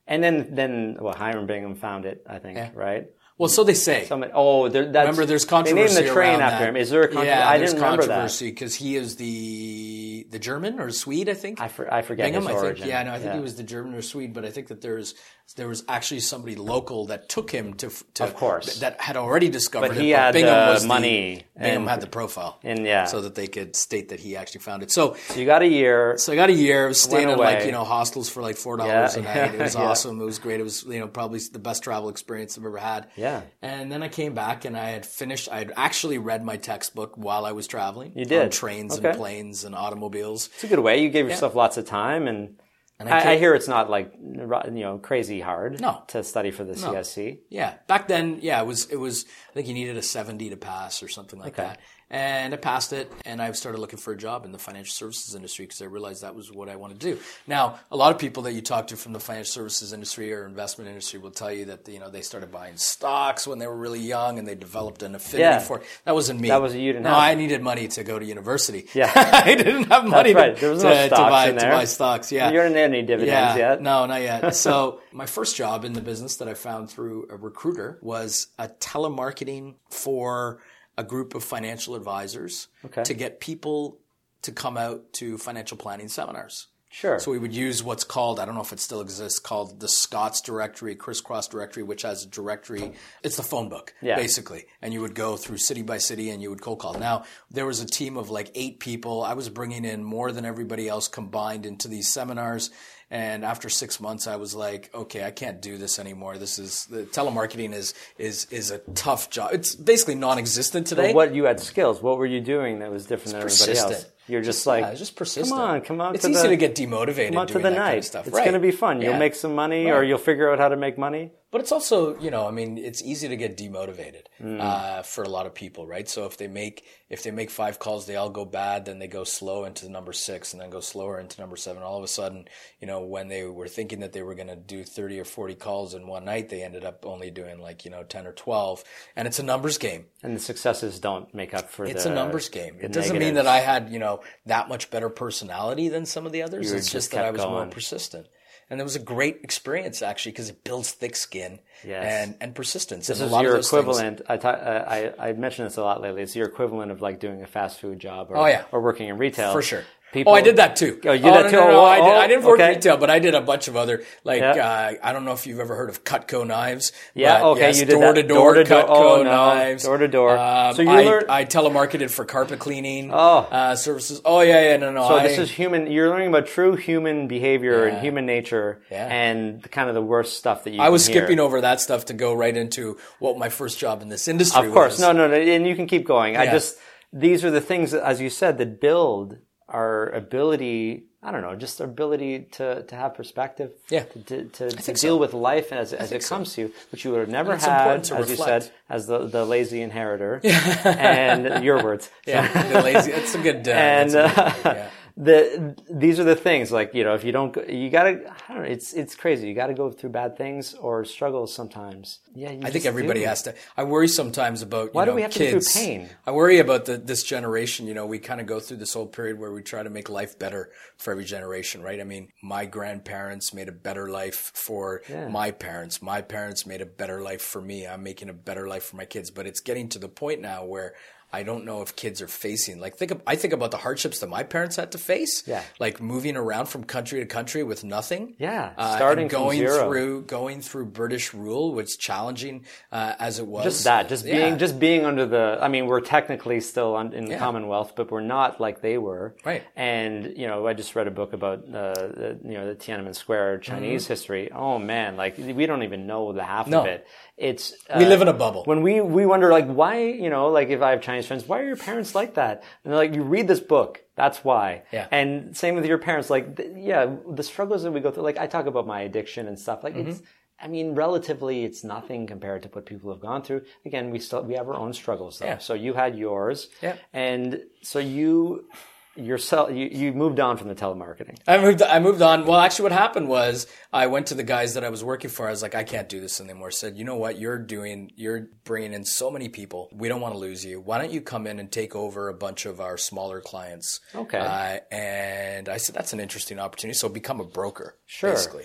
and 0.07 0.23
then 0.23 0.55
then 0.55 0.97
well 1.01 1.15
Hiram 1.15 1.47
Bingham 1.47 1.75
found 1.75 2.05
it, 2.07 2.25
I 2.29 2.39
think, 2.39 2.59
right? 2.77 3.07
Well, 3.43 3.49
so 3.49 3.65
they 3.65 3.75
say. 3.75 4.05
Somebody, 4.07 4.33
oh, 4.35 4.69
there, 4.69 4.85
that's, 4.87 5.05
remember, 5.07 5.27
there's 5.27 5.45
They 5.45 5.51
controversy 5.51 5.95
named 5.97 6.09
the 6.09 6.13
train 6.13 6.41
after 6.41 6.59
that. 6.61 6.69
him. 6.69 6.77
Is 6.77 6.91
there 6.91 7.03
a 7.03 7.07
controversy? 7.09 7.29
Yeah, 7.29 7.49
I 7.49 7.59
didn't 7.59 7.75
remember 7.75 8.03
that. 8.03 8.09
controversy 8.09 8.51
because 8.51 8.75
he 8.77 8.95
is 8.97 9.17
the 9.17 10.27
the 10.31 10.39
German 10.39 10.79
or 10.81 10.91
Swede, 10.91 11.29
I 11.29 11.35
think. 11.35 11.61
I, 11.61 11.69
for, 11.69 11.93
I 11.93 12.03
forget 12.03 12.27
Bingham, 12.27 12.43
his 12.43 12.51
I 12.51 12.53
think. 12.55 12.65
origin. 12.65 12.89
Yeah, 12.89 13.03
no, 13.03 13.13
I 13.15 13.19
think 13.19 13.35
he 13.35 13.41
was 13.41 13.57
the 13.57 13.63
German 13.65 13.95
or 13.95 14.03
Swede, 14.03 14.33
but 14.33 14.45
I 14.45 14.51
think 14.51 14.69
that 14.69 14.81
there's 14.81 15.15
there 15.57 15.69
was 15.69 15.85
actually 15.89 16.21
somebody 16.21 16.55
local 16.57 17.07
that 17.07 17.29
took 17.29 17.51
him 17.51 17.75
to, 17.75 17.91
to 18.15 18.25
Of 18.25 18.35
course. 18.37 18.79
that 18.81 18.99
had 19.01 19.19
already 19.19 19.51
discovered 19.51 19.89
But 19.89 19.97
it. 19.99 20.03
he 20.03 20.11
had 20.11 20.33
Bingham 20.33 20.55
uh, 20.55 20.67
the 20.69 20.73
was 20.73 20.87
money 20.87 21.45
Bingham 21.59 21.83
and- 21.83 21.91
had 21.91 22.01
the 22.01 22.07
profile, 22.07 22.59
and 22.63 22.87
yeah. 22.87 23.05
so 23.05 23.21
that 23.23 23.35
they 23.35 23.49
could 23.49 23.75
state 23.77 24.11
that 24.11 24.21
he 24.21 24.37
actually 24.37 24.61
found 24.63 24.83
it. 24.85 24.91
So, 24.91 25.15
So 25.29 25.41
you 25.41 25.45
got 25.45 25.61
a 25.63 25.67
year. 25.69 26.17
so 26.17 26.33
I 26.33 26.37
got 26.37 26.49
a 26.49 26.55
year. 26.55 26.87
Was 26.89 27.03
staying 27.03 27.29
in 27.29 27.37
like 27.39 27.67
you 27.67 27.73
know 27.73 27.85
hostels 27.85 28.29
for 28.31 28.41
like 28.41 28.57
four 28.57 28.77
dollars 28.79 29.17
Yeah, 29.17 29.23
a 29.23 29.25
night. 29.49 29.55
It 29.59 29.61
was 29.61 29.75
yeah. 29.75 29.83
awesome. 29.83 30.21
It 30.21 30.25
was 30.25 30.39
great. 30.39 30.61
It 30.61 30.65
was 30.65 30.85
you 30.85 31.01
know 31.01 31.09
probably 31.09 31.41
the 31.41 31.59
best 31.59 31.83
travel 31.83 32.09
experience 32.09 32.57
I've 32.57 32.65
ever 32.65 32.79
had. 32.79 33.09
Yeah. 33.17 33.32
And 33.63 33.91
then 33.91 34.03
I 34.03 34.09
came 34.09 34.35
back 34.35 34.65
and 34.65 34.77
I 34.77 34.91
had 34.91 35.05
finished. 35.07 35.49
I 35.51 35.59
had 35.59 35.73
actually 35.77 36.19
read 36.19 36.45
my 36.45 36.57
textbook 36.57 37.13
while 37.17 37.45
I 37.45 37.53
was 37.53 37.67
traveling. 37.67 38.13
You 38.17 38.25
did? 38.25 38.43
on 38.43 38.51
trains 38.51 38.99
Okay. 38.99 39.09
and 39.11 39.17
planes 39.19 39.65
and 39.65 39.75
automobiles. 39.75 40.49
It's 40.55 40.65
a 40.65 40.69
good 40.69 40.79
way. 40.81 41.03
You 41.03 41.09
gave 41.11 41.29
yourself 41.29 41.55
lots 41.55 41.77
of 41.77 41.87
time, 41.87 42.27
and, 42.29 42.59
And 42.99 43.09
I, 43.09 43.19
I, 43.19 43.23
came- 43.23 43.39
hear 43.39 43.55
it's 43.55 43.69
not 43.69 43.91
like 43.91 44.13
you 44.21 44.71
know 44.71 44.99
crazy 44.99 45.41
hard 45.41 45.81
No. 45.81 46.03
to 46.09 46.23
study 46.23 46.51
for 46.51 46.65
the 46.65 46.75
CSC. 46.75 47.39
Yeah, 47.51 47.75
back 47.89 48.09
then, 48.09 48.39
yeah, 48.43 48.61
it 48.61 48.67
was. 48.67 48.87
It 48.87 48.97
was. 48.97 49.25
I 49.51 49.53
think 49.55 49.67
you 49.69 49.75
needed 49.75 49.97
a 49.97 50.03
seventy 50.03 50.51
to 50.51 50.57
pass 50.57 51.03
or 51.03 51.09
something 51.09 51.39
like 51.41 51.55
Okay. 51.59 51.69
that. 51.69 51.79
And 52.13 52.53
I 52.53 52.59
passed 52.59 52.93
it, 52.93 53.11
and 53.25 53.41
I 53.41 53.51
started 53.53 53.79
looking 53.79 53.99
for 53.99 54.13
a 54.13 54.17
job 54.17 54.45
in 54.45 54.53
the 54.53 54.59
financial 54.59 54.93
services 54.93 55.35
industry 55.35 55.65
because 55.65 55.81
I 55.81 55.87
realized 55.87 56.23
that 56.23 56.35
was 56.35 56.53
what 56.53 56.69
I 56.69 56.77
wanted 56.77 57.01
to 57.01 57.15
do. 57.15 57.21
Now, 57.47 57.81
a 57.91 57.97
lot 57.97 58.15
of 58.15 58.21
people 58.21 58.43
that 58.43 58.53
you 58.53 58.61
talk 58.61 58.89
to 58.89 58.97
from 58.99 59.15
the 59.15 59.19
financial 59.19 59.51
services 59.51 59.95
industry 59.95 60.31
or 60.33 60.45
investment 60.47 60.91
industry 60.91 61.19
will 61.19 61.31
tell 61.31 61.51
you 61.51 61.65
that 61.65 61.89
you 61.89 61.99
know 61.99 62.11
they 62.11 62.21
started 62.21 62.53
buying 62.53 62.77
stocks 62.77 63.47
when 63.47 63.59
they 63.59 63.67
were 63.67 63.77
really 63.77 64.01
young 64.01 64.39
and 64.39 64.47
they 64.47 64.55
developed 64.55 65.03
an 65.03 65.15
affinity 65.15 65.41
Yeah. 65.43 65.59
for 65.61 65.79
it. 65.79 65.87
That 66.05 66.15
wasn't 66.15 66.39
me. 66.39 66.49
That 66.49 66.61
was- 66.61 66.75
you 66.75 66.93
didn't 66.93 67.05
No, 67.05 67.15
I 67.15 67.35
needed 67.35 67.63
money 67.63 67.89
to 67.89 68.05
go 68.05 68.19
to 68.19 68.25
university. 68.25 68.89
Yeah. 68.93 69.11
I 69.45 69.55
didn't 69.55 69.85
have 69.85 70.05
money 70.07 70.35
right. 70.35 70.55
to, 70.55 70.61
There 70.61 70.71
was 70.71 70.83
to, 70.83 70.89
no 70.91 70.95
to 70.95 71.07
stocks 71.07 71.31
buy 71.31 71.53
to 71.53 71.57
buy 71.57 71.85
stocks. 71.87 72.31
Yeah, 72.31 72.51
You 72.51 72.59
didn't 72.61 72.77
have 72.77 72.91
any 72.91 73.03
dividends 73.03 73.57
yeah, 73.57 73.71
yet. 73.73 73.81
No, 73.83 74.05
not 74.05 74.21
yet. 74.21 74.55
So 74.63 75.01
my 75.13 75.25
first 75.27 75.57
job 75.57 75.85
in 75.87 75.95
the 75.95 76.03
business 76.03 76.37
that 76.37 76.49
I 76.49 76.53
found 76.55 76.91
through 76.91 77.29
a 77.31 77.37
recruiter 77.37 77.99
was 78.03 78.49
a 78.59 78.69
telemarketing 78.69 79.77
for 79.91 80.61
a 80.99 81.05
group 81.05 81.35
of 81.35 81.43
financial 81.45 81.95
advisors 81.95 82.69
Okay. 82.85 83.03
to 83.03 83.15
get 83.15 83.41
people 83.41 83.99
to 84.43 84.53
come 84.53 84.77
out 84.77 85.13
to 85.15 85.39
financial 85.39 85.77
planning 85.77 86.09
seminars. 86.09 86.67
Sure. 86.95 87.19
So 87.19 87.31
we 87.31 87.39
would 87.39 87.55
use 87.55 87.83
what's 87.83 88.05
called, 88.05 88.39
I 88.39 88.45
don't 88.45 88.55
know 88.55 88.61
if 88.61 88.71
it 88.75 88.79
still 88.79 89.01
exists, 89.01 89.39
called 89.39 89.81
the 89.81 89.89
Scott's 89.89 90.43
directory, 90.43 90.95
crisscross 90.95 91.49
directory, 91.49 91.83
which 91.83 92.03
has 92.03 92.25
a 92.25 92.29
directory. 92.29 92.93
It's 93.23 93.37
the 93.37 93.43
phone 93.43 93.71
book, 93.71 93.95
Yeah. 94.03 94.17
basically. 94.17 94.67
And 94.83 94.93
you 94.93 95.01
would 95.01 95.15
go 95.15 95.39
through 95.39 95.57
city 95.57 95.81
by 95.81 95.97
city 95.97 96.29
and 96.29 96.43
you 96.43 96.51
would 96.51 96.61
cold 96.61 96.81
call. 96.81 96.93
Now, 96.99 97.25
there 97.51 97.65
was 97.65 97.81
a 97.81 97.87
team 97.87 98.19
of 98.19 98.29
like 98.29 98.51
eight 98.55 98.79
people. 98.79 99.23
I 99.23 99.33
was 99.33 99.49
bringing 99.49 99.87
in 99.87 100.05
more 100.05 100.33
than 100.33 100.45
everybody 100.45 100.87
else 100.87 101.09
combined 101.09 101.65
into 101.65 101.89
these 101.89 102.13
seminars. 102.13 102.71
And 103.13 103.45
after 103.45 103.69
six 103.69 104.01
months, 104.01 104.27
I 104.27 104.37
was 104.37 104.55
like, 104.55 104.89
okay, 104.95 105.23
I 105.23 105.31
can't 105.31 105.61
do 105.61 105.77
this 105.77 105.99
anymore. 105.99 106.39
This 106.39 106.59
is 106.59 106.87
the 106.87 107.03
telemarketing 107.03 107.75
is 107.75 107.93
is 108.17 108.47
is 108.51 108.71
a 108.71 108.79
tough 108.95 109.29
job. 109.29 109.51
It's 109.53 109.75
basically 109.75 110.15
non-existent 110.15 110.87
today. 110.87 111.09
But 111.09 111.15
what 111.15 111.35
you 111.35 111.45
had 111.45 111.61
skills? 111.61 112.01
What 112.01 112.17
were 112.17 112.25
you 112.25 112.41
doing 112.41 112.79
that 112.79 112.91
was 112.91 113.05
different 113.05 113.33
than 113.35 113.43
everybody 113.43 113.79
else? 113.79 114.07
You're 114.29 114.41
just 114.41 114.67
like, 114.67 114.81
Yeah, 114.83 114.95
just 114.95 115.15
persistent. 115.17 115.51
Come 115.51 115.61
on, 115.61 115.81
come 115.83 116.01
on. 116.01 116.15
It's 116.15 116.25
to 116.25 116.31
easy 116.31 116.43
the, 116.43 116.49
to 116.49 116.57
get 116.57 116.75
demotivated. 116.75 117.29
come 117.31 117.39
on 117.39 117.47
to 117.49 117.53
doing 117.53 117.65
the 117.65 117.71
that 117.71 117.77
night. 117.77 117.87
kind 117.89 117.99
of 117.99 118.05
stuff. 118.07 118.27
It's 118.29 118.35
Right. 118.35 118.45
going 118.45 118.55
to 118.55 118.61
be 118.61 118.71
fun. 118.71 119.03
You'll 119.03 119.13
Yeah. 119.13 119.19
make 119.19 119.35
some 119.35 119.55
money, 119.55 119.91
or 119.91 120.03
you'll 120.03 120.17
figure 120.17 120.51
out 120.51 120.59
how 120.59 120.69
to 120.69 120.77
make 120.77 120.97
money. 120.97 121.33
But 121.53 121.61
it's 121.61 121.71
also, 121.71 122.19
you 122.19 122.31
know, 122.31 122.49
I 122.49 122.51
mean, 122.51 122.79
it's 122.79 123.03
easy 123.03 123.29
to 123.29 123.37
get 123.37 123.59
demotivated 123.59 124.23
Mm. 124.43 124.59
uh, 124.59 125.03
for 125.03 125.23
a 125.23 125.29
lot 125.29 125.45
of 125.47 125.55
people, 125.55 125.87
right? 125.87 126.09
So 126.09 126.25
if 126.25 126.39
they 126.39 126.49
make 126.49 126.85
if 127.11 127.23
they 127.23 127.31
make 127.31 127.51
five 127.51 127.79
calls, 127.79 128.07
they 128.07 128.17
all 128.17 128.31
go 128.31 128.47
bad, 128.47 128.87
then 128.87 128.99
they 128.99 129.07
go 129.07 129.23
slow 129.23 129.65
into 129.67 129.87
number 129.91 130.15
six, 130.15 130.55
and 130.55 130.63
then 130.63 130.71
go 130.71 130.81
slower 130.81 131.21
into 131.21 131.39
number 131.39 131.57
seven. 131.57 131.83
All 131.83 131.99
of 131.99 132.05
a 132.05 132.09
sudden, 132.09 132.49
you 132.81 132.87
know, 132.87 133.03
when 133.03 133.29
they 133.29 133.45
were 133.45 133.69
thinking 133.69 134.01
that 134.01 134.15
they 134.15 134.23
were 134.23 134.35
going 134.35 134.49
to 134.49 134.57
do 134.57 134.83
thirty 134.83 135.21
or 135.21 135.27
forty 135.27 135.55
calls 135.55 135.93
in 135.93 136.07
one 136.07 136.25
night, 136.25 136.49
they 136.49 136.63
ended 136.63 136.85
up 136.87 137.05
only 137.05 137.31
doing 137.31 137.61
like 137.61 137.85
you 137.85 137.91
know 137.91 138.03
ten 138.03 138.27
or 138.27 138.33
twelve, 138.33 138.83
and 139.15 139.29
it's 139.29 139.39
a 139.39 139.43
numbers 139.43 139.77
game. 139.77 140.07
And 140.23 140.35
the 140.35 140.41
successes 140.41 140.99
don't 141.01 141.33
make 141.35 141.53
up 141.53 141.69
for 141.71 141.85
It's 141.85 142.05
the. 142.05 142.13
a 142.13 142.15
numbers 142.15 142.49
game. 142.49 142.79
It 142.81 142.93
doesn't 142.93 143.19
mean 143.19 143.35
that 143.35 143.47
I 143.47 143.59
had, 143.59 143.91
you 143.91 143.99
know, 143.99 144.23
that 144.47 144.71
much 144.71 144.91
better 144.91 145.11
personality 145.11 145.89
than 145.91 146.07
some 146.07 146.25
of 146.25 146.33
the 146.33 146.41
others. 146.43 146.73
It's 146.73 146.87
just 146.87 146.93
just 146.93 147.11
that 147.13 147.27
I 147.27 147.31
was 147.31 147.43
more 147.43 147.67
persistent. 147.67 148.27
And 148.73 148.81
it 148.81 148.85
was 148.85 148.97
a 148.97 149.01
great 149.01 149.41
experience 149.45 150.01
actually 150.01 150.33
because 150.33 150.49
it 150.49 150.65
builds 150.65 150.91
thick 150.93 151.15
skin 151.15 151.59
Yes. 151.87 152.05
and, 152.27 152.37
and 152.41 152.55
persistence. 152.55 153.07
This 153.07 153.19
and 153.21 153.27
is 153.27 153.33
lot 153.33 153.43
your 153.45 153.53
those 153.53 153.71
things- 153.71 153.83
equivalent. 153.83 154.23
I, 154.29 154.37
ta- 154.39 154.49
I 154.51 155.13
I 155.19 155.33
mentioned 155.35 155.67
this 155.67 155.77
a 155.77 155.83
lot 155.83 156.01
lately. 156.01 156.23
It's 156.23 156.35
your 156.35 156.47
equivalent 156.49 156.91
of 156.91 157.03
like 157.03 157.21
doing 157.21 157.43
a 157.43 157.47
fast 157.47 157.81
food 157.81 157.99
job, 157.99 158.31
or 158.31 158.39
Oh, 158.39 158.47
yeah. 158.47 158.65
or 158.73 158.81
working 158.81 159.09
in 159.09 159.19
retail 159.19 159.53
For 159.53 159.61
sure. 159.63 159.85
People, 160.13 160.33
oh, 160.33 160.37
I 160.37 160.43
did 160.43 160.57
that 160.57 160.77
too. 160.77 161.01
Oh, 161.07 161.13
you 161.13 161.23
did 161.23 161.29
oh, 161.31 161.33
that 161.35 161.45
no, 161.45 161.51
too? 161.51 161.57
No, 161.57 161.67
no, 161.69 161.81
Oh, 161.81 161.85
I, 161.87 161.97
did, 162.01 162.15
I 162.15 162.27
didn't 162.27 162.45
work 162.45 162.61
okay. 162.61 162.75
retail, 162.75 162.99
but 162.99 163.09
I 163.09 163.19
did 163.19 163.35
a 163.35 163.41
bunch 163.41 163.67
of 163.69 163.77
other, 163.77 164.03
like, 164.25 164.41
Yeah. 164.41 164.51
uh, 164.67 164.93
I 165.03 165.13
don't 165.15 165.25
know 165.25 165.33
if 165.33 165.47
you've 165.47 165.59
ever 165.59 165.75
heard 165.75 165.89
of 165.89 166.05
Cutco 166.05 166.47
knives. 166.47 166.93
Yeah, 167.15 167.41
but 167.41 167.51
okay, 167.53 167.61
yes, 167.69 167.81
you 167.81 167.87
did 167.87 167.93
door 167.93 168.13
that. 168.13 168.21
to 168.21 168.23
door 168.29 168.55
Door 168.55 168.63
to 168.63 168.65
door- 168.65 168.83
Cutco 168.83 168.89
oh, 168.91 169.23
knives. 169.23 169.85
door 169.85 169.97
to 169.97 170.09
door. 170.09 170.37
Um, 170.37 170.75
So 170.75 170.83
you 170.83 170.91
I, 170.91 171.03
learn- 171.05 171.25
I 171.31 171.45
telemarketed 171.47 172.11
for 172.11 172.27
carpet 172.27 172.59
cleaning 172.59 173.11
Oh. 173.11 173.39
uh, 173.51 173.75
services. 173.75 174.21
Oh, 174.25 174.41
yeah, 174.43 174.61
yeah, 174.71 174.77
no, 174.77 174.93
no. 174.93 175.09
So 175.09 175.17
I, 175.17 175.27
this 175.27 175.39
is 175.39 175.51
human. 175.51 175.91
You're 175.91 176.11
learning 176.11 176.29
about 176.29 176.47
true 176.47 176.77
human 176.77 177.27
behavior 177.27 177.87
and 177.87 177.99
human 178.03 178.27
nature, 178.27 178.83
Yeah. 178.91 179.07
and 179.07 179.63
kind 179.71 179.89
of 179.89 179.95
the 179.95 180.03
worst 180.03 180.37
stuff 180.37 180.65
that 180.65 180.73
you. 180.75 180.81
I 180.83 180.91
was 180.91 181.07
hear. 181.07 181.17
skipping 181.23 181.41
over 181.41 181.63
that 181.63 181.81
stuff 181.81 182.05
to 182.07 182.13
go 182.13 182.35
right 182.35 182.55
into 182.55 182.99
what 183.19 183.39
my 183.39 183.49
first 183.49 183.79
job 183.79 184.03
in 184.03 184.09
this 184.11 184.29
industry 184.29 184.61
was. 184.61 184.69
Of 184.69 184.75
course, 184.75 184.93
was. 184.93 185.01
no, 185.01 185.13
no, 185.13 185.27
no, 185.27 185.35
and 185.37 185.67
you 185.67 185.75
can 185.75 185.87
keep 185.87 186.07
going. 186.07 186.37
I 186.37 186.51
just 186.51 186.77
these 187.15 187.45
are 187.47 187.51
the 187.51 187.61
things 187.63 187.95
as 187.95 188.21
you 188.21 188.29
said, 188.31 188.59
that 188.59 188.79
build 188.81 189.39
our 189.73 190.09
ability. 190.11 191.05
I 191.25 191.31
don't 191.31 191.43
know, 191.43 191.55
just 191.55 191.81
our 191.81 191.87
ability 191.87 192.49
to, 192.53 192.83
to 192.83 192.97
have 192.97 193.15
perspective. 193.15 193.71
Yeah. 193.89 194.03
To, 194.27 194.45
to, 194.45 194.71
to, 194.71 194.93
deal 194.93 194.95
so. 194.95 195.17
with 195.17 195.35
life 195.35 195.73
as, 195.73 195.93
as 195.93 196.11
it 196.11 196.25
so. 196.25 196.35
comes 196.35 196.55
to 196.55 196.63
you, 196.63 196.73
which 196.91 197.05
you 197.05 197.13
would 197.13 197.21
have 197.21 197.29
never 197.29 197.57
had, 197.57 198.01
as 198.01 198.09
to 198.09 198.19
you 198.27 198.37
said, 198.37 198.71
as 198.89 199.07
the, 199.07 199.29
the 199.29 199.45
lazy 199.45 199.83
inheritor. 199.83 200.41
and 200.85 201.63
your 201.63 201.83
words. 201.83 202.11
Yeah, 202.27 202.73
the 202.73 202.83
lazy. 202.83 203.13
It's 203.13 203.35
a 203.37 203.39
good. 203.39 203.69
Uh, 203.69 203.71
and 203.71 204.11
that's 204.11 204.37
a 204.37 204.43
uh, 204.43 204.63
good- 204.63 204.77
yeah. 204.77 204.91
The 205.17 205.77
these 205.91 206.19
are 206.19 206.25
the 206.25 206.35
things 206.37 206.73
like 206.73 206.95
you 206.95 207.05
know 207.05 207.15
if 207.15 207.25
you 207.25 207.33
don't 207.33 207.55
you 207.69 207.91
gotta 207.91 208.33
I 208.49 208.53
don't 208.55 208.63
know 208.63 208.69
it's 208.69 208.93
it's 208.95 209.15
crazy 209.15 209.49
you 209.49 209.55
gotta 209.55 209.75
go 209.75 209.91
through 209.91 210.11
bad 210.11 210.37
things 210.39 210.75
or 210.75 211.05
struggles 211.05 211.55
sometimes 211.55 212.21
yeah 212.35 212.51
you 212.51 212.61
I 212.65 212.71
think 212.71 212.87
everybody 212.87 213.23
has 213.25 213.43
to. 213.43 213.55
I 213.77 213.85
worry 213.85 214.09
sometimes 214.09 214.63
about 214.63 214.87
you 214.87 214.91
Why 214.93 215.05
do 215.05 215.11
know, 215.11 215.17
we 215.17 215.23
have 215.23 215.33
to 215.33 215.39
go 215.39 215.45
through 215.51 215.61
kids. 215.61 215.75
pain? 215.75 216.09
I 216.27 216.31
worry 216.31 216.59
about 216.59 216.87
the, 216.87 216.97
this 216.97 217.23
generation. 217.25 217.87
You 217.87 217.95
know, 217.95 218.07
we 218.07 218.19
kind 218.19 218.41
of 218.41 218.47
go 218.47 218.59
through 218.61 218.79
this 218.79 218.95
whole 218.95 219.07
period 219.07 219.39
where 219.39 219.53
we 219.53 219.63
try 219.63 219.83
to 219.83 219.91
make 219.91 220.09
life 220.09 220.39
better 220.39 220.71
for 220.97 221.13
every 221.13 221.25
generation, 221.25 221.83
right? 221.83 222.01
I 222.01 222.05
mean, 222.05 222.29
my 222.43 222.65
grandparents 222.65 223.53
made 223.53 223.69
a 223.69 223.73
better 223.73 224.09
life 224.09 224.53
for 224.55 225.03
my 225.29 225.51
parents. 225.51 226.01
My 226.01 226.23
parents 226.23 226.67
made 226.67 226.81
a 226.81 226.87
better 226.87 227.21
life 227.21 227.43
for 227.43 227.61
me. 227.61 227.87
I'm 227.87 228.03
making 228.03 228.29
a 228.29 228.35
better 228.35 228.67
life 228.67 228.85
for 228.85 228.97
my 228.97 229.05
kids. 229.05 229.31
But 229.31 229.47
it's 229.47 229.61
getting 229.61 229.89
to 229.91 229.99
the 229.99 230.09
point 230.09 230.41
now 230.41 230.65
where 230.65 230.95
I 231.33 231.43
don't 231.45 231.65
know 231.65 231.81
if 231.83 231.97
kids 231.97 232.21
are 232.21 232.29
facing 232.29 232.79
like 232.81 232.97
think 232.97 233.11
of, 233.11 233.23
I 233.27 233.37
think 233.37 233.53
about 233.55 233.71
the 233.71 233.79
hardships 233.79 234.19
that 234.21 234.29
my 234.29 234.43
parents 234.43 234.77
had 234.77 234.93
to 234.93 234.99
face. 234.99 235.43
Yeah. 235.47 235.63
like 235.81 236.01
moving 236.01 236.37
around 236.37 236.67
from 236.67 236.85
country 236.85 237.21
to 237.21 237.27
country 237.27 237.63
with 237.63 237.85
nothing. 237.85 238.35
Yeah, 238.39 238.73
uh, 238.77 238.97
starting 238.97 239.29
from 239.29 239.41
going 239.41 239.59
through 239.61 240.23
going 240.23 240.61
through 240.61 240.87
British 240.87 241.33
rule, 241.35 241.73
which 241.73 241.99
challenging 241.99 242.65
uh, 242.91 243.15
as 243.19 243.39
it 243.39 243.47
was. 243.47 243.65
just 243.65 243.85
that 243.85 244.09
just 244.09 244.25
Yeah. 244.27 244.37
being 244.37 244.59
just 244.59 244.79
being 244.79 245.05
under 245.07 245.25
the 245.27 245.59
i 245.61 245.69
mean 245.69 245.87
we're 245.87 246.01
technically 246.01 246.61
still 246.61 246.95
on, 246.97 247.13
in 247.13 247.25
the 247.25 247.33
Yeah. 247.33 247.39
commonwealth 247.39 247.95
but 247.97 248.11
we're 248.11 248.21
not 248.21 248.61
like 248.61 248.81
they 248.83 248.99
were 248.99 249.35
Right. 249.45 249.63
and 249.77 250.37
you 250.37 250.47
know 250.47 250.67
i 250.67 250.73
just 250.75 250.95
read 250.97 251.07
a 251.07 251.11
book 251.11 251.33
about 251.33 251.59
uh, 251.69 251.95
the, 251.95 252.39
you 252.45 252.53
know 252.59 252.67
the 252.69 252.75
tiananmen 252.75 253.15
square 253.15 253.59
chinese 253.59 254.07
history 254.07 254.51
oh 254.53 254.79
man 254.79 255.17
like 255.17 255.39
we 255.39 255.67
don't 255.67 255.83
even 255.83 256.07
know 256.07 256.33
the 256.33 256.45
half 256.45 256.63
Mm-hmm. 256.67 256.71
No. 256.73 256.81
of 256.81 256.87
it 256.87 257.07
it's 257.51 257.73
uh, 257.91 257.97
We 257.99 258.05
live 258.07 258.23
in 258.23 258.29
a 258.29 258.33
bubble. 258.45 258.63
when 258.71 258.81
we 258.83 259.01
we 259.01 259.27
wonder 259.27 259.51
like 259.59 259.67
why 259.81 259.95
you 260.25 260.31
know 260.35 260.45
like 260.59 260.69
if 260.77 260.81
i 260.87 260.91
have 260.95 261.01
chinese 261.03 261.27
friends 261.27 261.43
why 261.49 261.57
are 261.61 261.67
your 261.67 261.77
parents 261.89 262.15
like 262.21 262.33
that 262.35 262.55
and 262.85 262.87
they're 262.93 263.03
like 263.05 263.15
you 263.15 263.23
read 263.23 263.47
this 263.49 263.61
book 263.75 263.93
that's 264.15 264.39
why 264.49 264.83
Yeah. 264.93 265.07
and 265.11 265.57
same 265.63 265.75
with 265.75 265.87
your 265.93 265.99
parents 265.99 266.29
like 266.31 266.57
th- 266.57 266.71
yeah 266.77 267.03
the 267.39 267.43
struggles 267.43 267.83
that 267.83 267.93
we 267.97 268.01
go 268.01 268.11
through 268.13 268.23
like 268.31 268.39
i 268.39 268.47
talk 268.47 268.67
about 268.73 268.87
my 268.87 269.01
addiction 269.09 269.49
and 269.49 269.59
stuff 269.59 269.83
like 269.85 269.97
it's 269.97 270.19
Mm-hmm. 270.19 270.39
I 270.65 270.69
mean, 270.69 270.95
relatively, 270.95 271.65
it's 271.65 271.83
nothing 271.83 272.29
compared 272.29 272.63
to 272.63 272.69
what 272.69 272.87
people 272.87 273.11
have 273.11 273.19
gone 273.29 273.43
through. 273.43 273.63
Again, 273.85 274.05
we 274.15 274.21
still 274.21 274.43
we 274.51 274.55
have 274.55 274.69
our 274.69 274.77
own 274.85 274.93
struggles, 274.93 275.33
though. 275.41 275.47
Yeah. 275.51 275.59
So 275.59 275.75
you 275.75 275.93
had 276.03 276.13
yours, 276.17 276.69
Yeah. 276.81 276.95
and 277.13 277.49
so 277.83 277.99
you 277.99 278.69
yourself 279.17 279.71
you, 279.71 279.87
you 279.87 280.13
moved 280.13 280.41
on 280.41 280.57
from 280.57 280.69
the 280.69 280.75
telemarketing. 280.75 281.39
I 281.47 281.59
moved. 281.59 281.83
I 281.83 281.99
moved 281.99 282.23
on. 282.23 282.47
Well, 282.47 282.59
actually, 282.59 282.85
what 282.85 282.93
happened 282.93 283.29
was 283.29 283.67
I 283.93 284.07
went 284.07 284.29
to 284.29 284.35
the 284.35 284.43
guys 284.43 284.75
that 284.75 284.85
I 284.85 284.89
was 284.89 285.05
working 285.05 285.31
for. 285.31 285.47
I 285.47 285.51
was 285.51 285.63
like, 285.63 285.75
I 285.75 285.85
can't 285.85 286.09
do 286.09 286.21
this 286.21 286.41
anymore. 286.41 286.71
Said, 286.71 286.97
you 286.97 287.05
know 287.05 287.17
what? 287.17 287.39
You're 287.39 287.59
doing. 287.59 288.11
You're 288.17 288.49
bringing 288.65 288.93
in 288.93 289.05
so 289.05 289.31
many 289.31 289.49
people. 289.49 289.89
We 289.93 290.09
don't 290.09 290.21
want 290.21 290.35
to 290.35 290.39
lose 290.39 290.65
you. 290.65 290.81
Why 290.81 290.99
don't 290.99 291.13
you 291.13 291.21
come 291.21 291.47
in 291.47 291.59
and 291.59 291.71
take 291.71 291.95
over 291.95 292.29
a 292.29 292.35
bunch 292.35 292.67
of 292.67 292.81
our 292.81 292.97
smaller 292.97 293.41
clients? 293.41 294.01
Okay. 294.15 294.39
Uh, 294.39 294.79
and 294.95 295.69
I 295.69 295.77
said 295.77 295.95
that's 295.95 296.13
an 296.13 296.21
interesting 296.21 296.59
opportunity. 296.59 296.97
So 296.99 297.09
become 297.09 297.41
a 297.41 297.45
broker, 297.45 297.97
Sure. 298.07 298.31
basically. 298.31 298.65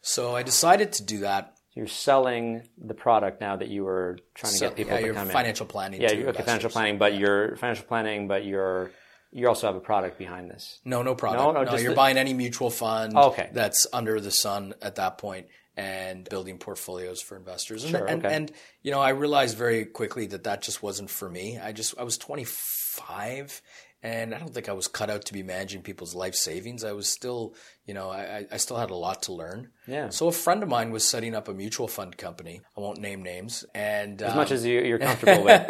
So 0.00 0.34
I 0.36 0.42
decided 0.42 0.92
to 0.94 1.02
do 1.04 1.20
that. 1.20 1.54
You're 1.74 1.86
selling 1.86 2.62
the 2.76 2.94
product 2.94 3.40
now 3.40 3.56
that 3.56 3.68
you 3.68 3.84
were 3.84 4.18
trying 4.34 4.52
to 4.52 4.58
So, 4.58 4.66
get 4.68 4.76
people 4.76 4.94
yeah, 4.94 5.00
to 5.00 5.06
your 5.06 5.14
come 5.14 5.28
financial 5.28 5.66
planning. 5.66 6.00
Yeah, 6.00 6.08
to 6.08 6.16
you 6.16 6.26
okay, 6.28 6.42
financial 6.42 6.70
planning, 6.70 6.98
but 6.98 7.14
you're 7.14 7.56
financial 7.56 7.84
planning, 7.84 8.26
but 8.26 8.44
you're 8.44 8.90
you 9.30 9.46
also 9.48 9.66
have 9.66 9.76
a 9.76 9.80
product 9.80 10.18
behind 10.18 10.50
this. 10.50 10.80
No, 10.84 11.02
no 11.02 11.14
product. 11.14 11.42
No, 11.42 11.52
No, 11.52 11.62
no, 11.64 11.70
just 11.70 11.82
you're 11.82 11.92
the- 11.92 11.96
buying 11.96 12.16
any 12.16 12.32
mutual 12.34 12.70
fund 12.70 13.12
oh, 13.16 13.28
Okay. 13.30 13.50
that's 13.52 13.86
under 13.92 14.20
the 14.20 14.30
sun 14.30 14.74
at 14.82 14.94
that 14.96 15.18
point 15.18 15.48
and 15.76 16.28
building 16.28 16.58
portfolios 16.58 17.20
for 17.22 17.36
investors. 17.36 17.84
And, 17.84 17.90
Sure, 17.92 18.06
and, 18.06 18.24
and, 18.26 18.52
you 18.82 18.90
know, 18.90 19.00
I 19.00 19.10
realized 19.10 19.56
very 19.56 19.84
quickly 19.84 20.26
that 20.28 20.44
that 20.44 20.62
just 20.62 20.82
wasn't 20.82 21.08
for 21.10 21.28
me. 21.30 21.58
I 21.58 21.70
just, 21.72 21.94
I 21.98 22.02
was 22.02 22.18
25 22.18 23.62
and 24.02 24.34
I 24.34 24.38
don't 24.38 24.52
think 24.54 24.68
I 24.68 24.72
was 24.72 24.88
cut 24.88 25.10
out 25.10 25.24
to 25.26 25.32
be 25.32 25.42
managing 25.42 25.82
people's 25.82 26.14
life 26.14 26.34
savings. 26.34 26.84
I 26.84 26.92
was 26.92 27.08
still, 27.08 27.54
you 27.88 27.94
know, 27.94 28.10
I, 28.10 28.46
I 28.52 28.56
still 28.58 28.76
had 28.76 28.90
a 28.90 28.94
lot 28.94 29.22
to 29.24 29.32
learn. 29.32 29.70
Yeah. 29.88 30.10
So 30.10 30.28
a 30.28 30.32
friend 30.32 30.62
of 30.62 30.68
mine 30.68 30.90
was 30.90 31.04
setting 31.04 31.34
up 31.34 31.48
a 31.48 31.54
mutual 31.54 31.88
fund 31.88 32.16
company. 32.18 32.60
I 32.76 32.80
won't 32.80 33.00
name 33.00 33.22
names, 33.22 33.64
and 33.74 34.20
as 34.22 34.34
much 34.36 34.50
as 34.52 34.64
you, 34.64 34.80
you're 34.82 34.98
comfortable 35.08 35.42
with. 35.44 35.62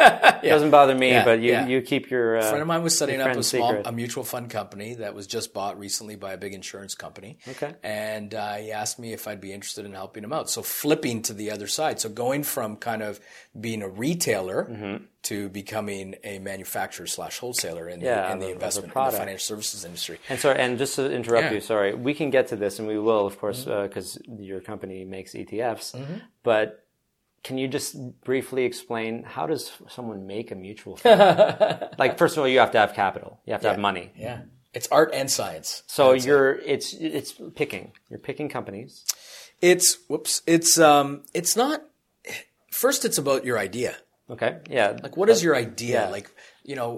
It 0.43 0.49
doesn't 0.49 0.71
bother 0.73 0.95
me, 0.97 1.11
Yeah, 1.11 1.25
but 1.25 1.41
you, 1.41 1.53
yeah. 1.53 1.67
you 1.69 1.81
keep 1.81 2.11
your. 2.11 2.37
Uh, 2.39 2.41
a 2.41 2.49
friend 2.49 2.61
of 2.63 2.67
mine 2.69 2.83
was 2.83 2.99
setting 2.99 3.21
up 3.21 3.37
a 3.37 3.43
small 3.45 3.69
secret. 3.71 3.87
a 3.87 3.93
mutual 3.93 4.25
fund 4.25 4.51
company 4.51 4.95
that 4.95 5.15
was 5.15 5.27
just 5.29 5.55
bought 5.55 5.79
recently 5.79 6.17
by 6.17 6.33
a 6.33 6.37
big 6.37 6.53
insurance 6.53 6.95
company. 6.97 7.39
Okay. 7.47 7.73
And 7.85 8.35
uh, 8.35 8.55
he 8.57 8.73
asked 8.73 8.99
me 8.99 9.13
if 9.13 9.29
I'd 9.29 9.41
be 9.41 9.53
interested 9.53 9.85
in 9.87 9.93
helping 9.93 10.25
him 10.25 10.33
out. 10.33 10.51
So 10.51 10.63
flipping 10.63 11.23
to 11.23 11.33
the 11.33 11.53
other 11.53 11.69
side, 11.69 12.01
so 12.01 12.09
going 12.09 12.43
from 12.43 12.77
kind 12.77 13.03
of 13.03 13.21
being 13.59 13.83
a 13.83 13.89
retailer 13.89 14.65
Mm-hmm. 14.69 15.05
to 15.23 15.49
becoming 15.49 16.15
a 16.25 16.39
manufacturer 16.41 17.07
slash 17.07 17.39
wholesaler 17.39 17.89
in 17.89 18.01
Yeah, 18.01 18.27
the, 18.27 18.33
in 18.33 18.39
the 18.41 18.47
a 18.47 18.51
investment 18.51 18.93
in 18.95 19.05
the 19.05 19.11
financial 19.13 19.39
services 19.57 19.85
industry. 19.85 20.19
And 20.29 20.39
sorry, 20.41 20.59
and 20.59 20.79
just 20.79 20.97
to 20.97 21.11
interrupt 21.13 21.45
Yeah. 21.47 21.53
you, 21.53 21.61
sorry, 21.61 21.95
we 22.09 22.15
can 22.21 22.29
get 22.37 22.45
to 22.53 22.57
this, 22.57 22.79
and 22.79 22.87
we 22.95 22.99
will, 23.09 23.25
of 23.31 23.35
course, 23.43 23.61
Mm-hmm. 23.65 23.83
because 23.87 24.09
your 24.51 24.61
company 24.71 24.99
makes 25.17 25.31
ETFs. 25.41 25.87
But 26.51 26.67
can 27.47 27.55
you 27.61 27.69
just 27.79 27.91
briefly 28.31 28.63
explain 28.71 29.13
how 29.35 29.45
does 29.53 29.63
someone 29.97 30.21
make 30.35 30.49
a 30.51 30.55
mutual 30.67 30.95
fund? 31.01 31.21
like, 32.03 32.13
first 32.23 32.33
of 32.37 32.41
all, 32.41 32.49
you 32.55 32.61
have 32.65 32.73
to 32.77 32.81
have 32.85 32.93
capital, 33.05 33.31
you 33.47 33.53
have 33.55 33.63
to 33.63 33.71
have 33.73 33.79
money. 33.91 34.07
Yeah. 34.27 34.39
It's 34.77 34.89
art 34.99 35.11
and 35.19 35.29
science. 35.39 35.83
So 35.87 36.03
you're 36.27 36.53
it's 36.75 36.89
it's 37.19 37.31
picking. 37.61 37.85
You're 38.11 38.25
picking 38.31 38.49
companies. 38.59 38.93
It's 39.71 39.89
whoops. 40.09 40.43
It's 40.47 40.73
um. 40.79 41.23
It's 41.41 41.55
not. 41.57 41.79
First, 42.71 43.05
it's 43.09 43.19
about 43.25 43.45
your 43.49 43.59
idea. 43.69 43.93
Okay. 44.31 44.53
Yeah. 44.79 44.89
Like, 45.03 45.17
what 45.17 45.29
is 45.31 45.43
your 45.43 45.57
idea? 45.57 46.03
yeah. 46.05 46.11
Like, 46.17 46.29
you 46.71 46.77
know, 46.77 46.91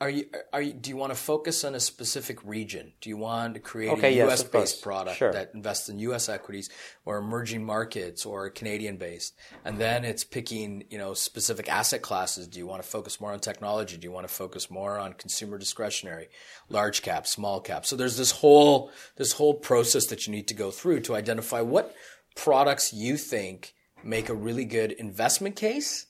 are 0.00 0.10
you 0.10 0.26
are 0.52 0.60
you? 0.60 0.72
Do 0.72 0.90
you 0.90 0.96
want 0.96 1.12
to 1.12 1.18
focus 1.18 1.62
on 1.64 1.74
a 1.74 1.80
specific 1.80 2.42
region? 2.44 2.92
Do 3.00 3.08
you 3.08 3.16
want 3.16 3.54
to 3.54 3.60
create 3.60 3.92
Okay, 3.92 4.18
a 4.20 4.24
U.S. 4.26 4.42
course. 4.42 4.50
based 4.72 4.82
product 4.82 5.16
Sure. 5.16 5.32
that 5.32 5.52
invests 5.54 5.88
in 5.88 5.98
U.S. 6.00 6.28
equities, 6.28 6.68
or 7.04 7.16
emerging 7.18 7.64
markets, 7.64 8.26
or 8.26 8.50
Canadian 8.50 8.96
based? 8.96 9.34
And 9.64 9.78
then 9.78 10.04
it's 10.04 10.24
picking, 10.24 10.84
you 10.90 10.98
know, 10.98 11.14
specific 11.14 11.68
asset 11.68 12.02
classes. 12.02 12.48
Do 12.48 12.58
you 12.58 12.66
want 12.66 12.82
to 12.82 12.88
focus 12.88 13.20
more 13.20 13.32
on 13.32 13.38
technology? 13.40 13.96
Do 13.96 14.04
you 14.06 14.12
want 14.12 14.26
to 14.26 14.34
focus 14.34 14.70
more 14.70 14.98
on 14.98 15.12
consumer 15.12 15.58
discretionary, 15.58 16.28
large 16.68 17.02
cap, 17.02 17.26
small 17.26 17.60
cap? 17.60 17.86
So 17.86 17.94
there's 17.94 18.16
this 18.16 18.32
whole 18.32 18.90
this 19.16 19.32
whole 19.32 19.54
process 19.54 20.06
that 20.06 20.26
you 20.26 20.32
need 20.32 20.48
to 20.48 20.54
go 20.54 20.70
through 20.72 21.00
to 21.02 21.14
identify 21.14 21.60
what 21.60 21.94
products 22.34 22.92
you 22.92 23.16
think 23.16 23.74
make 24.02 24.28
a 24.28 24.34
really 24.34 24.64
good 24.64 24.92
investment 24.92 25.56
case 25.56 26.06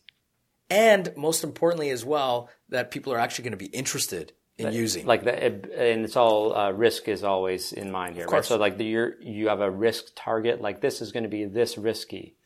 and 0.71 1.13
most 1.17 1.45
importantly 1.45 1.91
as 1.91 2.05
well 2.05 2.49
that 2.69 2.91
people 2.91 3.13
are 3.13 3.19
actually 3.19 3.45
going 3.45 3.53
to 3.53 3.57
be 3.57 3.67
interested 3.67 4.33
in 4.57 4.73
using 4.73 5.05
like 5.05 5.25
the 5.25 5.45
and 5.45 6.05
it's 6.05 6.17
all 6.17 6.55
uh, 6.57 6.71
risk 6.71 7.09
is 7.09 7.25
always 7.25 7.73
in 7.73 7.91
mind 7.91 8.15
here, 8.15 8.25
right? 8.25 8.31
course. 8.31 8.49
So 8.49 8.57
like 8.57 8.79
the 8.79 8.85
you're, 8.85 9.21
you 9.21 9.49
have 9.49 9.61
a 9.61 9.71
risk 9.71 10.05
target, 10.15 10.61
like 10.61 10.81
this 10.81 11.01
is 11.01 11.11
going 11.11 11.25
to 11.25 11.29
be 11.29 11.45
this 11.45 11.77
risky, 11.77 12.37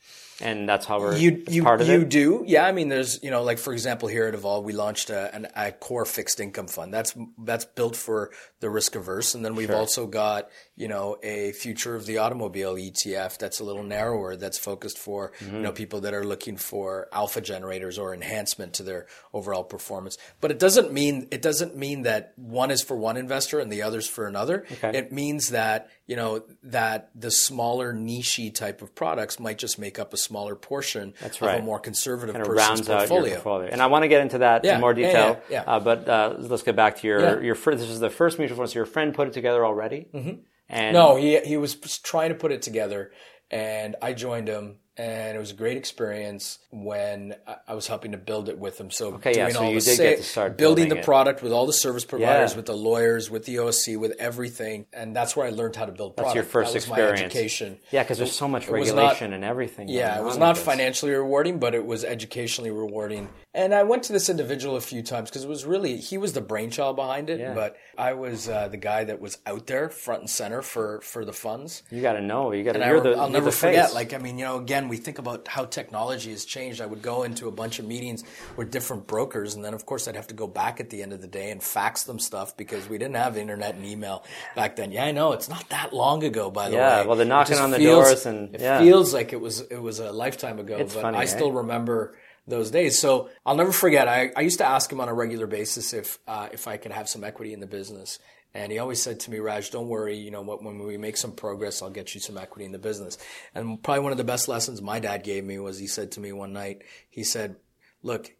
and 0.41 0.67
that's 0.67 0.85
how 0.85 0.99
we're 0.99 1.17
you 1.17 1.43
you, 1.47 1.63
part 1.63 1.81
of 1.81 1.89
it. 1.89 1.93
you 1.93 2.01
it. 2.01 2.09
do 2.09 2.43
yeah 2.47 2.65
i 2.65 2.71
mean 2.71 2.89
there's 2.89 3.21
you 3.23 3.29
know 3.29 3.43
like 3.43 3.57
for 3.57 3.73
example 3.73 4.07
here 4.07 4.27
at 4.27 4.33
evolve 4.33 4.63
we 4.63 4.73
launched 4.73 5.09
a, 5.09 5.33
an, 5.35 5.47
a 5.55 5.71
core 5.71 6.05
fixed 6.05 6.39
income 6.39 6.67
fund 6.67 6.93
that's 6.93 7.15
that's 7.39 7.65
built 7.65 7.95
for 7.95 8.31
the 8.59 8.69
risk 8.69 8.95
averse 8.95 9.35
and 9.35 9.43
then 9.45 9.55
we've 9.55 9.71
also 9.71 10.05
got 10.05 10.49
you 10.75 10.87
know 10.87 11.17
a 11.23 11.51
future 11.53 11.95
of 11.95 12.05
the 12.05 12.17
automobile 12.17 12.75
etf 12.75 13.37
that's 13.37 13.59
a 13.59 13.63
little 13.63 13.83
narrower 13.83 14.35
that's 14.35 14.57
focused 14.57 14.97
for 14.97 15.31
Mm-hmm. 15.39 15.55
you 15.55 15.61
know 15.61 15.71
people 15.71 16.01
that 16.01 16.13
are 16.13 16.23
looking 16.25 16.57
for 16.57 17.07
alpha 17.13 17.39
generators 17.41 17.97
or 17.97 18.13
enhancement 18.13 18.73
to 18.73 18.83
their 18.83 19.05
overall 19.33 19.63
performance 19.63 20.17
but 20.41 20.51
it 20.51 20.59
doesn't 20.59 20.91
mean 20.91 21.27
it 21.31 21.41
doesn't 21.41 21.75
mean 21.77 22.01
that 22.03 22.33
one 22.35 22.71
is 22.71 22.81
for 22.81 22.97
one 22.97 23.15
investor 23.17 23.59
and 23.59 23.71
the 23.71 23.81
other's 23.81 24.07
for 24.07 24.27
another 24.27 24.65
Okay. 24.71 24.97
it 24.97 25.11
means 25.11 25.49
that 25.49 25.89
you 26.07 26.15
know 26.15 26.43
that 26.63 27.09
the 27.15 27.31
smaller 27.31 27.93
nichey 27.93 28.53
type 28.53 28.81
of 28.81 28.93
products 28.95 29.39
might 29.39 29.57
just 29.57 29.77
make 29.79 29.99
up 29.99 30.13
a 30.13 30.17
smaller 30.17 30.55
portion 30.55 31.13
of 31.23 31.41
right. 31.41 31.59
a 31.59 31.63
more 31.63 31.79
conservative 31.79 32.33
Kind 32.35 32.47
of 32.47 32.53
person's 32.55 32.67
rounds 32.69 32.89
out 32.89 32.91
your 32.91 32.99
portfolio. 33.07 33.33
portfolio, 33.35 33.69
and 33.71 33.81
I 33.81 33.87
want 33.87 34.03
to 34.03 34.07
get 34.07 34.21
into 34.21 34.39
that 34.39 34.65
Yeah, 34.65 34.75
in 34.75 34.81
more 34.81 34.93
detail. 34.93 35.39
yeah, 35.49 35.63
yeah. 35.65 35.71
Uh, 35.75 35.79
but 35.79 36.09
uh, 36.09 36.35
let's 36.39 36.63
get 36.63 36.75
back 36.75 36.97
to 36.97 37.07
your 37.07 37.43
your 37.43 37.55
first, 37.55 37.77
this 37.79 37.89
is 37.89 37.99
the 37.99 38.09
first 38.09 38.39
mutual 38.39 38.48
So 38.55 38.73
your 38.73 38.85
friend 38.85 39.13
put 39.13 39.27
it 39.27 39.33
together 39.33 39.65
already, 39.65 40.07
mm-hmm. 40.13 40.41
and 40.67 40.93
No, 40.93 41.15
he 41.15 41.39
he 41.39 41.57
was 41.57 41.75
trying 41.75 42.29
to 42.29 42.35
put 42.35 42.51
it 42.51 42.61
together, 42.61 43.11
and 43.51 43.95
I 44.01 44.13
joined 44.13 44.47
him, 44.47 44.77
and 44.97 45.35
it 45.35 45.39
was 45.39 45.51
a 45.51 45.55
great 45.55 45.77
experience 45.77 46.59
when 46.71 47.35
I- 47.67 47.73
was 47.73 47.87
helping 47.87 48.11
to 48.11 48.17
build 48.17 48.47
it 48.47 48.59
with 48.59 48.77
them. 48.77 48.91
So 48.91 49.13
Okay, 49.15 49.33
yeah, 49.35 49.49
so 49.49 49.63
all 49.63 49.71
you 49.71 49.79
the 49.79 49.85
did 49.85 49.97
sa- 49.97 50.03
get 50.03 50.17
to 50.17 50.23
start 50.23 50.57
building 50.57 50.69
building 50.85 50.89
the 50.89 50.97
it. 50.99 51.03
product 51.05 51.41
with 51.41 51.51
all 51.51 51.65
the 51.65 51.73
service 51.73 52.05
providers, 52.05 52.51
Yeah. 52.51 52.57
with 52.57 52.65
the 52.67 52.75
lawyers, 52.75 53.31
with 53.31 53.45
the 53.45 53.57
OSC, 53.57 53.95
with 53.97 54.13
everything, 54.19 54.85
and 54.93 55.15
that's 55.15 55.35
where 55.35 55.47
I 55.47 55.49
learned 55.49 55.75
how 55.77 55.85
to 55.85 55.91
build 55.91 56.15
that's 56.15 56.35
your 56.35 56.43
first 56.43 56.73
that 56.73 56.77
experience. 56.79 57.19
My 57.21 57.25
education. 57.25 57.79
Yeah, 57.91 58.03
because 58.03 58.17
there's 58.19 58.35
so 58.35 58.47
much 58.47 58.67
was 58.67 58.87
regulation 58.89 59.31
not- 59.31 59.35
and 59.35 59.43
everything. 59.43 59.87
Yeah, 59.87 60.19
it 60.19 60.23
was 60.23 60.37
not 60.37 60.57
financially 60.57 61.11
rewarding, 61.11 61.57
but 61.59 61.73
it 61.73 61.85
was 61.85 62.03
educationally 62.05 62.69
rewarding. 62.71 63.29
And 63.53 63.73
I 63.73 63.81
went 63.83 64.03
to 64.03 64.13
this 64.13 64.29
individual 64.29 64.75
a 64.75 64.81
few 64.81 65.01
times 65.01 65.29
because 65.31 65.43
it 65.45 65.49
was 65.49 65.65
really 65.65 65.97
he 65.97 66.19
was 66.19 66.33
the 66.33 66.41
brainchild 66.41 66.95
behind 66.95 67.31
it, 67.31 67.39
Yeah. 67.39 67.53
but 67.55 67.75
I 67.97 68.13
was 68.13 68.47
uh, 68.47 68.67
the 68.67 68.77
guy 68.77 69.03
that 69.05 69.19
was 69.19 69.39
out 69.47 69.65
there 69.65 69.89
front 69.89 70.21
and 70.21 70.29
center 70.29 70.61
for 70.61 71.01
for 71.01 71.25
the 71.25 71.33
funds. 71.33 71.81
You 71.89 72.01
got 72.03 72.13
to 72.13 72.21
know. 72.21 72.51
You 72.51 72.63
got 72.63 72.73
to. 72.73 72.79
And 72.81 72.83
I, 72.83 72.91
You're 72.93 73.01
the. 73.01 73.15
I'll 73.15 73.29
never 73.29 73.49
forget. 73.51 73.85
face. 73.87 73.95
Like 73.95 74.13
I 74.13 74.19
mean, 74.19 74.37
you 74.37 74.45
know, 74.45 74.57
again, 74.57 74.87
we 74.87 74.97
think 74.97 75.17
about 75.17 75.47
how 75.47 75.65
technology 75.65 76.29
has 76.31 76.45
changed. 76.59 76.81
I 76.81 76.85
would 76.85 77.01
go 77.01 77.23
into 77.23 77.47
a 77.47 77.51
bunch 77.51 77.79
of 77.79 77.85
meetings 77.85 78.23
with 78.57 78.71
different 78.71 79.07
brokers, 79.07 79.55
and 79.55 79.63
then 79.63 79.73
of 79.73 79.85
course 79.85 80.07
I'd 80.07 80.15
have 80.15 80.27
to 80.27 80.33
go 80.35 80.47
back 80.47 80.79
at 80.79 80.89
the 80.89 81.01
end 81.01 81.13
of 81.13 81.21
the 81.21 81.27
day 81.27 81.51
and 81.51 81.63
fax 81.63 82.03
them 82.03 82.19
stuff 82.19 82.57
because 82.57 82.87
we 82.89 82.97
didn't 82.97 83.15
have 83.15 83.37
internet 83.37 83.75
and 83.75 83.85
email 83.85 84.23
back 84.55 84.75
then. 84.75 84.91
Yeah, 84.91 85.05
I 85.05 85.11
know 85.11 85.31
it's 85.33 85.49
not 85.49 85.67
that 85.69 85.93
long 85.93 86.23
ago, 86.23 86.51
by 86.51 86.69
the 86.69 86.75
way. 86.75 86.81
Yeah, 86.81 87.01
way. 87.01 87.07
well, 87.07 87.15
they're 87.15 87.25
knocking 87.25 87.57
on 87.57 87.71
the 87.71 87.77
feels- 87.77 88.07
doors 88.07 88.25
and- 88.25 88.55
it 88.55 88.61
yeah. 88.61 88.79
feels 88.79 89.13
like 89.13 89.33
it 89.33 89.39
was 89.39 89.61
it 89.61 89.81
was 89.81 89.99
a 89.99 90.11
lifetime 90.11 90.59
ago. 90.59 90.77
It's 90.77 90.93
but 90.93 91.01
funny, 91.01 91.17
I 91.17 91.23
eh? 91.23 91.25
still 91.25 91.51
remember 91.51 92.15
those 92.47 92.71
days. 92.71 92.99
So 92.99 93.29
I'll 93.45 93.55
never 93.55 93.71
forget. 93.71 94.07
I, 94.07 94.31
I 94.35 94.41
used 94.41 94.57
to 94.57 94.67
ask 94.67 94.91
him 94.91 94.99
on 94.99 95.07
a 95.07 95.13
regular 95.13 95.47
basis 95.47 95.93
if 95.93 96.19
uh, 96.27 96.49
if 96.51 96.67
I 96.67 96.77
could 96.77 96.91
have 96.91 97.07
some 97.07 97.23
equity 97.23 97.53
in 97.53 97.59
the 97.59 97.67
business. 97.67 98.19
And 98.53 98.71
he 98.71 98.79
always 98.79 99.01
said 99.01 99.19
to 99.21 99.31
me, 99.31 99.37
Raj, 99.39 99.69
don't 99.69 99.87
worry. 99.87 100.17
You 100.17 100.31
know, 100.31 100.41
what, 100.41 100.63
when 100.63 100.79
we 100.79 100.97
make 100.97 101.17
some 101.17 101.33
progress, 101.33 101.81
I'll 101.81 101.91
get 101.91 102.15
you 102.15 102.19
some 102.19 102.37
equity 102.37 102.65
in 102.65 102.71
the 102.71 102.79
business. 102.79 103.17
And 103.53 103.81
probably 103.81 104.01
one 104.01 104.11
of 104.11 104.17
the 104.17 104.23
best 104.23 104.47
lessons 104.47 104.81
my 104.81 104.99
dad 104.99 105.23
gave 105.23 105.43
me 105.43 105.59
was 105.59 105.77
he 105.77 105.85
said 105.87 106.11
to 106.13 106.19
me 106.19 106.31
one 106.31 106.51
night, 106.51 106.83
he 107.09 107.23
said, 107.23 107.57
look, 108.01 108.31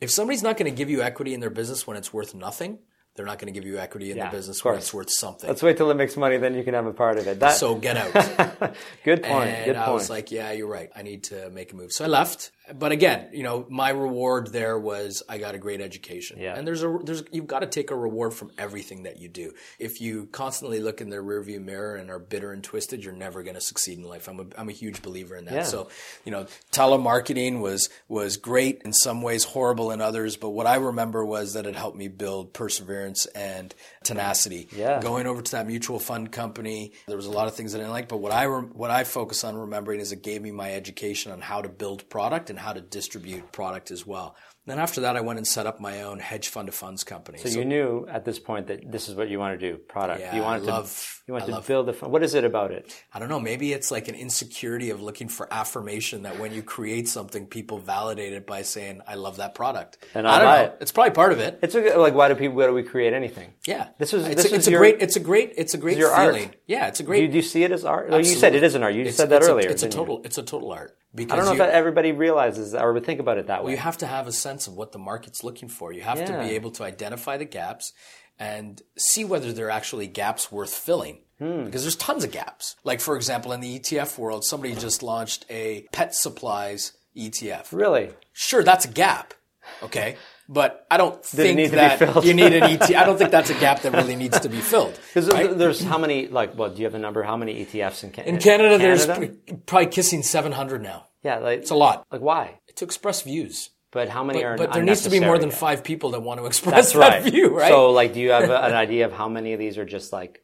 if 0.00 0.10
somebody's 0.10 0.42
not 0.42 0.56
going 0.56 0.70
to 0.70 0.76
give 0.76 0.88
you 0.88 1.02
equity 1.02 1.34
in 1.34 1.40
their 1.40 1.50
business 1.50 1.86
when 1.86 1.96
it's 1.96 2.12
worth 2.12 2.34
nothing, 2.34 2.78
they're 3.16 3.26
not 3.26 3.38
going 3.38 3.52
to 3.52 3.60
give 3.60 3.68
you 3.68 3.78
equity 3.78 4.12
in 4.12 4.16
Yeah, 4.16 4.24
their 4.30 4.38
business 4.38 4.64
when 4.64 4.76
it's 4.76 4.94
worth 4.94 5.10
something. 5.10 5.48
Let's 5.48 5.62
wait 5.62 5.76
till 5.76 5.90
it 5.90 5.94
makes 5.96 6.16
money, 6.16 6.36
then 6.36 6.54
you 6.54 6.62
can 6.62 6.74
have 6.74 6.86
a 6.86 6.92
part 6.92 7.18
of 7.18 7.26
it. 7.26 7.40
That, 7.40 7.54
so 7.54 7.74
get 7.74 7.96
out. 7.96 8.12
good 9.04 9.24
point. 9.24 9.48
And 9.50 9.64
good 9.66 9.76
I 9.76 9.86
point. 9.86 9.94
was 9.94 10.08
like, 10.08 10.30
yeah, 10.30 10.52
you're 10.52 10.68
right. 10.68 10.88
I 10.94 11.02
need 11.02 11.24
to 11.24 11.50
make 11.50 11.72
a 11.72 11.76
move. 11.76 11.92
So 11.92 12.04
I 12.04 12.08
left. 12.08 12.52
But 12.76 12.92
again, 12.92 13.28
you 13.32 13.42
know, 13.42 13.66
my 13.68 13.90
reward 13.90 14.52
there 14.52 14.78
was 14.78 15.22
I 15.28 15.38
got 15.38 15.54
a 15.54 15.58
great 15.58 15.80
education. 15.80 16.38
Yeah. 16.38 16.56
And 16.56 16.66
there's 16.66 16.82
a 16.82 16.98
there's 17.02 17.22
you've 17.30 17.46
got 17.46 17.60
to 17.60 17.66
take 17.66 17.90
a 17.90 17.96
reward 17.96 18.34
from 18.34 18.50
everything 18.58 19.04
that 19.04 19.18
you 19.18 19.28
do. 19.28 19.52
If 19.78 20.00
you 20.00 20.26
constantly 20.26 20.80
look 20.80 21.00
in 21.00 21.10
the 21.10 21.16
rearview 21.16 21.62
mirror 21.62 21.96
and 21.96 22.10
are 22.10 22.18
bitter 22.18 22.52
and 22.52 22.62
twisted, 22.62 23.04
you're 23.04 23.12
never 23.12 23.42
going 23.42 23.54
to 23.54 23.60
succeed 23.60 23.98
in 23.98 24.04
life. 24.04 24.28
I'm 24.28 24.40
a 24.40 24.46
I'm 24.56 24.68
a 24.68 24.72
huge 24.72 25.02
believer 25.02 25.36
in 25.36 25.44
that. 25.46 25.54
Yeah. 25.54 25.62
So, 25.62 25.88
you 26.24 26.32
know, 26.32 26.46
telemarketing 26.72 27.60
was 27.60 27.88
was 28.08 28.36
great 28.36 28.82
in 28.84 28.92
some 28.92 29.22
ways, 29.22 29.44
horrible 29.44 29.90
in 29.90 30.00
others, 30.00 30.36
but 30.36 30.50
what 30.50 30.66
I 30.66 30.76
remember 30.76 31.24
was 31.24 31.54
that 31.54 31.66
it 31.66 31.76
helped 31.76 31.96
me 31.96 32.08
build 32.08 32.52
perseverance 32.52 33.26
and 33.26 33.74
tenacity. 34.08 34.68
Yeah. 34.74 35.00
Going 35.00 35.26
over 35.26 35.42
to 35.42 35.52
that 35.52 35.66
mutual 35.66 35.98
fund 35.98 36.32
company, 36.32 36.92
there 37.06 37.16
was 37.16 37.26
a 37.26 37.30
lot 37.30 37.46
of 37.46 37.54
things 37.54 37.72
that 37.72 37.78
I 37.78 37.82
didn't 37.82 37.92
like, 37.92 38.08
but 38.08 38.18
what 38.18 38.32
I 38.32 38.46
rem- 38.46 38.72
what 38.74 38.90
I 38.90 39.04
focus 39.04 39.44
on 39.44 39.56
remembering 39.56 40.00
is 40.00 40.12
it 40.12 40.22
gave 40.22 40.42
me 40.42 40.50
my 40.50 40.72
education 40.74 41.30
on 41.32 41.40
how 41.40 41.60
to 41.62 41.68
build 41.68 42.08
product 42.08 42.50
and 42.50 42.58
how 42.58 42.72
to 42.72 42.80
distribute 42.80 43.52
product 43.52 43.90
as 43.90 44.06
well. 44.06 44.34
Then 44.66 44.78
after 44.78 45.00
that, 45.02 45.16
I 45.16 45.20
went 45.22 45.38
and 45.38 45.46
set 45.46 45.66
up 45.66 45.80
my 45.80 46.02
own 46.02 46.18
hedge 46.18 46.48
fund 46.48 46.68
of 46.68 46.74
funds 46.74 47.04
company. 47.04 47.38
So 47.38 47.48
you 47.48 47.64
knew 47.64 48.06
at 48.10 48.24
this 48.24 48.38
point 48.38 48.66
that 48.66 48.90
this 48.90 49.08
is 49.08 49.14
what 49.14 49.28
you 49.28 49.38
want 49.38 49.58
to 49.58 49.70
do, 49.70 49.78
product. 49.78 50.20
Yeah, 50.20 50.36
you 50.36 50.42
want 50.42 50.62
I 50.62 50.66
to 50.66 50.72
love- 50.72 51.17
you 51.28 51.34
want 51.34 51.44
I 51.44 51.60
to 51.60 51.60
build. 51.60 51.94
What 52.02 52.22
is 52.22 52.34
it 52.34 52.42
about 52.44 52.72
it? 52.72 53.04
I 53.12 53.18
don't 53.18 53.28
know. 53.28 53.38
Maybe 53.38 53.72
it's 53.74 53.90
like 53.90 54.08
an 54.08 54.14
insecurity 54.14 54.88
of 54.90 55.02
looking 55.02 55.28
for 55.28 55.46
affirmation 55.52 56.22
that 56.22 56.38
when 56.38 56.52
you 56.54 56.62
create 56.62 57.06
something, 57.06 57.46
people 57.46 57.78
validate 57.78 58.32
it 58.32 58.46
by 58.46 58.62
saying, 58.62 59.02
"I 59.06 59.14
love 59.16 59.36
that 59.36 59.54
product." 59.54 59.98
And 60.14 60.26
I 60.26 60.32
I'll 60.32 60.38
don't 60.40 60.48
buy 60.48 60.56
know. 60.56 60.64
it. 60.64 60.76
It's 60.80 60.90
probably 60.92 61.10
part 61.12 61.32
of 61.32 61.38
it. 61.40 61.58
It's 61.62 61.74
a, 61.74 61.96
like 61.98 62.14
why 62.14 62.28
do 62.28 62.34
people 62.34 62.56
why 62.56 62.66
do 62.66 62.72
we 62.72 62.82
create 62.82 63.12
anything? 63.12 63.52
Yeah, 63.66 63.88
This 63.98 64.14
is- 64.14 64.26
it's 64.26 64.42
this 64.42 64.44
a, 64.46 64.48
is 64.48 64.52
it's 64.54 64.66
a 64.68 64.76
great 64.76 64.96
it's 65.02 65.16
a 65.16 65.20
great 65.20 65.52
it's 65.56 65.74
a 65.74 65.78
great 65.78 65.98
your 65.98 66.10
art. 66.10 66.34
feeling. 66.34 66.54
Yeah, 66.66 66.86
it's 66.88 67.00
a 67.00 67.02
Do 67.02 67.08
great. 67.08 67.22
you, 67.22 67.28
do 67.28 67.36
you 67.36 67.42
see 67.42 67.62
it 67.62 67.72
as 67.72 67.84
art? 67.84 68.08
Well, 68.08 68.18
you 68.20 68.24
said 68.34 68.54
it 68.54 68.62
is 68.62 68.74
an 68.74 68.82
art. 68.82 68.94
You 68.94 69.02
It's- 69.02 69.16
said 69.16 69.28
that 69.28 69.36
it's 69.42 69.46
a- 69.48 69.50
earlier. 69.52 69.68
it's 69.68 69.82
a 69.82 69.86
didn't 69.86 69.94
you? 70.00 70.06
total 70.06 70.22
it's 70.24 70.38
a 70.38 70.42
total 70.42 70.72
art. 70.72 70.96
Because 71.14 71.32
I 71.32 71.36
don't 71.36 71.44
know 71.46 71.52
you, 71.52 71.60
if 71.62 71.66
that 71.66 71.74
everybody 71.74 72.12
realizes 72.12 72.74
or 72.74 72.92
would 72.92 73.04
think 73.06 73.18
about 73.20 73.38
it 73.38 73.46
that 73.46 73.64
way. 73.64 73.70
you 73.72 73.76
have 73.78 73.96
to 73.98 74.06
have 74.06 74.26
a 74.26 74.32
sense 74.32 74.66
of 74.66 74.74
what 74.74 74.92
the 74.92 74.98
market's 74.98 75.42
looking 75.42 75.68
for. 75.68 75.90
You 75.92 76.02
have 76.02 76.24
to 76.24 76.32
be 76.38 76.50
able 76.54 76.70
to 76.72 76.84
identify 76.84 77.36
the 77.38 77.46
gaps 77.46 77.92
and 78.38 78.80
see 78.96 79.24
whether 79.24 79.52
there 79.52 79.66
are 79.66 79.70
actually 79.70 80.06
gaps 80.06 80.50
worth 80.52 80.72
filling. 80.74 81.18
Hmm. 81.38 81.64
Because 81.64 81.82
there's 81.82 81.96
tons 81.96 82.24
of 82.24 82.32
gaps. 82.32 82.76
Like 82.84 83.00
for 83.00 83.14
example, 83.16 83.52
in 83.52 83.60
the 83.60 83.78
ETF 83.78 84.18
world, 84.18 84.44
somebody 84.44 84.74
just 84.74 85.02
launched 85.02 85.44
a 85.48 85.86
pet 85.92 86.14
supplies 86.14 86.92
ETF. 87.16 87.72
really? 87.72 88.10
Sure, 88.32 88.62
that's 88.64 88.84
a 88.84 88.88
gap. 88.88 89.34
Okay. 89.82 90.16
but 90.48 90.86
I 90.90 90.96
don't 90.96 91.22
think 91.24 91.56
need 91.56 91.64
to 91.66 91.70
be 91.72 91.76
that 91.76 92.24
you 92.24 92.32
need 92.34 92.52
an 92.54 92.62
ET. 92.64 92.94
I 92.94 93.04
don't 93.04 93.18
think 93.18 93.30
that's 93.30 93.50
a 93.50 93.54
gap 93.60 93.82
that 93.82 93.92
really 93.92 94.16
needs 94.16 94.40
to 94.40 94.48
be 94.48 94.60
filled. 94.60 94.98
Because 95.14 95.28
right? 95.28 95.56
there's 95.56 95.82
how 95.82 95.98
many? 95.98 96.26
Like, 96.28 96.54
what 96.54 96.74
do 96.74 96.80
you 96.80 96.86
have 96.86 96.94
a 96.94 96.98
number? 96.98 97.22
How 97.22 97.36
many 97.36 97.64
ETFs 97.66 98.02
in, 98.02 98.10
Ca- 98.12 98.22
In 98.22 98.38
Canada, 98.38 98.78
there's 98.78 99.06
Canada? 99.06 99.32
p- 99.46 99.54
probably 99.66 99.88
kissing 99.88 100.22
700 100.22 100.82
now. 100.82 101.06
yeah, 101.22 101.38
like 101.38 101.60
It's 101.60 101.70
a 101.70 101.74
lot. 101.76 102.06
Like 102.10 102.20
why? 102.22 102.60
To 102.76 102.84
express 102.84 103.22
views. 103.22 103.70
But 103.90 104.08
how 104.10 104.22
many 104.22 104.44
are? 104.44 104.56
But 104.56 104.72
there 104.72 104.82
needs 104.82 105.02
to 105.02 105.10
be 105.10 105.20
more 105.20 105.38
than 105.38 105.50
five 105.50 105.82
people 105.82 106.10
that 106.10 106.20
want 106.20 106.40
to 106.40 106.46
express 106.46 106.74
That's 106.74 106.94
right. 106.94 107.22
that 107.22 107.30
view, 107.32 107.56
right? 107.56 107.70
So, 107.70 107.90
like, 107.90 108.12
do 108.12 108.20
you 108.20 108.30
have 108.30 108.50
a- 108.50 108.64
an 108.64 108.74
idea 108.74 109.06
of 109.06 109.12
how 109.12 109.28
many 109.28 109.54
of 109.54 109.58
these 109.58 109.78
are 109.78 109.86
just 109.86 110.12
like 110.12 110.42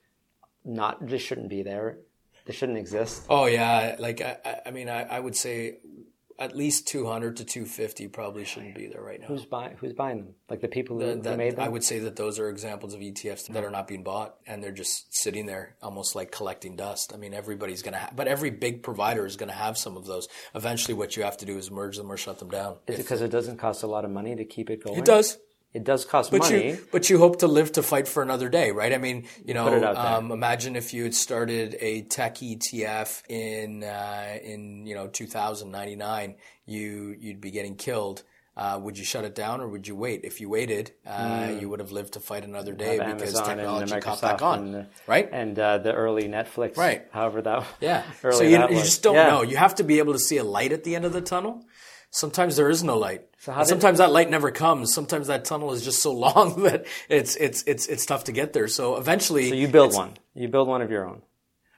not 0.65 1.05
just 1.07 1.27
shouldn't 1.27 1.51
be 1.51 1.63
there? 1.63 1.99
They 2.47 2.53
shouldn't 2.53 2.79
exist. 2.79 3.25
oh 3.31 3.47
yeah, 3.47 3.97
like 3.99 4.21
I, 4.21 4.37
I- 4.45 4.61
I 4.67 4.71
mean, 4.71 4.89
I, 4.89 5.03
I 5.05 5.21
would 5.21 5.37
say 5.37 5.79
at 6.39 6.57
least 6.57 6.89
200 6.89 7.37
to 7.37 7.45
250 7.45 8.09
probably 8.09 8.45
shouldn't 8.45 8.75
be 8.75 8.87
there 8.87 9.03
right 9.03 9.21
now. 9.21 9.27
Who's 9.27 9.45
buying? 9.45 9.77
Who's 9.81 9.93
buying 9.93 10.19
them? 10.25 10.35
Like 10.51 10.61
the 10.61 10.69
people 10.69 10.99
who, 10.99 11.07
who 11.07 11.23
That- 11.23 11.39
made 11.39 11.57
them. 11.57 11.65
I 11.65 11.69
would 11.69 11.85
say 11.85 12.01
that 12.01 12.17
those 12.17 12.39
are 12.39 12.49
examples 12.49 12.95
of 12.95 13.01
ETFs 13.01 13.47
that 13.49 13.65
are 13.65 13.71
not 13.71 13.87
being 13.87 14.03
bought 14.03 14.37
and 14.47 14.63
they're 14.63 14.73
just 14.73 15.15
sitting 15.15 15.47
there 15.47 15.77
almost 15.83 16.15
like 16.15 16.31
collecting 16.33 16.77
dust. 16.77 17.13
I 17.15 17.17
mean, 17.17 17.35
everybody's 17.35 17.83
going 17.83 17.95
to 17.95 17.99
have, 18.01 18.17
but 18.17 18.27
every 18.29 18.51
big 18.51 18.83
provider 18.83 19.25
is 19.27 19.37
going 19.37 19.49
to 19.51 19.55
have 19.55 19.79
some 19.79 19.97
of 19.97 20.07
those. 20.07 20.29
Eventually, 20.55 20.95
what 20.95 21.17
you 21.17 21.23
have 21.23 21.37
to 21.39 21.47
do 21.47 21.57
is 21.57 21.71
merge 21.71 21.97
them 21.97 22.11
or 22.11 22.17
shut 22.17 22.39
them 22.39 22.51
down. 22.51 22.77
Is 22.87 22.99
it 22.99 23.03
because 23.03 23.23
it 23.23 23.31
doesn't 23.31 23.59
cost 23.59 23.83
a 23.83 23.87
lot 23.87 24.05
of 24.05 24.11
money 24.11 24.35
to 24.35 24.45
keep 24.45 24.71
it 24.71 24.83
going? 24.83 24.99
It 24.99 25.05
does. 25.05 25.39
It 25.75 25.83
does 25.83 26.05
cost 26.05 26.31
But 26.31 26.39
money. 26.43 26.69
you, 26.71 26.79
but 26.93 27.11
you 27.11 27.19
hope 27.19 27.41
to 27.41 27.49
live 27.49 27.73
to 27.73 27.83
fight 27.83 28.07
for 28.07 28.23
another 28.23 28.49
day, 28.49 28.71
right? 28.71 28.93
I 28.93 28.99
mean, 28.99 29.27
you 29.45 29.55
know, 29.55 29.65
Put 29.65 29.75
it 29.79 29.83
out 29.85 29.97
there. 29.97 30.07
um, 30.07 30.31
imagine 30.31 30.77
if 30.77 30.95
you 30.95 31.03
had 31.03 31.15
started 31.15 31.77
a 31.81 32.03
tech 32.03 32.37
ETF 32.37 33.23
in 33.29 33.83
uh, 33.83 34.39
in 34.43 34.87
you 34.87 34.95
know 34.95 35.09
2099, 35.09 36.37
you 36.67 37.17
you'd 37.19 37.41
be 37.41 37.51
getting 37.51 37.77
killed. 37.77 38.23
Uh, 38.57 38.79
would 38.81 38.97
you 38.97 39.05
shut 39.05 39.25
it 39.25 39.35
down 39.35 39.61
or 39.61 39.67
would 39.67 39.89
you 39.89 39.97
wait? 39.97 40.21
If 40.23 40.41
you 40.41 40.49
waited, 40.49 40.93
uh, 41.05 41.51
you 41.59 41.69
would 41.69 41.81
have 41.81 41.91
lived 41.91 42.13
to 42.13 42.21
fight 42.21 42.45
another 42.45 42.73
day 42.73 42.99
Have 42.99 43.17
because 43.19 43.35
Amazon 43.35 43.57
technology 43.57 44.01
caught 44.01 44.21
back 44.23 44.43
on, 44.43 44.75
and, 44.77 44.87
right? 45.09 45.29
And 45.33 45.59
uh, 45.59 45.79
the 45.79 45.93
early 45.93 46.29
Netflix, 46.29 46.77
Right. 46.77 47.05
However 47.11 47.43
that, 47.43 47.67
Yeah. 47.81 48.05
early 48.23 48.37
so 48.37 48.45
you, 48.45 48.61
you 48.77 48.81
just 48.85 49.03
don't 49.03 49.17
Yeah. 49.17 49.27
know. 49.29 49.43
You 49.43 49.57
have 49.57 49.75
to 49.77 49.83
be 49.83 49.99
able 49.99 50.13
to 50.13 50.21
see 50.21 50.37
a 50.37 50.45
light 50.45 50.71
at 50.71 50.85
the 50.85 50.95
end 50.95 51.05
of 51.05 51.13
the 51.13 51.21
tunnel. 51.21 51.65
Sometimes 52.15 52.55
there 52.57 52.71
is 52.71 52.85
no 52.85 52.97
light. 52.97 53.23
did- 53.45 53.67
sometimes 53.67 53.99
that 53.99 54.13
light 54.13 54.31
never 54.31 54.51
comes. 54.53 54.95
Sometimes 54.95 55.27
that 55.27 55.45
tunnel 55.45 55.73
is 55.73 55.83
just 55.85 56.01
so 56.01 56.13
long 56.27 56.63
that 56.63 56.87
it's 57.09 57.35
it's 57.37 57.65
it's 57.67 57.87
it's 57.89 58.07
tough 58.07 58.25
to 58.25 58.33
get 58.33 58.53
there. 58.53 58.69
So 58.69 58.97
eventually, 58.97 59.49
So 59.49 59.55
you 59.57 59.69
build 59.69 59.95
one. 59.95 60.13
You 60.35 60.49
build 60.49 60.69
one 60.69 60.81
of 60.83 60.91
your 60.91 61.05
own. 61.09 61.23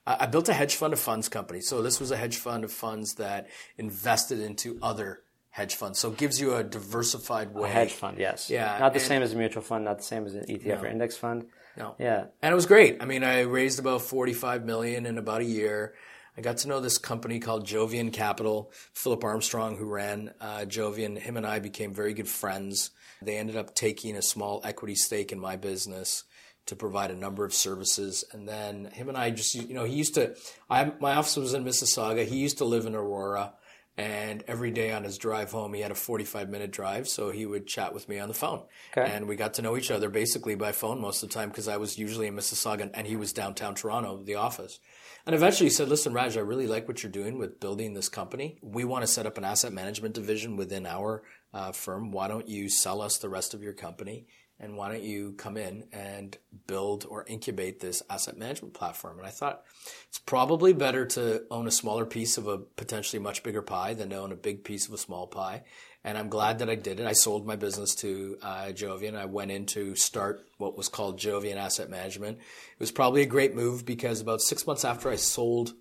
I 0.06 0.16
I 0.20 0.26
built 0.26 0.48
a 0.48 0.52
hedge 0.52 0.74
fund 0.76 0.92
of 0.92 1.00
funds 1.00 1.28
company. 1.30 1.60
So 1.62 1.80
this 1.82 1.98
was 2.00 2.10
a 2.10 2.16
hedge 2.16 2.36
fund 2.36 2.64
of 2.64 2.70
funds 2.70 3.14
that 3.14 3.48
invested 3.78 4.40
into 4.40 4.78
other 4.82 5.22
hedge 5.50 5.74
funds. 5.74 5.98
So 5.98 6.10
it 6.10 6.18
gives 6.18 6.38
you 6.38 6.54
a 6.54 6.62
diversified 6.62 7.54
way. 7.54 7.70
Hedge 7.70 7.92
fund, 7.92 8.18
yes. 8.18 8.50
Yeah, 8.50 8.76
Not 8.78 8.92
the 8.92 8.98
and- 8.98 9.08
same 9.08 9.22
as 9.22 9.32
a 9.32 9.36
mutual 9.36 9.62
fund. 9.62 9.84
Not 9.86 9.96
the 9.98 10.04
same 10.04 10.26
as 10.26 10.34
an 10.34 10.44
ETF 10.44 10.82
or 10.82 10.86
index 10.86 11.16
fund. 11.16 11.46
No. 11.78 11.94
Yeah. 11.98 12.26
And 12.42 12.52
it 12.52 12.54
was 12.54 12.66
great. 12.66 13.02
I 13.02 13.06
mean, 13.06 13.24
I 13.24 13.40
raised 13.40 13.78
about 13.78 14.02
45 14.02 14.64
million 14.66 15.06
in 15.06 15.16
about 15.18 15.40
a 15.40 15.44
year. 15.44 15.94
I 16.36 16.42
got 16.42 16.58
to 16.58 16.68
know 16.68 16.80
this 16.80 16.98
company 16.98 17.38
called 17.38 17.66
Jovian 17.66 18.12
Capital. 18.12 18.70
Philip 18.92 19.24
Armstrong, 19.24 19.76
who 19.76 19.86
ran 19.86 20.34
uh, 20.40 20.66
Jovian, 20.66 21.18
him 21.18 21.36
and 21.36 21.46
I 21.46 21.60
became 21.60 21.94
very 21.94 22.12
good 22.12 22.28
friends. 22.28 22.90
They 23.22 23.38
ended 23.38 23.56
up 23.56 23.74
taking 23.74 24.16
a 24.16 24.22
small 24.22 24.60
equity 24.62 24.96
stake 24.96 25.32
in 25.32 25.40
my 25.40 25.56
business 25.56 26.24
to 26.66 26.76
provide 26.76 27.10
a 27.10 27.16
number 27.16 27.44
of 27.44 27.54
services. 27.54 28.24
And 28.32 28.48
then 28.48 28.86
him 28.86 29.08
and 29.08 29.16
I 29.16 29.30
just, 29.30 29.54
you 29.54 29.72
know, 29.72 29.84
he 29.84 29.94
used 29.94 30.14
to, 30.14 30.36
I, 30.68 30.92
my 31.00 31.14
office 31.14 31.36
was 31.36 31.54
in 31.54 31.64
Mississauga. 31.64 32.26
He 32.26 32.36
used 32.36 32.58
to 32.58 32.64
live 32.64 32.86
in 32.86 32.94
Aurora. 32.94 33.54
And 33.98 34.44
every 34.46 34.72
day 34.72 34.92
on 34.92 35.04
his 35.04 35.16
drive 35.16 35.52
home, 35.52 35.72
he 35.72 35.80
had 35.80 35.90
a 35.90 35.94
45 35.94 36.50
minute 36.50 36.70
drive. 36.70 37.08
So 37.08 37.30
he 37.30 37.46
would 37.46 37.66
chat 37.66 37.94
with 37.94 38.10
me 38.10 38.18
on 38.18 38.28
the 38.28 38.34
phone. 38.34 38.62
Okay. 38.96 39.10
And 39.10 39.26
we 39.26 39.36
got 39.36 39.54
to 39.54 39.62
know 39.62 39.74
each 39.76 39.90
other 39.90 40.10
basically 40.10 40.54
by 40.54 40.72
phone 40.72 41.00
most 41.00 41.22
of 41.22 41.30
the 41.30 41.34
time 41.34 41.48
because 41.48 41.66
I 41.66 41.78
was 41.78 41.96
usually 41.96 42.26
in 42.26 42.36
Mississauga 42.36 42.90
and 42.92 43.06
he 43.06 43.16
was 43.16 43.32
downtown 43.32 43.74
Toronto, 43.74 44.22
the 44.22 44.34
office. 44.34 44.80
And 45.26 45.34
eventually 45.34 45.66
he 45.66 45.74
said, 45.74 45.88
listen, 45.88 46.12
Raj, 46.12 46.36
I 46.36 46.40
really 46.40 46.68
like 46.68 46.86
what 46.86 47.02
you're 47.02 47.10
doing 47.10 47.36
with 47.36 47.58
building 47.58 47.94
this 47.94 48.08
company. 48.08 48.58
We 48.62 48.84
want 48.84 49.02
to 49.02 49.08
set 49.08 49.26
up 49.26 49.36
an 49.36 49.44
asset 49.44 49.72
management 49.72 50.14
division 50.14 50.56
within 50.56 50.86
our 50.86 51.24
uh, 51.52 51.72
firm. 51.72 52.12
Why 52.12 52.28
don't 52.28 52.48
you 52.48 52.68
sell 52.68 53.02
us 53.02 53.18
the 53.18 53.28
rest 53.28 53.52
of 53.52 53.60
your 53.60 53.72
company? 53.72 54.28
And 54.60 54.76
why 54.76 54.88
don't 54.90 55.02
you 55.02 55.32
come 55.32 55.56
in 55.56 55.88
and 55.92 56.36
build 56.66 57.04
or 57.08 57.24
incubate 57.26 57.80
this 57.80 58.02
asset 58.08 58.38
management 58.38 58.72
platform? 58.72 59.18
And 59.18 59.26
I 59.26 59.30
thought 59.30 59.64
it's 60.08 60.18
probably 60.18 60.72
better 60.72 61.04
to 61.06 61.42
own 61.50 61.66
a 61.66 61.72
smaller 61.72 62.06
piece 62.06 62.38
of 62.38 62.46
a 62.46 62.58
potentially 62.58 63.20
much 63.20 63.42
bigger 63.42 63.62
pie 63.62 63.94
than 63.94 64.10
to 64.10 64.16
own 64.16 64.32
a 64.32 64.36
big 64.36 64.64
piece 64.64 64.86
of 64.86 64.94
a 64.94 64.98
small 64.98 65.26
pie. 65.26 65.64
And 66.06 66.16
I'm 66.16 66.28
glad 66.28 66.60
that 66.60 66.70
I 66.70 66.76
did 66.76 67.00
it. 67.00 67.06
I 67.06 67.12
sold 67.14 67.48
my 67.48 67.56
business 67.56 67.92
to 67.96 68.38
uh, 68.40 68.66
Jovian. 68.68 69.16
I 69.16 69.24
went 69.24 69.50
in 69.50 69.66
to 69.66 69.96
start 69.96 70.46
what 70.56 70.76
was 70.76 70.88
called 70.88 71.18
Jovian 71.18 71.56
Asset 71.56 71.90
Management. 71.90 72.38
It 72.38 72.78
was 72.78 72.92
probably 72.92 73.22
a 73.22 73.26
great 73.26 73.56
move 73.56 73.84
because 73.84 74.20
about 74.20 74.40
six 74.40 74.68
months 74.68 74.84
after 74.84 75.10
I 75.10 75.16
sold 75.16 75.72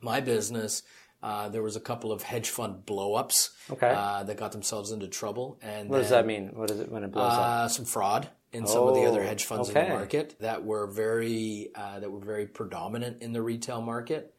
my 0.00 0.20
business, 0.20 0.84
uh, 1.24 1.48
there 1.48 1.60
was 1.62 1.74
a 1.74 1.80
couple 1.80 2.12
of 2.12 2.22
hedge 2.22 2.50
fund 2.50 2.86
blowups 2.86 3.50
Okay. 3.68 3.92
uh, 3.92 4.22
that 4.22 4.36
got 4.36 4.52
themselves 4.52 4.92
into 4.92 5.08
trouble. 5.08 5.58
And 5.60 5.88
What 5.90 5.98
does 5.98 6.10
that 6.10 6.24
mean? 6.24 6.50
What 6.54 6.70
is 6.70 6.78
it 6.78 6.88
when 6.92 7.02
it 7.02 7.10
blows 7.10 7.32
up? 7.32 7.38
uh, 7.40 7.68
some 7.68 7.84
fraud 7.84 8.28
in 8.52 8.64
some 8.68 8.86
of 8.86 8.94
the 8.94 9.06
other 9.06 9.22
Oh, 9.22 9.26
hedge 9.26 9.44
funds 9.44 9.68
in 9.70 9.74
the 9.74 9.88
market 9.88 10.36
that 10.38 10.64
were 10.64 10.86
very 10.86 11.70
uh, 11.74 11.98
that 11.98 12.12
were 12.12 12.20
very 12.20 12.46
predominant 12.46 13.22
in 13.22 13.32
the 13.32 13.42
retail 13.42 13.80
market. 13.82 14.34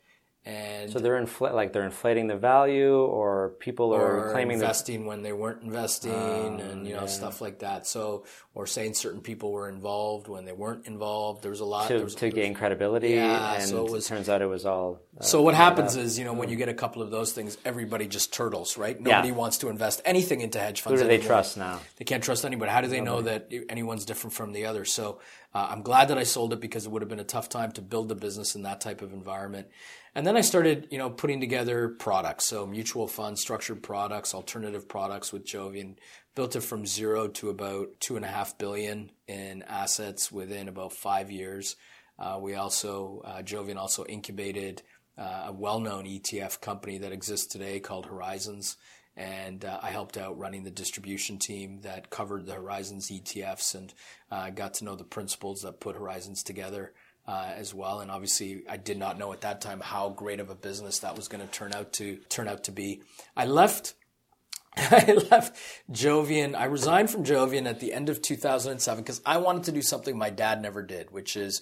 And 0.45 0.91
So 0.91 0.99
they're 0.99 1.21
infl- 1.23 1.53
like 1.53 1.71
they're 1.71 1.85
inflating 1.85 2.27
the 2.27 2.35
value, 2.35 2.97
or 2.97 3.53
people 3.59 3.93
are 3.95 4.27
or 4.27 4.31
claiming 4.33 4.57
that 4.59 4.65
investing 4.65 5.05
when 5.05 5.23
they 5.23 5.31
weren't 5.31 5.63
investing 5.63 6.11
and 6.11 6.85
you 6.85 6.93
know 6.95 7.05
stuff 7.05 7.39
like 7.39 7.59
that 7.59 7.87
so 7.87 8.25
or 8.53 8.67
saying 8.67 8.93
certain 8.93 9.21
people 9.21 9.53
were 9.53 9.69
involved 9.69 10.27
when 10.27 10.43
they 10.43 10.51
weren't 10.51 10.85
involved 10.85 11.41
there 11.43 11.49
was 11.51 11.61
a 11.61 11.65
lot 11.65 11.87
there 11.87 11.99
to, 11.99 12.03
was, 12.03 12.15
to 12.15 12.29
gain 12.29 12.53
credibility, 12.53 13.11
Yeah, 13.11 13.53
and 13.53 13.63
so 13.69 13.85
it 13.85 13.91
was- 13.91 14.05
turns 14.05 14.27
out 14.27 14.41
it 14.41 14.47
was 14.47 14.65
all. 14.65 14.99
Uh, 15.17 15.23
so 15.23 15.41
what 15.41 15.53
happens 15.53 15.95
is 15.95 16.19
you 16.19 16.25
know 16.25 16.33
when 16.33 16.49
you 16.49 16.57
get 16.57 16.67
a 16.67 16.73
couple 16.73 17.01
of 17.01 17.09
those 17.09 17.31
things 17.31 17.57
everybody 17.63 18.05
just 18.07 18.33
turtles 18.33 18.77
right 18.77 18.99
nobody 18.99 19.31
wants 19.31 19.59
to 19.59 19.69
invest 19.69 20.01
anything 20.03 20.41
into 20.41 20.59
hedge 20.59 20.81
funds. 20.81 20.99
who 20.99 21.05
do 21.05 21.07
they 21.07 21.15
anymore. 21.15 21.27
trust 21.27 21.55
now? 21.57 21.79
They 21.97 22.05
can't 22.05 22.23
trust 22.23 22.43
anybody. 22.43 22.69
How 22.69 22.81
do 22.81 22.87
they 22.87 22.99
know 23.01 23.21
that 23.21 23.49
anyone's 23.69 24.03
different 24.03 24.33
from 24.33 24.51
the 24.51 24.65
other? 24.65 24.83
So 24.83 25.19
uh, 25.55 25.67
I'm 25.69 25.83
glad 25.83 26.09
that 26.09 26.17
I 26.17 26.23
sold 26.23 26.51
it 26.51 26.59
because 26.59 26.85
it 26.85 26.91
would 26.91 27.01
have 27.01 27.09
been 27.09 27.19
a 27.19 27.23
tough 27.23 27.47
time 27.47 27.71
to 27.73 27.81
build 27.81 28.11
a 28.11 28.15
business 28.15 28.55
in 28.55 28.63
that 28.63 28.81
type 28.81 29.01
of 29.01 29.13
environment. 29.13 29.67
And 30.15 30.27
then 30.27 30.37
I 30.37 30.41
started, 30.41 30.87
you 30.91 30.97
know, 30.97 31.09
putting 31.09 31.39
together 31.39 31.89
products. 31.89 32.45
So 32.45 32.67
mutual 32.67 33.07
funds, 33.07 33.41
structured 33.41 33.81
products, 33.81 34.33
alternative 34.33 34.87
products 34.87 35.33
with 35.33 35.45
Jovian. 35.45 35.95
Built 36.35 36.55
it 36.55 36.61
from 36.61 36.85
zero 36.85 37.27
to 37.29 37.49
about 37.49 37.99
two 37.99 38.15
and 38.15 38.25
a 38.25 38.27
half 38.27 38.57
billion 38.57 39.11
in 39.27 39.63
assets 39.63 40.31
within 40.31 40.67
about 40.67 40.93
five 40.93 41.31
years. 41.31 41.75
Uh, 42.17 42.37
we 42.39 42.55
also, 42.55 43.21
uh, 43.25 43.41
Jovian 43.41 43.77
also 43.77 44.05
incubated 44.05 44.83
uh, 45.17 45.45
a 45.47 45.51
well-known 45.51 46.05
ETF 46.05 46.61
company 46.61 46.99
that 46.99 47.11
exists 47.11 47.47
today 47.47 47.79
called 47.79 48.07
Horizons 48.07 48.77
and 49.15 49.63
uh, 49.63 49.79
I 49.81 49.91
helped 49.91 50.17
out 50.17 50.37
running 50.39 50.63
the 50.63 50.71
distribution 50.71 51.37
team 51.37 51.81
that 51.81 52.09
covered 52.09 52.45
the 52.45 52.53
Horizons 52.53 53.11
ETFs 53.11 53.75
and 53.75 53.93
uh, 54.31 54.49
got 54.49 54.75
to 54.75 54.85
know 54.85 54.95
the 54.95 55.03
principals 55.03 55.61
that 55.61 55.79
put 55.79 55.95
Horizons 55.95 56.41
together 56.41 56.93
uh, 57.27 57.51
as 57.55 57.73
well. 57.73 57.99
And 57.99 58.11
obviously, 58.11 58.63
I 58.69 58.77
did 58.77 58.97
not 58.97 59.17
know 59.17 59.31
at 59.33 59.41
that 59.41 59.61
time 59.61 59.79
how 59.79 60.09
great 60.09 60.39
of 60.39 60.49
a 60.49 60.55
business 60.55 60.99
that 60.99 61.15
was 61.15 61.27
going 61.27 61.45
to 61.45 61.51
turn 61.51 61.73
out 61.73 61.93
to 61.93 62.17
turn 62.29 62.47
out 62.47 62.65
to 62.65 62.71
be. 62.71 63.01
I 63.35 63.45
left. 63.45 63.93
I 64.75 65.19
left 65.29 65.55
Jovian. 65.91 66.55
I 66.55 66.65
resigned 66.65 67.11
from 67.11 67.23
Jovian 67.23 67.67
at 67.67 67.79
the 67.79 67.93
end 67.93 68.09
of 68.09 68.21
2007 68.21 69.03
because 69.03 69.21
I 69.23 69.37
wanted 69.37 69.65
to 69.65 69.71
do 69.71 69.83
something 69.83 70.17
my 70.17 70.31
dad 70.31 70.61
never 70.61 70.81
did, 70.81 71.11
which 71.11 71.35
is 71.35 71.61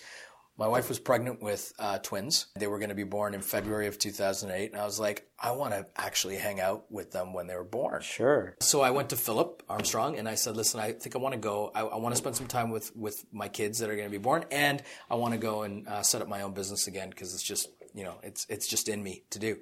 my 0.58 0.68
wife 0.68 0.90
was 0.90 1.00
pregnant 1.00 1.42
with 1.42 1.74
uh, 1.80 1.98
twins. 2.00 2.48
They 2.56 2.68
were 2.68 2.78
going 2.78 2.90
to 2.90 2.96
be 2.96 3.04
born 3.04 3.34
in 3.34 3.42
February 3.42 3.88
of 3.88 3.98
2008. 3.98 4.72
And 4.72 4.80
I 4.80 4.86
was 4.86 5.00
like, 5.00 5.28
I 5.40 5.52
want 5.52 5.74
to 5.74 5.86
actually 5.96 6.36
hang 6.36 6.60
out 6.60 6.92
with 6.92 7.12
them 7.12 7.34
when 7.34 7.48
they 7.48 7.56
were 7.56 7.64
born. 7.64 8.02
Sure. 8.02 8.56
So 8.60 8.82
I 8.82 8.92
went 8.92 9.10
to 9.10 9.16
Philip 9.16 9.64
Armstrong 9.70 10.18
and 10.18 10.30
I 10.30 10.36
said, 10.36 10.56
listen, 10.56 10.80
I 10.80 10.92
think 10.92 11.16
I 11.16 11.20
want 11.20 11.34
to 11.34 11.40
go. 11.40 11.72
I, 11.74 11.82
I 11.82 11.98
want 11.98 12.14
to 12.14 12.18
spend 12.18 12.36
some 12.36 12.48
time 12.48 12.70
with, 12.70 12.96
with 12.96 13.26
my 13.32 13.48
kids 13.48 13.80
that 13.80 13.90
are 13.90 13.96
going 13.96 14.08
to 14.08 14.12
be 14.12 14.18
born. 14.18 14.46
And 14.52 14.84
I 15.10 15.16
want 15.16 15.34
to 15.34 15.40
go 15.40 15.64
and 15.64 15.88
uh, 15.88 16.04
set 16.04 16.22
up 16.22 16.28
my 16.28 16.42
own 16.42 16.54
business 16.54 16.86
again 16.86 17.10
because 17.10 17.34
it's 17.34 17.44
just, 17.44 17.70
you 17.94 18.04
know, 18.04 18.20
it's, 18.22 18.46
it's 18.50 18.68
just 18.68 18.88
in 18.88 19.02
me 19.02 19.24
to 19.32 19.40
do. 19.40 19.58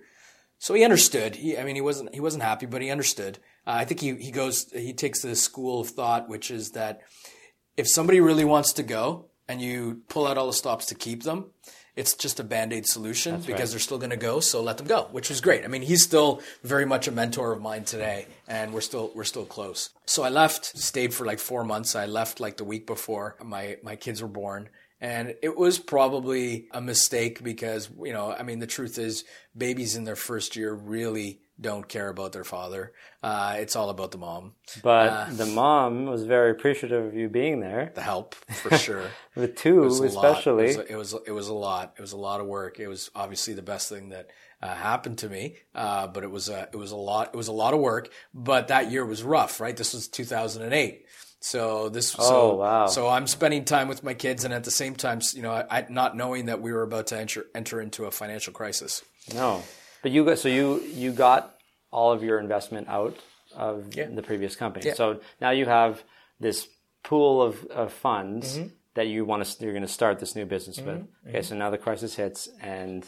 So 0.60 0.74
he 0.74 0.84
understood. 0.84 1.38
He, 1.38 1.58
I 1.58 1.64
mean, 1.64 1.76
he 1.76 1.82
wasn't 1.82 2.14
he 2.14 2.20
wasn't 2.20 2.44
happy, 2.44 2.66
but 2.66 2.82
he 2.82 2.92
understood. 2.92 3.40
Uh, 3.66 3.76
I 3.76 3.86
think 3.86 4.02
he 4.02 4.16
he 4.16 4.30
goes 4.30 4.70
he 4.74 4.94
takes 4.94 5.22
this 5.22 5.42
school 5.42 5.80
of 5.80 5.90
thought, 5.90 6.28
which 6.28 6.52
is 6.52 6.72
that 6.72 7.00
if 7.78 7.88
somebody 7.88 8.20
really 8.20 8.44
wants 8.44 8.74
to 8.74 8.84
go 8.84 9.29
and 9.50 9.60
you 9.62 10.04
pull 10.08 10.28
out 10.28 10.38
all 10.38 10.48
the 10.48 10.54
stops 10.54 10.86
to 10.86 10.96
keep 10.96 11.24
them, 11.24 11.48
it's 11.96 12.14
just 12.14 12.40
a 12.40 12.44
band 12.44 12.72
aid 12.72 12.86
solution 12.86 13.42
because 13.42 13.72
they're 13.72 13.80
still 13.80 13.98
going 13.98 14.12
to 14.12 14.16
go. 14.16 14.40
So 14.40 14.62
let 14.62 14.78
them 14.78 14.88
go, 14.88 15.10
which 15.12 15.28
was 15.28 15.42
great. 15.42 15.66
I 15.66 15.68
mean, 15.68 15.82
he's 15.82 16.04
still 16.04 16.42
very 16.64 16.86
much 16.86 17.10
a 17.10 17.12
mentor 17.12 17.52
of 17.52 17.62
mine 17.62 17.84
today, 17.84 18.28
and 18.48 18.72
we're 18.72 18.80
still 18.80 19.12
we're 19.14 19.26
still 19.26 19.46
close. 19.46 19.90
So 20.06 20.24
I 20.24 20.30
left, 20.30 20.66
stayed 20.66 21.14
for 21.14 21.26
like 21.26 21.40
four 21.40 21.66
months. 21.66 21.96
I 21.96 22.06
left 22.06 22.40
like 22.40 22.56
the 22.56 22.64
week 22.64 22.88
before 22.88 23.36
my 23.44 23.78
my 23.84 23.98
kids 23.98 24.22
were 24.22 24.30
born. 24.30 24.70
And 25.02 25.36
it 25.42 25.58
was 25.58 25.80
probably 25.80 26.68
a 26.72 26.82
mistake 26.82 27.42
because, 27.42 27.90
you 28.04 28.12
know, 28.12 28.34
I 28.34 28.44
mean, 28.44 28.60
the 28.60 28.68
truth 28.68 28.98
is 28.98 29.24
babies 29.58 29.96
in 29.96 30.04
their 30.04 30.18
first 30.18 30.58
year 30.58 30.74
really 30.74 31.40
don't 31.60 31.88
care 31.88 32.08
about 32.10 32.32
their 32.32 32.44
father. 32.44 32.94
Uh, 33.22 33.56
it's 33.60 33.76
all 33.76 33.90
about 33.90 34.12
the 34.12 34.18
mom. 34.18 34.54
But 34.82 35.10
Uh, 35.10 35.26
the 35.32 35.46
mom 35.46 36.06
was 36.06 36.24
very 36.24 36.52
appreciative 36.52 37.06
of 37.06 37.14
you 37.16 37.28
being 37.30 37.60
there. 37.60 37.92
The 37.96 38.02
help, 38.02 38.36
for 38.36 38.78
sure. 38.88 39.06
With 39.36 39.56
two, 39.56 39.84
It 39.84 39.86
was 39.88 40.00
a 40.00 40.04
lot. 40.04 40.26
especially. 40.26 40.70
It 40.70 40.78
was, 40.78 40.86
it 40.90 40.96
was 40.96 41.16
it 41.28 41.32
was 41.32 41.48
a 41.50 41.54
lot. 41.54 41.94
It 41.98 42.02
was 42.02 42.14
a 42.14 42.18
lot 42.18 42.40
of 42.42 42.48
work. 42.48 42.80
It 42.80 42.88
was 42.88 43.12
obviously 43.16 43.54
the 43.54 43.62
best 43.62 43.90
thing 43.90 44.10
that 44.10 44.30
uh, 44.62 44.74
happened 44.74 45.18
to 45.20 45.30
me. 45.30 45.58
Uh, 45.76 46.08
but 46.08 46.24
it 46.24 46.32
was 46.32 46.50
a 46.50 46.70
it 46.72 46.78
was 46.78 46.92
a 46.92 46.98
lot. 46.98 47.30
It 47.34 47.38
was 47.38 47.48
a 47.50 47.54
lot 47.54 47.74
of 47.74 47.80
work. 47.80 48.10
But 48.34 48.70
that 48.70 48.92
year 48.92 49.06
was 49.06 49.22
rough, 49.24 49.60
right? 49.60 49.76
This 49.76 49.94
was 49.94 50.08
2008. 50.08 51.06
So 51.42 51.88
this. 51.90 52.16
Oh, 52.20 52.24
so, 52.24 52.56
wow. 52.56 52.88
So 52.88 53.08
I'm 53.08 53.26
spending 53.28 53.64
time 53.66 53.88
with 53.88 54.04
my 54.04 54.14
kids, 54.14 54.44
and 54.44 54.54
at 54.54 54.64
the 54.66 54.72
same 54.72 54.96
time, 54.96 55.22
you 55.34 55.42
know, 55.42 55.52
I, 55.52 55.66
I 55.80 55.86
not 55.90 56.16
knowing 56.16 56.46
that 56.48 56.62
we 56.62 56.72
were 56.74 56.84
about 56.84 57.08
to 57.08 57.18
enter 57.18 57.46
enter 57.56 57.80
into 57.82 58.06
a 58.06 58.12
financial 58.12 58.52
crisis. 58.54 59.04
No, 59.34 59.64
but 60.02 60.12
you 60.12 60.26
got 60.26 60.40
so 60.40 60.50
you 60.50 60.82
you 60.94 61.12
got 61.12 61.56
all 61.92 62.12
of 62.12 62.24
your 62.24 62.40
investment 62.40 62.88
out 62.88 63.18
of 63.56 63.96
Yeah. 63.96 64.08
the 64.08 64.22
previous 64.22 64.56
company. 64.56 64.86
Yeah. 64.88 64.94
So 64.94 65.20
now 65.42 65.50
you 65.52 65.66
have 65.66 66.04
this 66.40 66.68
pool 67.04 67.42
of, 67.42 67.66
of 67.66 67.92
funds 67.92 68.58
Mm-hmm. 68.58 68.68
that 68.96 69.08
you 69.08 69.26
want 69.26 69.44
to 69.46 69.64
you're 69.64 69.74
going 69.74 69.82
to 69.88 69.88
start 70.00 70.20
this 70.20 70.36
new 70.36 70.46
business 70.46 70.80
with. 70.80 71.08
Okay, 71.28 71.42
so 71.42 71.56
now 71.56 71.70
the 71.70 71.78
crisis 71.78 72.16
hits, 72.16 72.50
and 72.62 73.06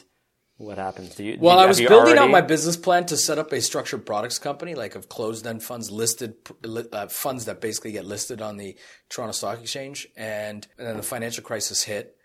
what 0.57 0.77
happens? 0.77 1.15
Do 1.15 1.23
you? 1.23 1.37
Well, 1.39 1.57
do, 1.57 1.63
I 1.63 1.67
was 1.67 1.79
building 1.79 2.17
out 2.17 2.29
my 2.29 2.41
business 2.41 2.77
plan 2.77 3.05
to 3.07 3.17
set 3.17 3.37
up 3.39 3.51
a 3.51 3.59
structured 3.61 4.05
products 4.05 4.39
company, 4.39 4.73
like 4.75 4.95
of 4.95 5.09
closed-end 5.09 5.63
funds, 5.63 5.89
listed 5.91 6.35
uh, 6.93 7.07
funds 7.07 7.45
that 7.45 7.61
basically 7.61 7.91
get 7.91 8.05
listed 8.05 8.41
on 8.41 8.57
the 8.57 8.75
Toronto 9.09 9.31
Stock 9.33 9.59
Exchange, 9.59 10.07
and, 10.15 10.67
and 10.77 10.87
then 10.87 10.97
the 10.97 11.03
financial 11.03 11.43
crisis 11.43 11.83
hit. 11.83 12.15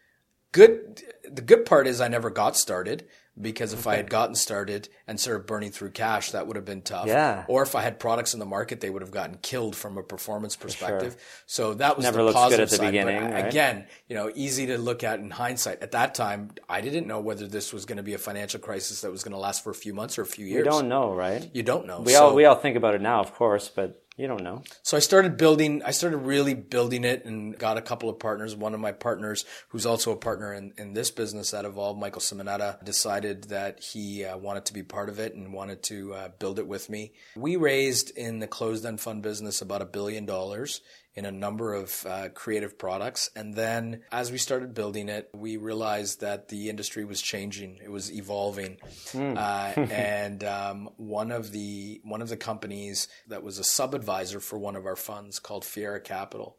Good. 0.52 1.02
The 1.30 1.42
good 1.42 1.64
part 1.66 1.86
is 1.86 2.00
I 2.00 2.08
never 2.08 2.30
got 2.30 2.56
started 2.56 3.06
because 3.40 3.72
if 3.72 3.86
I 3.86 3.96
had 3.96 4.08
gotten 4.08 4.34
started 4.34 4.88
and 5.06 5.20
started 5.20 5.46
burning 5.46 5.70
through 5.70 5.90
cash, 5.90 6.32
that 6.32 6.46
would 6.46 6.56
have 6.56 6.64
been 6.64 6.82
tough. 6.82 7.06
Yeah. 7.06 7.44
Or 7.48 7.62
if 7.62 7.74
I 7.74 7.82
had 7.82 7.98
products 7.98 8.32
in 8.32 8.40
the 8.40 8.46
market, 8.46 8.80
they 8.80 8.88
would 8.88 9.02
have 9.02 9.10
gotten 9.10 9.38
killed 9.42 9.76
from 9.76 9.98
a 9.98 10.02
performance 10.02 10.56
perspective. 10.56 11.12
Sure. 11.12 11.42
So 11.46 11.74
that 11.74 11.96
was 11.96 12.04
Never 12.04 12.18
the 12.18 12.24
looks 12.24 12.34
good 12.34 12.40
positive 12.40 12.62
at 12.64 12.70
the 12.70 12.76
side. 12.76 12.84
But 12.84 12.90
beginning, 12.90 13.30
right? 13.32 13.46
Again, 13.46 13.86
you 14.08 14.16
know, 14.16 14.30
easy 14.34 14.66
to 14.66 14.78
look 14.78 15.04
at 15.04 15.18
in 15.18 15.30
hindsight. 15.30 15.82
At 15.82 15.92
that 15.92 16.14
time, 16.14 16.52
I 16.68 16.80
didn't 16.80 17.06
know 17.06 17.20
whether 17.20 17.46
this 17.46 17.72
was 17.72 17.84
going 17.84 17.98
to 17.98 18.02
be 18.02 18.14
a 18.14 18.18
financial 18.18 18.60
crisis 18.60 19.02
that 19.02 19.10
was 19.10 19.22
going 19.22 19.32
to 19.32 19.38
last 19.38 19.62
for 19.62 19.70
a 19.70 19.74
few 19.74 19.92
months 19.92 20.18
or 20.18 20.22
a 20.22 20.26
few 20.26 20.46
years. 20.46 20.64
You 20.64 20.70
don't 20.70 20.88
know, 20.88 21.14
right? 21.14 21.48
You 21.52 21.62
don't 21.62 21.86
know. 21.86 22.00
We 22.00 22.12
so, 22.12 22.28
all 22.28 22.34
we 22.34 22.46
all 22.46 22.56
think 22.56 22.76
about 22.76 22.94
it 22.94 23.02
now, 23.02 23.20
of 23.20 23.34
course, 23.34 23.68
but 23.68 24.02
you 24.16 24.26
don't 24.26 24.42
know. 24.42 24.62
so 24.82 24.96
I 24.96 25.00
started 25.00 25.36
building. 25.36 25.82
I 25.84 25.90
started 25.90 26.18
really 26.18 26.54
building 26.54 27.04
it, 27.04 27.24
and 27.24 27.56
got 27.58 27.76
a 27.76 27.82
couple 27.82 28.08
of 28.08 28.18
partners. 28.18 28.56
One 28.56 28.74
of 28.74 28.80
my 28.80 28.92
partners, 28.92 29.44
who's 29.68 29.86
also 29.86 30.12
a 30.12 30.16
partner 30.16 30.54
in, 30.54 30.72
in 30.78 30.94
this 30.94 31.10
business 31.10 31.50
that 31.50 31.64
evolved, 31.64 32.00
Michael 32.00 32.22
Simonetta, 32.22 32.82
decided 32.84 33.44
that 33.44 33.80
he 33.80 34.24
uh, 34.24 34.38
wanted 34.38 34.64
to 34.66 34.72
be 34.72 34.82
part 34.82 35.08
of 35.08 35.18
it 35.18 35.34
and 35.34 35.52
wanted 35.52 35.82
to 35.84 36.14
uh, 36.14 36.28
build 36.38 36.58
it 36.58 36.66
with 36.66 36.88
me. 36.88 37.12
We 37.36 37.56
raised 37.56 38.10
in 38.16 38.38
the 38.38 38.46
closed-end 38.46 39.00
fund 39.00 39.22
business 39.22 39.60
about 39.60 39.82
a 39.82 39.86
billion 39.86 40.24
dollars 40.26 40.80
in 41.16 41.24
a 41.24 41.32
number 41.32 41.72
of 41.72 42.04
uh, 42.06 42.28
creative 42.28 42.78
products. 42.78 43.30
And 43.34 43.54
then 43.54 44.02
as 44.12 44.30
we 44.30 44.36
started 44.36 44.74
building 44.74 45.08
it, 45.08 45.30
we 45.34 45.56
realized 45.56 46.20
that 46.20 46.48
the 46.48 46.68
industry 46.68 47.06
was 47.06 47.22
changing. 47.22 47.78
It 47.82 47.90
was 47.90 48.12
evolving. 48.12 48.76
Uh, 49.14 49.72
and 49.76 50.44
um, 50.44 50.90
one 50.98 51.32
of 51.32 51.52
the 51.52 52.00
one 52.04 52.20
of 52.20 52.28
the 52.28 52.36
companies 52.36 53.08
that 53.28 53.42
was 53.42 53.58
a 53.58 53.64
sub 53.64 53.94
advisor 53.94 54.40
for 54.40 54.58
one 54.58 54.76
of 54.76 54.84
our 54.84 54.96
funds 54.96 55.38
called 55.38 55.64
Fiera 55.64 56.00
Capital. 56.00 56.58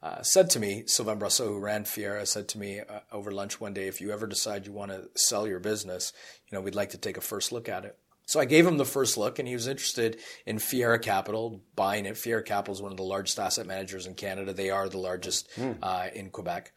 Uh, 0.00 0.22
said 0.22 0.48
to 0.48 0.60
me, 0.60 0.84
Sylvain 0.86 1.18
Brasseau, 1.18 1.48
who 1.48 1.58
ran 1.58 1.84
Fiera, 1.84 2.24
said 2.24 2.46
to 2.48 2.58
me 2.58 2.78
uh, 2.78 3.00
over 3.10 3.32
lunch 3.32 3.60
one 3.60 3.74
day, 3.74 3.88
if 3.88 4.00
you 4.00 4.12
ever 4.12 4.28
decide 4.28 4.64
you 4.64 4.72
want 4.72 4.92
to 4.92 5.08
sell 5.16 5.46
your 5.46 5.58
business, 5.58 6.12
you 6.48 6.56
know, 6.56 6.62
we'd 6.62 6.76
like 6.76 6.90
to 6.90 6.98
take 6.98 7.16
a 7.16 7.20
first 7.20 7.50
look 7.50 7.68
at 7.68 7.84
it. 7.84 7.98
So 8.28 8.38
I 8.38 8.44
gave 8.44 8.66
him 8.66 8.76
the 8.76 8.84
first 8.84 9.16
look, 9.16 9.38
and 9.38 9.48
he 9.48 9.54
was 9.54 9.66
interested 9.66 10.20
in 10.44 10.58
Fiera 10.58 10.98
Capital, 10.98 11.62
buying 11.74 12.04
it. 12.04 12.18
Fiera 12.18 12.42
Capital 12.42 12.74
is 12.74 12.82
one 12.82 12.90
of 12.92 12.98
the 12.98 13.02
largest 13.02 13.38
asset 13.38 13.66
managers 13.66 14.06
in 14.06 14.14
Canada. 14.16 14.52
They 14.52 14.68
are 14.68 14.86
the 14.86 14.98
largest 14.98 15.48
uh, 15.82 16.08
in 16.14 16.28
Quebec, 16.28 16.72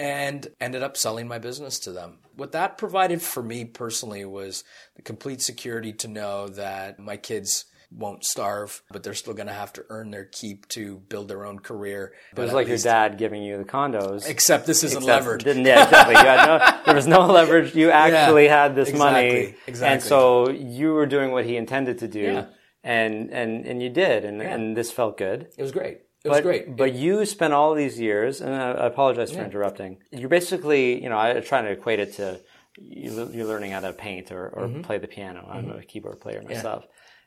and 0.00 0.48
ended 0.60 0.82
up 0.82 0.96
selling 0.96 1.28
my 1.28 1.38
business 1.38 1.78
to 1.80 1.92
them. 1.92 2.18
What 2.34 2.50
that 2.52 2.76
provided 2.76 3.22
for 3.22 3.40
me 3.40 3.66
personally 3.66 4.24
was 4.24 4.64
the 4.96 5.02
complete 5.02 5.42
security 5.42 5.92
to 5.92 6.08
know 6.08 6.48
that 6.48 6.98
my 6.98 7.16
kids 7.16 7.66
won't 7.92 8.24
starve, 8.24 8.82
but 8.92 9.02
they're 9.02 9.14
still 9.14 9.34
going 9.34 9.48
to 9.48 9.52
have 9.52 9.72
to 9.72 9.84
earn 9.90 10.10
their 10.10 10.24
keep 10.24 10.68
to 10.68 10.98
build 11.08 11.26
their 11.28 11.44
own 11.44 11.58
career. 11.58 12.12
It 12.36 12.38
was 12.40 12.52
like 12.52 12.68
your 12.68 12.76
dad 12.78 13.18
giving 13.18 13.42
you 13.42 13.58
the 13.58 13.64
condos. 13.64 14.28
Except 14.28 14.66
this 14.66 14.84
isn't 14.84 15.02
Except- 15.02 15.24
levered. 15.24 15.44
Didn't, 15.44 15.64
yeah, 15.64 15.84
exactly. 15.84 16.14
No, 16.14 16.82
there 16.86 16.94
was 16.94 17.06
no 17.06 17.26
leverage. 17.26 17.74
You 17.74 17.90
actually 17.90 18.46
had 18.48 18.74
this 18.76 18.92
money, 18.92 19.26
exactly, 19.26 19.56
exactly. 19.66 19.92
and 19.94 20.02
so 20.02 20.50
you 20.50 20.92
were 20.92 21.06
doing 21.06 21.32
what 21.32 21.44
he 21.44 21.56
intended 21.56 21.98
to 21.98 22.08
do, 22.08 22.20
Yeah. 22.20 22.44
and 22.84 23.30
and 23.30 23.66
and 23.66 23.82
you 23.82 23.88
did, 23.90 24.24
and 24.24 24.40
and 24.40 24.76
this 24.76 24.92
felt 24.92 25.18
good. 25.18 25.48
It 25.58 25.62
was 25.62 25.72
great. 25.72 25.98
It 26.22 26.28
was 26.28 26.36
But, 26.38 26.42
great. 26.44 26.76
but 26.76 26.92
you 26.92 27.24
spent 27.24 27.54
all 27.54 27.74
these 27.74 27.98
years, 27.98 28.40
and 28.42 28.54
I 28.54 28.86
apologize 28.86 29.32
for 29.32 29.42
interrupting. 29.42 29.98
You're 30.12 30.28
basically, 30.28 31.02
you 31.02 31.08
know, 31.08 31.18
I 31.18 31.40
try 31.40 31.62
to 31.62 31.70
equate 31.70 31.98
it 31.98 32.12
to 32.16 32.38
you, 32.78 33.30
you're 33.32 33.46
learning 33.46 33.72
how 33.72 33.80
to 33.80 33.92
paint 33.94 34.30
or, 34.30 34.48
or 34.50 34.66
Mm-hmm. 34.68 34.82
play 34.82 34.98
the 34.98 35.08
piano. 35.08 35.48
I'm 35.50 35.70
a 35.70 35.82
keyboard 35.82 36.20
player 36.20 36.42
myself, 36.42 36.84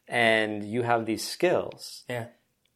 and 0.07 0.63
you 0.63 0.81
have 0.83 1.05
these 1.05 1.27
skills, 1.27 2.03
yeah. 2.09 2.27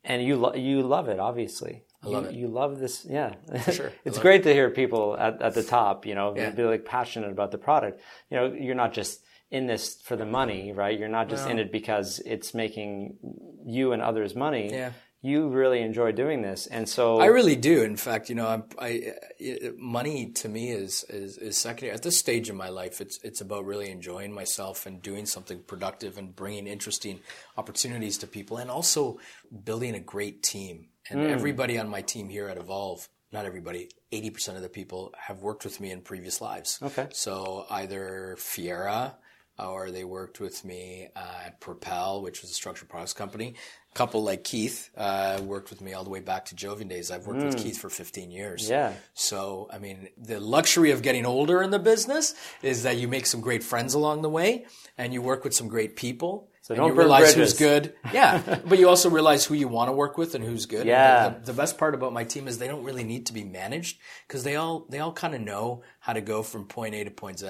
and 0.04 0.24
you 0.24 0.36
lo- 0.38 0.56
you 0.56 0.82
love 0.82 1.08
it, 1.10 1.20
obviously. 1.20 1.84
I 2.04 2.08
love 2.10 2.24
you, 2.26 2.30
it. 2.30 2.36
You 2.36 2.48
love 2.48 2.80
this, 2.80 3.06
yeah. 3.10 3.34
sure. 3.72 3.92
It's 4.06 4.20
great 4.20 4.44
to 4.44 4.54
hear 4.54 4.70
people 4.70 5.18
at, 5.18 5.42
at 5.42 5.54
the 5.56 5.64
top, 5.64 6.06
you 6.06 6.16
know, 6.16 6.36
Yeah. 6.36 6.52
be 6.52 6.64
like 6.64 6.86
passionate 6.86 7.32
about 7.32 7.52
the 7.52 7.58
product. 7.58 8.02
You 8.30 8.38
know, 8.38 8.54
you're 8.54 8.76
not 8.76 8.94
just 8.94 9.22
in 9.50 9.66
this 9.66 10.00
for 10.02 10.16
the 10.16 10.26
money, 10.26 10.72
right? 10.74 10.98
You're 10.98 11.08
not 11.10 11.30
just 11.30 11.50
in 11.50 11.58
it 11.58 11.72
because 11.72 12.20
it's 12.26 12.54
making 12.54 13.18
you 13.66 13.94
and 13.94 14.02
others 14.02 14.36
money. 14.36 14.70
Yeah. 14.72 14.92
You 15.22 15.50
really 15.50 15.82
enjoy 15.82 16.12
doing 16.12 16.44
this, 16.44 16.68
and 16.68 16.88
so 16.88 17.20
I 17.20 17.26
really 17.26 17.56
do. 17.56 17.82
In 17.82 17.98
fact, 17.98 18.30
you 18.30 18.36
know, 18.36 18.48
I'm, 18.48 18.64
I, 18.78 19.14
I 19.42 19.72
money 19.76 20.32
to 20.34 20.48
me 20.48 20.70
is, 20.70 21.04
is 21.10 21.40
is 21.40 21.58
secondary. 21.58 21.92
At 21.92 22.04
this 22.04 22.20
stage 22.20 22.52
in 22.52 22.56
my 22.56 22.70
life, 22.70 23.02
it's 23.02 23.20
it's 23.24 23.42
about 23.42 23.66
really 23.66 23.90
enjoying 23.90 24.32
myself 24.32 24.86
and 24.86 25.02
doing 25.02 25.26
something 25.26 25.64
productive 25.64 26.20
and 26.20 26.36
bringing 26.36 26.68
interesting 26.68 27.20
opportunities 27.58 28.20
to 28.20 28.28
people, 28.28 28.58
and 28.58 28.70
also 28.70 29.18
building 29.64 29.96
a 29.96 30.00
great 30.00 30.44
team. 30.44 30.90
And 31.10 31.22
everybody 31.22 31.80
on 31.80 31.90
my 31.90 32.02
team 32.02 32.30
here 32.30 32.48
at 32.48 32.58
Evolve, 32.58 33.10
not 33.32 33.46
everybody, 33.46 33.90
eighty 34.12 34.30
percent 34.30 34.56
of 34.56 34.62
the 34.62 34.70
people 34.70 35.14
have 35.18 35.42
worked 35.42 35.64
with 35.64 35.80
me 35.80 35.90
in 35.90 36.02
previous 36.02 36.42
lives. 36.42 36.80
Okay. 36.84 37.08
So 37.12 37.66
either 37.72 38.36
Fiera 38.38 39.18
or 39.58 39.90
they 39.90 40.04
worked 40.04 40.40
with 40.40 40.64
me 40.64 41.08
uh, 41.16 41.46
at 41.48 41.60
Propel, 41.60 42.22
which 42.22 42.44
was 42.44 42.52
a 42.52 42.54
structured 42.54 42.90
products 42.90 43.14
company. 43.14 43.56
Couple 43.98 44.22
like 44.24 44.44
Keith 44.44 44.92
uh, 44.96 45.42
worked 45.44 45.72
with 45.72 45.82
me 45.82 45.94
all 45.94 46.04
the 46.04 46.12
way 46.12 46.20
back 46.20 46.46
to 46.46 46.56
Jovian 46.56 46.88
days. 46.88 47.10
I've 47.10 47.26
worked 47.26 47.42
with 47.42 47.58
Keith 47.58 47.80
for 47.80 47.90
15 47.90 48.30
years. 48.30 48.68
Mm. 48.68 48.70
Yeah. 48.70 48.94
So, 49.16 49.68
I 49.74 49.80
mean, 49.80 50.10
the 50.18 50.40
luxury 50.40 50.92
of 50.92 51.02
getting 51.02 51.26
older 51.26 51.64
in 51.64 51.72
the 51.72 51.80
business 51.80 52.36
is 52.62 52.84
that 52.84 52.98
you 52.98 53.08
make 53.08 53.26
some 53.26 53.42
great 53.42 53.64
friends 53.64 53.96
along 53.96 54.22
the 54.22 54.30
way 54.30 54.68
and 55.00 55.14
you 55.16 55.24
work 55.24 55.44
with 55.44 55.56
some 55.56 55.68
great 55.68 55.96
people. 55.96 56.48
So 56.62 56.74
and 56.76 56.80
don't 56.82 56.90
you 56.92 56.96
realize 57.00 57.34
bridges. 57.34 57.54
who's 57.54 57.60
good. 57.60 57.94
Yeah. 58.14 58.60
but 58.68 58.78
you 58.78 58.88
also 58.88 59.10
realize 59.10 59.46
who 59.46 59.56
you 59.56 59.68
want 59.68 59.88
to 59.88 59.94
work 59.94 60.16
with 60.16 60.36
and 60.36 60.44
who's 60.44 60.68
good. 60.68 60.86
Yeah. 60.86 61.30
the- 61.30 61.46
the 61.48 61.54
best 61.54 61.80
part 61.80 61.96
about 61.96 62.14
my 62.14 62.24
team 62.24 62.48
is 62.48 62.60
they 62.60 62.68
don't 62.68 62.84
really 62.84 63.04
need 63.04 63.26
to 63.28 63.34
be 63.34 63.44
managed 63.46 63.98
because 64.28 64.44
they 64.44 64.58
all 64.58 64.86
they 64.90 65.00
all 65.00 65.14
kind 65.14 65.34
of 65.34 65.42
know 65.42 65.82
how 66.02 66.14
to 66.14 66.22
go 66.22 66.44
from 66.44 66.66
point 66.66 66.94
A 66.94 67.04
to 67.04 67.10
point 67.10 67.40
Z. 67.40 67.48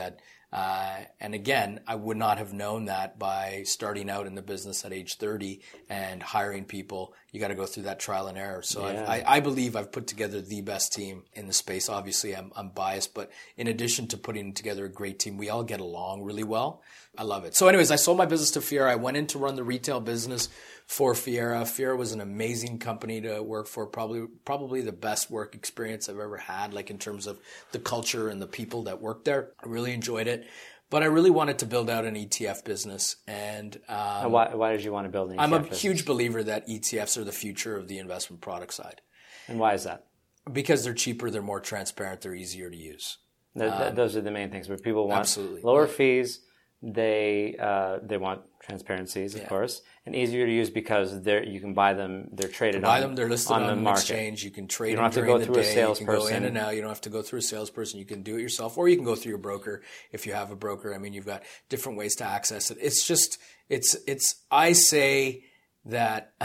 Uh, 0.51 0.95
and 1.19 1.33
again, 1.33 1.81
I 1.85 1.95
would 1.95 2.15
not 2.15 2.37
have 2.37 2.53
known 2.53 2.85
that 2.85 3.19
by 3.19 3.63
starting 3.65 4.09
out 4.09 4.27
in 4.27 4.35
the 4.35 4.41
business 4.41 4.85
at 4.85 4.93
age 4.93 5.17
30 5.17 5.59
and 5.89 6.23
hiring 6.23 6.63
people. 6.63 7.13
You 7.31 7.41
got 7.41 7.49
to 7.49 7.55
go 7.55 7.65
through 7.65 7.83
that 7.83 7.99
trial 7.99 8.27
and 8.27 8.37
error. 8.37 8.61
So 8.61 8.87
Yeah. 8.87 9.05
I, 9.07 9.23
I 9.27 9.39
believe 9.41 9.75
I've 9.75 9.91
put 9.91 10.07
together 10.07 10.39
the 10.41 10.61
best 10.61 10.93
team 10.93 11.23
in 11.33 11.47
the 11.47 11.53
space. 11.53 11.89
Obviously, 11.89 12.33
I'm, 12.35 12.53
I'm 12.55 12.69
biased, 12.69 13.13
but 13.13 13.29
in 13.57 13.67
addition 13.67 14.07
to 14.07 14.17
putting 14.17 14.53
together 14.53 14.85
a 14.85 14.89
great 14.89 15.19
team, 15.19 15.35
we 15.37 15.49
all 15.49 15.63
get 15.63 15.81
along 15.81 16.23
really 16.23 16.45
well. 16.45 16.81
I 17.17 17.23
love 17.23 17.45
it. 17.45 17.55
So, 17.55 17.67
anyways, 17.67 17.91
I 17.91 17.95
sold 17.95 18.17
my 18.17 18.27
business 18.27 18.51
to 18.51 18.61
Fiera. 18.61 18.91
I 18.91 18.95
went 18.95 19.17
in 19.17 19.25
to 19.27 19.39
run 19.39 19.55
the 19.55 19.63
retail 19.63 19.99
business 19.99 20.49
for 20.87 21.13
Fiera. 21.13 21.63
Fiera 21.65 21.95
was 21.95 22.13
an 22.13 22.21
amazing 22.21 22.79
company 22.79 23.21
to 23.21 23.41
work 23.43 23.67
for. 23.67 23.85
Probably, 23.85 24.25
probably 24.45 24.81
the 24.81 24.91
best 24.93 25.29
work 25.29 25.53
experience 25.53 26.09
I've 26.09 26.17
ever 26.19 26.37
had. 26.37 26.73
Like 26.73 26.89
in 26.89 26.97
terms 26.97 27.27
of 27.27 27.39
the 27.71 27.79
culture 27.79 28.29
and 28.29 28.41
the 28.41 28.47
people 28.47 28.83
that 28.83 29.01
worked 29.01 29.25
there. 29.25 29.51
I 29.63 29.67
really 29.67 29.93
enjoyed 29.93 30.27
it. 30.27 30.47
But 30.89 31.03
I 31.03 31.07
really 31.07 31.29
wanted 31.29 31.59
to 31.59 31.65
build 31.65 31.89
out 31.89 32.05
an 32.05 32.15
ETF 32.15 32.63
business, 32.63 33.17
and 33.27 33.77
um, 33.89 34.31
why, 34.31 34.55
why 34.55 34.71
did 34.71 34.85
you 34.85 34.93
want 34.93 35.03
to 35.03 35.09
build 35.09 35.31
an 35.31 35.37
ETF 35.37 35.41
I'm 35.43 35.51
a 35.53 35.59
business? 35.59 35.81
huge 35.81 36.05
believer 36.05 36.41
that 36.43 36.65
ETFs 36.65 37.17
are 37.17 37.25
the 37.25 37.33
future 37.33 37.75
of 37.75 37.89
the 37.89 37.97
investment 37.97 38.41
product 38.41 38.73
side 38.73 39.01
And 39.49 39.59
why 39.59 39.73
is 39.73 39.83
that? 39.83 40.05
because 40.53 40.85
they're 40.85 40.93
cheaper, 40.93 41.29
they're 41.29 41.41
more 41.41 41.59
transparent, 41.59 42.21
they're 42.21 42.33
easier 42.33 42.69
to 42.69 42.77
use. 42.77 43.17
Th- 43.59 43.69
th- 43.69 43.95
those 43.95 44.15
are 44.15 44.21
the 44.21 44.31
main 44.31 44.49
things. 44.49 44.69
But 44.69 44.81
people 44.81 45.03
want 45.09 45.15
Um, 45.15 45.19
absolutely. 45.19 45.61
lower 45.61 45.87
fees. 45.87 46.39
They 46.81 47.57
uh, 47.59 47.99
they 48.01 48.17
want 48.17 48.43
transparencies, 48.67 49.33
of 49.33 49.47
course, 49.47 49.81
and 50.05 50.15
easier 50.15 50.45
to 50.45 50.51
use 50.51 50.69
because 50.69 51.21
they're 51.21 51.43
you 51.43 51.59
can 51.59 51.73
buy 51.73 51.93
them. 51.93 52.27
They're 52.33 52.49
traded 52.49 52.81
buy 52.81 52.97
on, 52.97 53.01
them. 53.01 53.15
They're 53.15 53.29
listed 53.29 53.53
on, 53.53 53.63
on, 53.63 53.69
the 53.69 53.75
market. 53.81 54.01
exchange. 54.01 54.43
You 54.43 54.51
can 54.51 54.67
trade 54.67 54.89
You 54.89 54.95
them 54.97 55.05
don't 55.05 55.13
have 55.13 55.23
to 55.23 55.27
go 55.27 55.37
the 55.37 55.45
through 55.45 55.55
a 55.55 55.63
day. 55.63 55.87
You 55.87 55.95
can 55.95 56.05
go 56.05 56.27
in 56.27 56.43
and 56.43 56.57
out. 56.57 56.75
You 56.75 56.81
don't 56.81 56.89
have 56.89 57.01
to 57.01 57.09
go 57.09 57.21
through 57.21 57.39
a 57.39 57.43
salesperson. 57.43 57.99
You 57.99 58.05
can 58.05 58.23
do 58.23 58.35
it 58.35 58.41
yourself, 58.41 58.77
or 58.77 58.89
you 58.89 58.95
can 58.97 59.05
go 59.05 59.15
through 59.15 59.29
your 59.29 59.37
broker 59.37 59.81
if 60.11 60.25
you 60.25 60.33
have 60.33 60.51
a 60.51 60.55
broker. 60.55 60.93
I 60.93 60.97
mean, 60.97 61.13
you've 61.13 61.25
got 61.25 61.43
different 61.69 61.97
ways 61.97 62.15
to 62.17 62.25
access 62.25 62.69
it. 62.71 62.77
It's 62.81 63.07
just 63.07 63.37
it's 63.69 63.95
it's. 64.05 64.35
I 64.51 64.73
say 64.73 65.43
that 65.85 66.37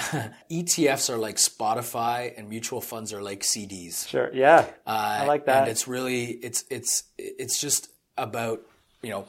ETFs 0.50 1.10
are 1.10 1.18
like 1.18 1.36
Spotify 1.36 2.32
and 2.36 2.48
mutual 2.48 2.80
funds 2.80 3.12
are 3.12 3.22
like 3.22 3.40
CDs. 3.40 4.08
Sure. 4.08 4.30
Yeah. 4.32 4.66
Uh, 4.86 5.18
I 5.22 5.26
like 5.26 5.46
that. 5.46 5.62
And 5.62 5.70
it's 5.70 5.88
really 5.88 6.26
it's 6.26 6.64
it's 6.70 7.02
it's 7.18 7.60
just 7.60 7.90
about 8.16 8.60
you 9.02 9.10
know 9.10 9.26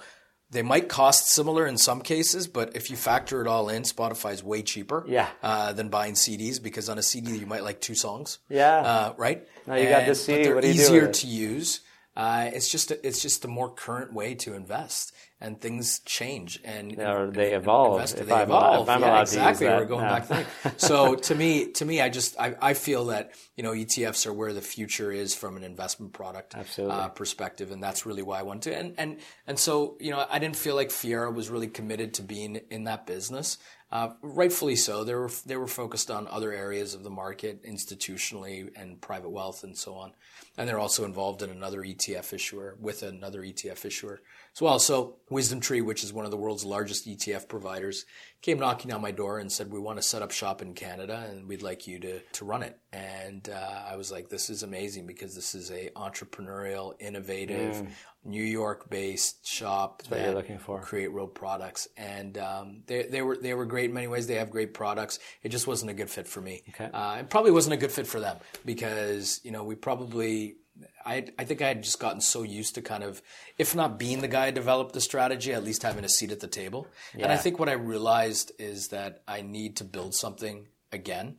they 0.54 0.62
might 0.62 0.88
cost 0.88 1.28
similar 1.28 1.68
in 1.68 1.78
some 1.78 2.02
cases, 2.02 2.48
but 2.48 2.76
if 2.76 2.90
you 2.90 2.96
factor 2.96 3.42
it 3.42 3.48
all 3.48 3.68
in, 3.70 3.84
Spotify's 3.84 4.42
way 4.44 4.62
cheaper. 4.62 5.04
Yeah. 5.08 5.28
Uh, 5.42 5.74
than 5.74 5.90
buying 5.90 6.14
CDs 6.14 6.62
because 6.64 6.88
on 6.90 6.98
a 6.98 7.04
CD 7.04 7.36
you 7.38 7.46
might 7.46 7.64
like 7.64 7.82
two 7.82 7.96
songs. 7.96 8.40
Yeah. 8.50 8.78
Uh, 8.78 9.14
right. 9.18 9.46
Now 9.68 9.76
you 9.76 9.90
got 9.90 10.02
And- 10.04 10.12
this 10.12 10.24
CD, 10.26 10.38
But 10.40 10.44
they're 10.46 10.56
what 10.56 10.62
do 10.62 10.68
you 10.70 10.74
do 10.76 10.80
easier 10.82 11.06
it? 11.06 11.14
to 11.16 11.28
use. 11.28 11.82
Uh, 12.16 12.50
it's 12.54 12.70
just 12.70 12.92
a, 12.92 13.08
it's 13.08 13.22
just 13.22 13.44
a 13.44 13.48
more 13.48 13.70
current 13.74 14.14
way 14.14 14.36
to 14.36 14.54
invest, 14.54 15.14
and 15.42 15.60
things 15.60 16.00
change 16.06 16.60
and 16.64 17.00
Or 17.00 17.32
they 17.32 17.54
evolve, 17.54 17.94
invest- 17.96 18.20
if 18.20 18.28
they 18.28 18.34
I'm 18.34 18.52
allowed- 18.52 18.74
evolve. 18.74 18.88
if 18.88 18.90
I'm 18.96 19.02
yeah, 19.02 19.08
allowed 19.10 19.22
exactly. 19.22 19.68
We're 19.68 19.86
going 19.86 20.06
Yeah. 20.06 20.20
back 20.20 20.28
to 20.28 20.46
that. 20.64 20.80
So 20.82 21.16
to 21.28 21.34
me, 21.36 21.72
to 21.72 21.86
me, 21.86 22.02
I 22.02 22.10
just 22.10 22.40
I, 22.40 22.56
I 22.62 22.74
feel 22.76 23.06
that 23.06 23.32
you 23.58 23.64
know 23.64 23.72
ETFs 23.72 24.28
are 24.28 24.34
where 24.34 24.54
the 24.54 24.62
future 24.62 25.12
is 25.12 25.34
from 25.34 25.58
an 25.58 25.64
investment 25.64 26.14
product 26.14 26.56
Uh, 26.78 27.08
perspective, 27.10 27.72
and 27.72 27.82
that's 27.82 28.06
really 28.06 28.22
why 28.22 28.40
I 28.40 28.44
wanted 28.44 28.64
to. 28.72 28.78
And 28.78 28.94
and 29.00 29.18
and 29.48 29.58
so 29.58 29.98
you 30.00 30.12
know, 30.12 30.24
I 30.30 30.38
didn't 30.38 30.56
feel 30.56 30.76
like 30.76 30.92
Fiera 30.92 31.32
was 31.32 31.50
really 31.50 31.68
committed 31.68 32.14
to 32.16 32.22
being 32.22 32.62
in 32.70 32.84
that 32.84 33.08
business. 33.08 33.58
Uh, 33.94 34.12
rightfully 34.24 34.76
so. 34.76 35.04
They 35.04 35.14
were 35.14 35.30
they 35.46 35.56
were 35.56 35.68
focused 35.68 36.10
on 36.10 36.28
other 36.28 36.52
areas 36.52 36.96
of 36.96 37.04
the 37.04 37.12
market, 37.12 37.64
institutionally 37.64 38.72
and 38.76 39.00
private 39.00 39.30
wealth 39.30 39.64
and 39.64 39.78
so 39.78 39.94
on. 39.94 40.14
And 40.58 40.68
they're 40.68 40.80
also 40.80 41.06
involved 41.06 41.44
in 41.44 41.52
another 41.52 41.84
ETF 41.84 42.34
issuer 42.34 42.76
with 42.82 43.04
another 43.04 43.44
ETF 43.44 43.86
issuer 43.86 44.22
as 44.56 44.62
well. 44.62 44.80
So 44.80 45.18
WisdomTree, 45.32 45.84
which 45.84 46.04
is 46.04 46.14
one 46.14 46.26
of 46.26 46.32
the 46.32 46.38
world's 46.38 46.64
largest 46.64 47.08
ETF 47.08 47.48
providers, 47.48 48.06
came 48.42 48.60
knocking 48.60 48.94
on 48.94 49.02
my 49.02 49.12
door 49.12 49.40
and 49.40 49.52
said, 49.52 49.72
"We 49.72 49.80
want 49.80 49.98
to 49.98 50.04
set 50.04 50.22
up 50.22 50.32
shop 50.32 50.62
in 50.62 50.74
Canada, 50.74 51.26
and 51.30 51.48
we'd 51.48 51.64
like 51.64 51.88
you 51.88 52.00
to 52.00 52.20
to 52.20 52.46
run 52.46 52.62
it." 52.62 52.78
And 52.92 53.50
uh, 53.50 53.84
I 53.90 53.96
was 53.96 54.12
like, 54.12 54.30
"This 54.30 54.50
is 54.50 54.62
amazing 54.62 55.08
because 55.08 55.34
this 55.34 55.56
is 55.56 55.72
a 55.72 55.90
entrepreneurial, 55.96 56.94
innovative, 57.00 57.88
New 58.24 58.44
York 58.44 58.90
based 58.90 59.48
shop 59.48 60.04
that 60.04 60.24
you're 60.24 60.36
looking 60.36 60.60
for. 60.60 60.82
create 60.82 61.12
real 61.12 61.28
products." 61.28 61.88
And 61.98 62.38
um, 62.38 62.84
they 62.86 63.04
they 63.04 63.22
were 63.24 63.38
they 63.38 63.56
were 63.56 63.66
great 63.66 63.86
in 63.86 63.94
many 63.94 64.08
ways. 64.08 64.28
They 64.28 64.36
have 64.36 64.52
great 64.52 64.74
products. 64.74 65.18
It 65.42 65.50
just 65.50 65.66
wasn't 65.66 65.90
a 65.92 65.96
good 65.96 66.10
fit 66.10 66.28
for 66.28 66.42
me. 66.42 66.62
Okay. 66.70 66.92
Uh, 66.94 67.18
it 67.22 67.30
probably 67.30 67.52
wasn't 67.52 67.74
a 67.74 67.78
good 67.78 67.92
fit 67.92 68.06
for 68.06 68.20
them 68.20 68.38
because 68.66 69.42
you 69.44 69.52
know 69.52 69.64
we 69.64 69.76
probably 69.76 70.58
I 71.06 71.26
I 71.38 71.44
think 71.44 71.62
I 71.62 71.68
had 71.68 71.84
just 71.84 72.00
gotten 72.00 72.22
so 72.22 72.44
used 72.44 72.76
to 72.76 72.82
kind 72.82 73.04
of 73.04 73.22
if 73.58 73.76
not 73.76 74.00
being 74.00 74.22
the 74.22 74.28
guy 74.28 74.48
who 74.48 74.52
developed 74.52 74.94
the 74.94 75.02
strategy, 75.02 75.54
at 75.54 75.64
least 75.64 75.84
having 75.84 76.04
a 76.04 76.10
seat 76.10 76.32
at 76.32 76.40
the 76.40 76.48
table. 76.48 76.88
And 77.14 77.32
I 77.32 77.38
think 77.38 77.60
what 77.60 77.70
I 77.70 77.74
realized 77.74 78.52
is 78.60 78.90
that 78.90 79.22
I 79.28 79.42
need 79.42 79.78
to 79.78 79.84
build 79.84 80.16
something 80.16 80.68
again. 80.92 81.38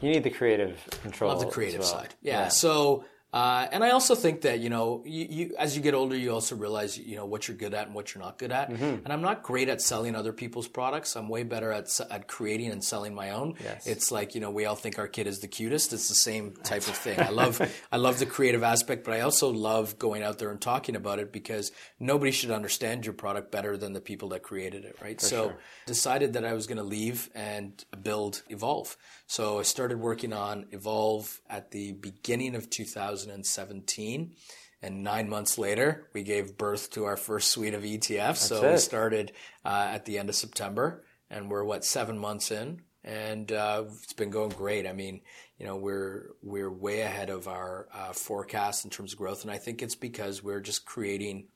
You 0.00 0.10
need 0.10 0.24
the 0.24 0.30
creative 0.30 0.86
control. 1.02 1.30
Of 1.30 1.40
the 1.40 1.46
creative 1.46 1.80
well. 1.80 1.88
side. 1.88 2.14
Yeah. 2.20 2.48
So, 2.48 3.04
uh, 3.36 3.68
and 3.70 3.84
I 3.84 3.90
also 3.90 4.14
think 4.14 4.40
that 4.42 4.60
you 4.60 4.70
know, 4.70 5.02
you, 5.04 5.26
you 5.28 5.54
as 5.58 5.76
you 5.76 5.82
get 5.82 5.92
older, 5.92 6.16
you 6.16 6.32
also 6.32 6.56
realize 6.56 6.96
you 6.96 7.16
know 7.16 7.26
what 7.26 7.46
you're 7.46 7.56
good 7.56 7.74
at 7.74 7.84
and 7.84 7.94
what 7.94 8.14
you're 8.14 8.24
not 8.24 8.38
good 8.38 8.50
at. 8.50 8.70
Mm-hmm. 8.70 9.04
And 9.04 9.12
I'm 9.12 9.20
not 9.20 9.42
great 9.42 9.68
at 9.68 9.82
selling 9.82 10.16
other 10.16 10.32
people's 10.32 10.68
products. 10.68 11.16
I'm 11.16 11.28
way 11.28 11.42
better 11.42 11.70
at 11.70 12.00
at 12.10 12.28
creating 12.28 12.70
and 12.70 12.82
selling 12.82 13.14
my 13.14 13.32
own. 13.32 13.56
Yes. 13.62 13.86
It's 13.86 14.10
like 14.10 14.34
you 14.34 14.40
know, 14.40 14.50
we 14.50 14.64
all 14.64 14.74
think 14.74 14.98
our 14.98 15.06
kid 15.06 15.26
is 15.26 15.40
the 15.40 15.48
cutest. 15.48 15.92
It's 15.92 16.08
the 16.08 16.14
same 16.14 16.52
type 16.64 16.88
of 16.88 16.96
thing. 16.96 17.20
I 17.20 17.28
love 17.28 17.60
I 17.92 17.98
love 17.98 18.18
the 18.20 18.24
creative 18.24 18.62
aspect, 18.62 19.04
but 19.04 19.12
I 19.12 19.20
also 19.20 19.50
love 19.50 19.98
going 19.98 20.22
out 20.22 20.38
there 20.38 20.50
and 20.50 20.58
talking 20.58 20.96
about 20.96 21.18
it 21.18 21.30
because 21.30 21.72
nobody 22.00 22.32
should 22.32 22.50
understand 22.50 23.04
your 23.04 23.12
product 23.12 23.52
better 23.52 23.76
than 23.76 23.92
the 23.92 24.00
people 24.00 24.30
that 24.30 24.44
created 24.44 24.86
it, 24.86 24.96
right? 25.02 25.20
so 25.20 25.52
decided 25.84 26.32
that 26.32 26.44
I 26.46 26.54
was 26.54 26.66
going 26.66 26.78
to 26.78 26.84
leave 26.84 27.28
and 27.34 27.84
build 28.02 28.42
Evolve. 28.48 28.96
So 29.26 29.58
I 29.58 29.62
started 29.62 29.98
working 29.98 30.32
on 30.32 30.66
Evolve 30.70 31.40
at 31.50 31.72
the 31.72 31.92
beginning 31.92 32.54
of 32.54 32.70
2017. 32.70 34.34
And 34.82 35.02
nine 35.02 35.28
months 35.28 35.58
later, 35.58 36.08
we 36.12 36.22
gave 36.22 36.56
birth 36.56 36.90
to 36.92 37.04
our 37.06 37.16
first 37.16 37.48
suite 37.48 37.74
of 37.74 37.82
ETFs. 37.82 38.36
so 38.36 38.70
we 38.70 38.78
started 38.78 39.32
uh, 39.64 39.88
at 39.90 40.04
the 40.04 40.18
end 40.18 40.28
of 40.28 40.36
September, 40.36 41.02
and 41.30 41.50
we're 41.50 41.64
what 41.64 41.84
seven 41.84 42.18
months 42.18 42.50
in, 42.50 42.82
and 43.02 43.50
uh, 43.50 43.84
it's 44.02 44.12
been 44.12 44.30
going 44.30 44.50
great. 44.50 44.86
I 44.86 44.92
mean, 44.92 45.22
you 45.58 45.66
know, 45.66 45.76
we're 45.76 46.34
we're 46.42 46.70
way 46.70 47.00
ahead 47.00 47.30
of 47.30 47.48
our 47.48 47.88
uh, 47.92 48.12
forecast 48.12 48.84
in 48.84 48.90
terms 48.90 49.12
of 49.12 49.18
growth, 49.18 49.42
and 49.42 49.50
I 49.50 49.56
think 49.56 49.82
it's 49.82 49.96
because 49.96 50.42
we're 50.42 50.60
just 50.60 50.84
creating 50.84 51.46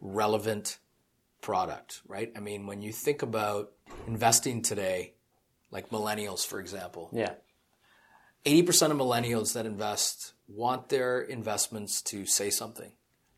relevant 0.00 0.78
product, 1.42 2.00
right? 2.08 2.32
I 2.34 2.40
mean, 2.40 2.66
when 2.66 2.80
you 2.80 2.90
think 2.90 3.22
about 3.22 3.72
investing 4.06 4.62
today, 4.62 5.12
like 5.72 5.90
millennials, 5.90 6.46
for 6.46 6.60
example, 6.60 7.10
Yeah. 7.12 7.32
80% 8.44 8.90
of 8.92 8.96
millennials 8.98 9.54
that 9.54 9.66
invest 9.66 10.32
want 10.48 10.88
their 10.88 11.20
investments 11.20 12.02
to 12.02 12.26
say 12.26 12.50
something, 12.50 12.92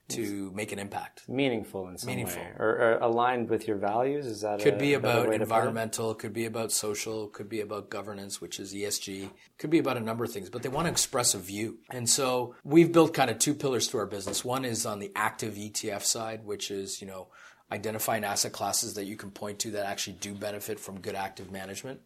to 0.09 0.51
make 0.55 0.73
an 0.73 0.79
impact. 0.79 1.29
Meaningful 1.29 1.89
in 1.89 1.99
some 1.99 2.09
Meaningful. 2.09 2.43
way, 2.43 2.53
or, 2.59 2.69
or 2.69 2.99
aligned 3.01 3.49
with 3.51 3.69
your 3.69 3.77
values. 3.77 4.27
Is 4.27 4.41
that 4.41 4.61
Could 4.61 4.75
a, 4.75 4.79
be 4.79 4.95
about 4.95 5.33
environmental, 5.33 6.15
could 6.15 6.33
be 6.33 6.47
about 6.47 6.73
social, 6.73 7.29
could 7.29 7.49
be 7.51 7.61
about 7.61 7.91
governance, 7.91 8.41
which 8.41 8.59
is 8.59 8.75
ESG, 8.75 9.31
could 9.59 9.71
be 9.71 9.79
about 9.79 9.97
a 9.99 10.01
number 10.01 10.25
of 10.25 10.33
things, 10.33 10.49
but 10.51 10.63
they 10.63 10.69
want 10.71 10.87
to 10.87 10.91
express 10.91 11.35
a 11.35 11.39
view. 11.39 11.79
And 11.91 12.09
so 12.09 12.55
we've 12.65 12.91
built 12.93 13.13
kind 13.15 13.31
of 13.31 13.39
two 13.39 13.55
pillars 13.55 13.87
to 13.89 13.99
our 13.99 14.07
business. 14.07 14.45
One 14.45 14.65
is 14.65 14.85
on 14.87 14.99
the 15.01 15.13
active 15.15 15.55
ETF 15.55 16.03
side, 16.03 16.45
which 16.45 16.71
is, 16.71 17.01
you 17.03 17.07
know, 17.07 17.29
identifying 17.71 18.25
asset 18.25 18.53
classes 18.53 18.95
that 18.95 19.05
you 19.05 19.17
can 19.17 19.31
point 19.31 19.59
to 19.61 19.71
that 19.73 19.87
actually 19.87 20.15
do 20.15 20.35
benefit 20.35 20.81
from 20.81 21.01
good 21.01 21.15
active 21.15 21.51
management. 21.51 22.01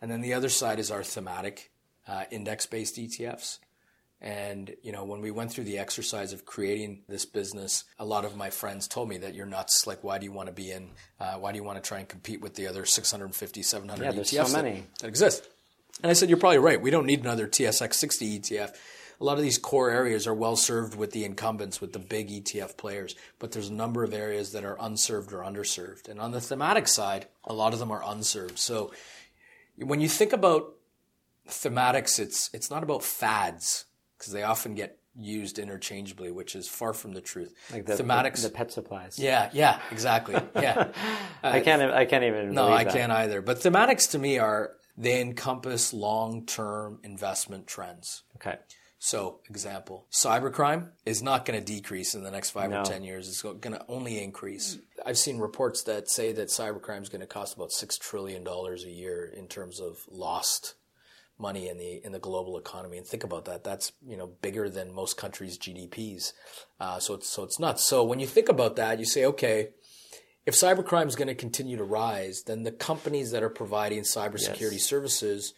And 0.00 0.10
then 0.10 0.20
the 0.20 0.34
other 0.34 0.48
side 0.48 0.78
is 0.78 0.90
our 0.90 1.02
thematic 1.02 1.70
uh, 2.06 2.24
index-based 2.30 2.96
ETFs. 2.96 3.58
And 4.20 4.74
you 4.82 4.90
know, 4.90 5.04
when 5.04 5.20
we 5.20 5.30
went 5.30 5.52
through 5.52 5.64
the 5.64 5.78
exercise 5.78 6.32
of 6.32 6.44
creating 6.44 7.02
this 7.08 7.24
business, 7.24 7.84
a 7.98 8.04
lot 8.04 8.24
of 8.24 8.36
my 8.36 8.50
friends 8.50 8.88
told 8.88 9.08
me 9.08 9.18
that 9.18 9.34
you're 9.34 9.46
nuts. 9.46 9.86
Like, 9.86 10.02
why 10.02 10.18
do 10.18 10.24
you 10.24 10.32
want 10.32 10.48
to 10.48 10.52
be 10.52 10.72
in? 10.72 10.88
Uh, 11.20 11.34
why 11.34 11.52
do 11.52 11.58
you 11.58 11.64
want 11.64 11.82
to 11.82 11.86
try 11.86 11.98
and 12.00 12.08
compete 12.08 12.40
with 12.40 12.54
the 12.54 12.66
other 12.66 12.84
650, 12.84 13.62
700 13.62 14.04
Yeah, 14.04 14.10
ETFs 14.12 14.46
so 14.46 14.62
that- 14.62 14.98
that 15.00 15.08
exist? 15.08 15.48
And 16.02 16.10
I 16.10 16.14
said, 16.14 16.28
you're 16.28 16.38
probably 16.38 16.58
right. 16.58 16.80
We 16.80 16.90
don't 16.90 17.06
need 17.06 17.20
another 17.20 17.48
TSX 17.48 17.94
60 17.94 18.38
ETF. 18.40 18.74
A 19.20 19.24
lot 19.24 19.36
of 19.36 19.42
these 19.42 19.58
core 19.58 19.90
areas 19.90 20.28
are 20.28 20.34
well 20.34 20.54
served 20.54 20.94
with 20.94 21.10
the 21.10 21.24
incumbents, 21.24 21.80
with 21.80 21.92
the 21.92 21.98
big 21.98 22.28
ETF 22.28 22.76
players, 22.76 23.16
but 23.40 23.50
there's 23.50 23.68
a 23.68 23.72
number 23.72 24.04
of 24.04 24.14
areas 24.14 24.52
that 24.52 24.64
are 24.64 24.76
unserved 24.78 25.32
or 25.32 25.38
underserved. 25.38 26.08
And 26.08 26.20
on 26.20 26.30
the 26.30 26.40
thematic 26.40 26.86
side, 26.86 27.26
a 27.44 27.52
lot 27.52 27.72
of 27.72 27.80
them 27.80 27.90
are 27.90 28.02
unserved. 28.04 28.60
So 28.60 28.92
when 29.80 30.00
you 30.00 30.08
think 30.08 30.32
about 30.32 30.74
thematics, 31.48 32.18
it's 32.18 32.50
it's 32.52 32.70
not 32.70 32.82
about 32.82 33.02
fads 33.02 33.86
because 34.16 34.32
they 34.32 34.42
often 34.42 34.74
get 34.74 34.98
used 35.14 35.58
interchangeably, 35.58 36.30
which 36.30 36.54
is 36.54 36.68
far 36.68 36.92
from 36.92 37.12
the 37.12 37.20
truth. 37.20 37.54
Like 37.72 37.86
the, 37.86 37.94
thematics, 37.94 38.42
the, 38.42 38.48
the 38.48 38.54
pet 38.54 38.72
supplies. 38.72 39.18
yeah, 39.18 39.50
yeah, 39.52 39.80
exactly, 39.90 40.34
yeah. 40.54 40.88
I 41.42 41.60
uh, 41.60 41.64
can't. 41.64 41.82
I 41.82 42.04
can't 42.04 42.24
even. 42.24 42.54
No, 42.54 42.68
I 42.68 42.84
that. 42.84 42.92
can't 42.92 43.12
either. 43.12 43.42
But 43.42 43.58
thematics 43.58 44.10
to 44.12 44.18
me 44.18 44.38
are 44.38 44.72
they 44.96 45.20
encompass 45.20 45.92
long-term 45.92 47.00
investment 47.04 47.66
trends. 47.66 48.24
Okay. 48.36 48.56
So, 49.00 49.40
example, 49.48 50.06
cybercrime 50.10 50.88
is 51.06 51.22
not 51.22 51.44
going 51.44 51.58
to 51.58 51.64
decrease 51.64 52.14
in 52.16 52.24
the 52.24 52.30
next 52.32 52.50
five 52.50 52.70
No. 52.70 52.80
or 52.80 52.84
10 52.84 53.04
years. 53.04 53.28
It's 53.28 53.42
going 53.42 53.60
to 53.60 53.84
only 53.88 54.22
increase. 54.22 54.78
I've 55.06 55.18
seen 55.18 55.38
reports 55.38 55.84
that 55.84 56.10
say 56.10 56.32
that 56.32 56.48
cybercrime 56.48 57.02
is 57.02 57.08
going 57.08 57.20
to 57.20 57.26
cost 57.26 57.54
about 57.54 57.70
$6 57.70 57.98
trillion 58.00 58.44
a 58.46 58.74
year 58.88 59.24
in 59.24 59.46
terms 59.46 59.78
of 59.80 60.04
lost 60.10 60.74
money 61.38 61.68
in 61.68 61.78
the 61.78 62.00
in 62.04 62.10
the 62.10 62.18
global 62.18 62.58
economy. 62.58 62.98
And 62.98 63.06
think 63.06 63.22
about 63.22 63.44
that. 63.44 63.62
That's 63.62 63.92
you 64.04 64.16
know 64.16 64.26
bigger 64.42 64.68
than 64.68 64.92
most 64.92 65.16
countries' 65.16 65.56
GDPs. 65.56 66.32
Uh, 66.80 66.98
so 66.98 67.14
it's 67.14 67.28
so 67.28 67.44
it's 67.44 67.60
nuts. 67.60 67.84
So 67.84 68.02
when 68.02 68.18
you 68.18 68.26
think 68.26 68.48
about 68.48 68.74
that, 68.74 68.98
you 68.98 69.04
say, 69.04 69.24
okay, 69.24 69.68
if 70.44 70.54
cybercrime 70.54 71.06
is 71.06 71.14
going 71.14 71.28
to 71.28 71.36
continue 71.36 71.76
to 71.76 71.84
rise, 71.84 72.42
then 72.42 72.64
the 72.64 72.72
companies 72.72 73.30
that 73.30 73.44
are 73.44 73.48
providing 73.50 74.00
cybersecurity 74.02 74.72
Yes. 74.72 74.86
services 74.86 75.54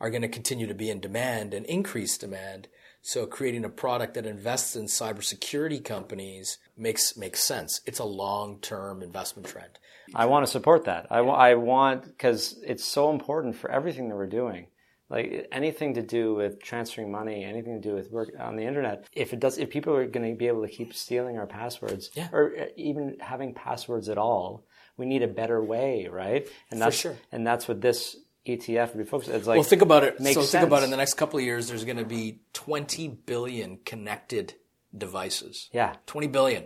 are 0.00 0.10
going 0.10 0.22
to 0.22 0.28
continue 0.28 0.68
to 0.68 0.74
be 0.74 0.88
in 0.90 1.00
demand 1.00 1.52
and 1.52 1.66
increase 1.66 2.16
demand. 2.16 2.68
So 3.06 3.26
creating 3.26 3.66
a 3.66 3.68
product 3.68 4.14
that 4.14 4.24
invests 4.24 4.76
in 4.76 4.86
cybersecurity 4.86 5.84
companies 5.84 6.56
makes 6.74 7.18
makes 7.18 7.40
sense. 7.40 7.82
It's 7.84 7.98
a 7.98 8.04
long-term 8.04 9.02
investment 9.02 9.46
trend. 9.46 9.78
I 10.14 10.24
want 10.24 10.46
to 10.46 10.50
support 10.50 10.84
that. 10.86 11.08
I, 11.10 11.18
I 11.18 11.54
want 11.54 12.04
because 12.06 12.58
it's 12.66 12.82
so 12.82 13.10
important 13.10 13.56
for 13.56 13.70
everything 13.70 14.08
that 14.08 14.16
we're 14.16 14.26
doing. 14.26 14.68
Like 15.10 15.48
anything 15.52 15.92
to 15.94 16.02
do 16.02 16.34
with 16.34 16.62
transferring 16.62 17.12
money, 17.12 17.44
anything 17.44 17.74
to 17.80 17.88
do 17.88 17.94
with 17.94 18.10
work 18.10 18.30
on 18.40 18.56
the 18.56 18.64
internet. 18.64 19.04
If 19.12 19.34
it 19.34 19.38
does, 19.38 19.58
if 19.58 19.68
people 19.68 19.94
are 19.94 20.06
going 20.06 20.30
to 20.32 20.34
be 20.34 20.46
able 20.48 20.62
to 20.66 20.72
keep 20.72 20.94
stealing 20.94 21.36
our 21.36 21.46
passwords, 21.46 22.10
Yeah. 22.14 22.28
or 22.32 22.54
uh, 22.58 22.64
even 22.76 23.18
having 23.20 23.52
passwords 23.52 24.08
at 24.08 24.16
all, 24.16 24.64
we 24.96 25.04
need 25.04 25.22
a 25.22 25.28
better 25.28 25.62
way, 25.62 26.08
right? 26.10 26.48
And 26.70 26.80
that's 26.80 26.96
sure. 26.96 27.16
and 27.30 27.46
that's 27.46 27.68
what 27.68 27.82
this 27.82 28.16
ETF 28.46 28.94
would 28.94 29.04
be 29.04 29.08
focused. 29.08 29.30
It's 29.30 29.46
like 29.46 29.56
Well, 29.56 29.64
think 29.64 29.82
about 29.82 30.04
it. 30.04 30.20
makes 30.20 30.34
so 30.34 30.42
think 30.42 30.64
about 30.64 30.82
it. 30.82 30.86
In 30.86 30.90
the 30.90 30.96
next 30.96 31.14
couple 31.14 31.38
of 31.38 31.44
years, 31.44 31.68
there's 31.68 31.84
going 31.84 31.96
to 31.96 32.04
be 32.04 32.40
20 32.52 33.08
billion 33.08 33.78
connected 33.84 34.54
devices. 34.96 35.68
yeah, 35.72 35.94
20 36.06 36.26
billion. 36.28 36.64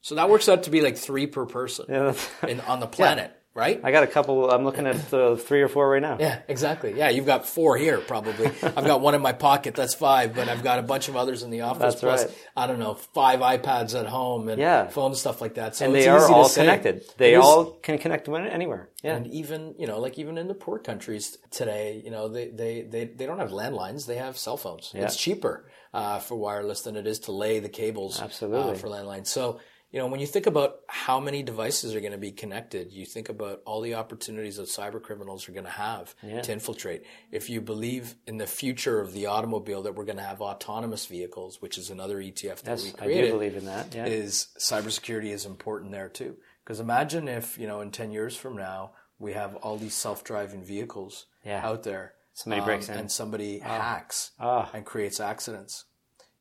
so 0.00 0.14
that 0.14 0.28
works 0.30 0.48
out 0.48 0.64
to 0.64 0.70
be 0.70 0.80
like 0.80 0.96
three 0.96 1.26
per 1.26 1.44
person 1.46 1.86
yeah. 1.90 2.14
In, 2.46 2.60
on 2.60 2.80
the 2.80 2.86
planet, 2.98 3.32
right? 3.58 3.80
I 3.82 3.90
got 3.90 4.04
a 4.04 4.06
couple. 4.06 4.50
I'm 4.50 4.64
looking 4.64 4.86
at 4.86 5.12
uh, 5.12 5.36
three 5.36 5.60
or 5.62 5.68
four 5.68 5.90
right 5.90 6.00
now. 6.00 6.16
Yeah, 6.20 6.38
exactly. 6.48 6.96
Yeah, 6.96 7.08
you've 7.08 7.26
got 7.26 7.46
four 7.46 7.76
here 7.76 7.98
probably. 7.98 8.46
I've 8.62 8.86
got 8.86 9.00
one 9.00 9.14
in 9.14 9.20
my 9.20 9.32
pocket. 9.32 9.74
That's 9.74 9.94
five, 9.94 10.34
but 10.34 10.48
I've 10.48 10.62
got 10.62 10.78
a 10.78 10.82
bunch 10.82 11.08
of 11.08 11.16
others 11.16 11.42
in 11.42 11.50
the 11.50 11.62
office. 11.62 11.94
That's 11.94 12.00
plus, 12.00 12.24
right. 12.26 12.34
I 12.56 12.66
don't 12.68 12.78
know, 12.78 12.94
five 12.94 13.40
iPads 13.40 13.98
at 13.98 14.06
home 14.06 14.48
and 14.48 14.60
Yeah. 14.60 14.86
phone 14.88 15.14
stuff 15.14 15.40
like 15.40 15.54
that. 15.54 15.76
So 15.76 15.86
and 15.86 15.94
they 15.94 16.08
are 16.08 16.30
all 16.30 16.48
connected. 16.48 17.02
They 17.16 17.34
is- 17.34 17.44
all 17.44 17.64
can 17.82 17.98
connect 17.98 18.28
anywhere. 18.28 18.88
Yeah, 19.02 19.16
And 19.16 19.26
even 19.28 19.74
you 19.78 19.86
know, 19.86 20.00
like 20.00 20.18
even 20.18 20.38
in 20.38 20.48
the 20.48 20.54
poor 20.54 20.78
countries 20.78 21.38
today, 21.50 22.00
you 22.04 22.10
know, 22.10 22.28
they 22.28 22.48
they 22.48 22.82
they, 22.82 23.04
they 23.06 23.26
don't 23.26 23.38
have 23.38 23.50
landlines; 23.50 24.06
they 24.06 24.16
have 24.16 24.36
cell 24.38 24.56
phones. 24.56 24.92
It's 24.94 25.16
cheaper 25.16 25.68
uh, 25.94 26.18
for 26.18 26.36
wireless 26.36 26.82
than 26.82 26.96
it 26.96 27.06
is 27.06 27.20
to 27.20 27.32
lay 27.32 27.58
the 27.60 27.68
cables 27.68 28.20
Absolutely. 28.20 28.72
uh, 28.72 28.74
for 28.74 28.88
landlines. 28.88 29.28
So 29.28 29.60
you 29.90 29.98
know, 29.98 30.06
when 30.06 30.20
you 30.20 30.26
think 30.26 30.46
about 30.46 30.80
how 30.88 31.18
many 31.18 31.42
devices 31.42 31.94
are 31.94 32.00
going 32.00 32.12
to 32.12 32.18
be 32.18 32.30
connected, 32.32 32.92
you 32.92 33.06
think 33.06 33.28
about 33.30 33.62
all 33.64 33.80
the 33.80 33.94
opportunities 33.94 34.56
that 34.56 34.66
cyber 34.66 35.00
criminals 35.02 35.48
are 35.48 35.52
going 35.52 35.64
to 35.64 35.70
have 35.70 36.14
to 36.22 36.52
infiltrate. 36.52 37.04
If 37.32 37.48
you 37.48 37.60
believe 37.62 38.14
in 38.26 38.36
the 38.36 38.46
future 38.46 39.00
of 39.00 39.12
the 39.14 39.26
automobile, 39.26 39.82
that 39.82 39.94
we're 39.94 40.04
going 40.04 40.18
to 40.18 40.22
have 40.24 40.42
autonomous 40.42 41.06
vehicles, 41.06 41.62
which 41.62 41.78
is 41.78 41.88
another 41.90 42.18
ETF 42.18 42.62
that 42.62 42.78
we 42.78 42.84
yes, 42.84 42.94
I 43.00 43.06
do 43.06 43.30
believe 43.32 43.56
in 43.56 43.64
that. 43.66 43.94
Yeah, 43.94 44.04
is 44.06 44.48
cybersecurity 44.58 45.32
is 45.32 45.46
important 45.46 45.92
there 45.92 46.08
too. 46.10 46.36
Because 46.64 46.80
imagine 46.80 47.26
if 47.28 47.56
you 47.58 47.66
know 47.66 47.80
in 47.80 47.90
ten 47.90 48.10
years 48.12 48.36
from 48.36 48.56
now 48.56 48.92
we 49.18 49.32
have 49.32 49.56
all 49.56 49.78
these 49.78 49.94
self-driving 49.94 50.64
vehicles 50.64 51.26
Yeah. 51.44 51.66
out 51.66 51.82
there, 51.82 52.12
Somebody 52.34 52.62
breaks 52.64 52.88
in. 52.90 52.98
and 52.98 53.10
somebody 53.10 53.58
hacks 53.60 54.32
Ah. 54.38 54.70
and 54.74 54.84
creates 54.84 55.18
accidents. 55.18 55.86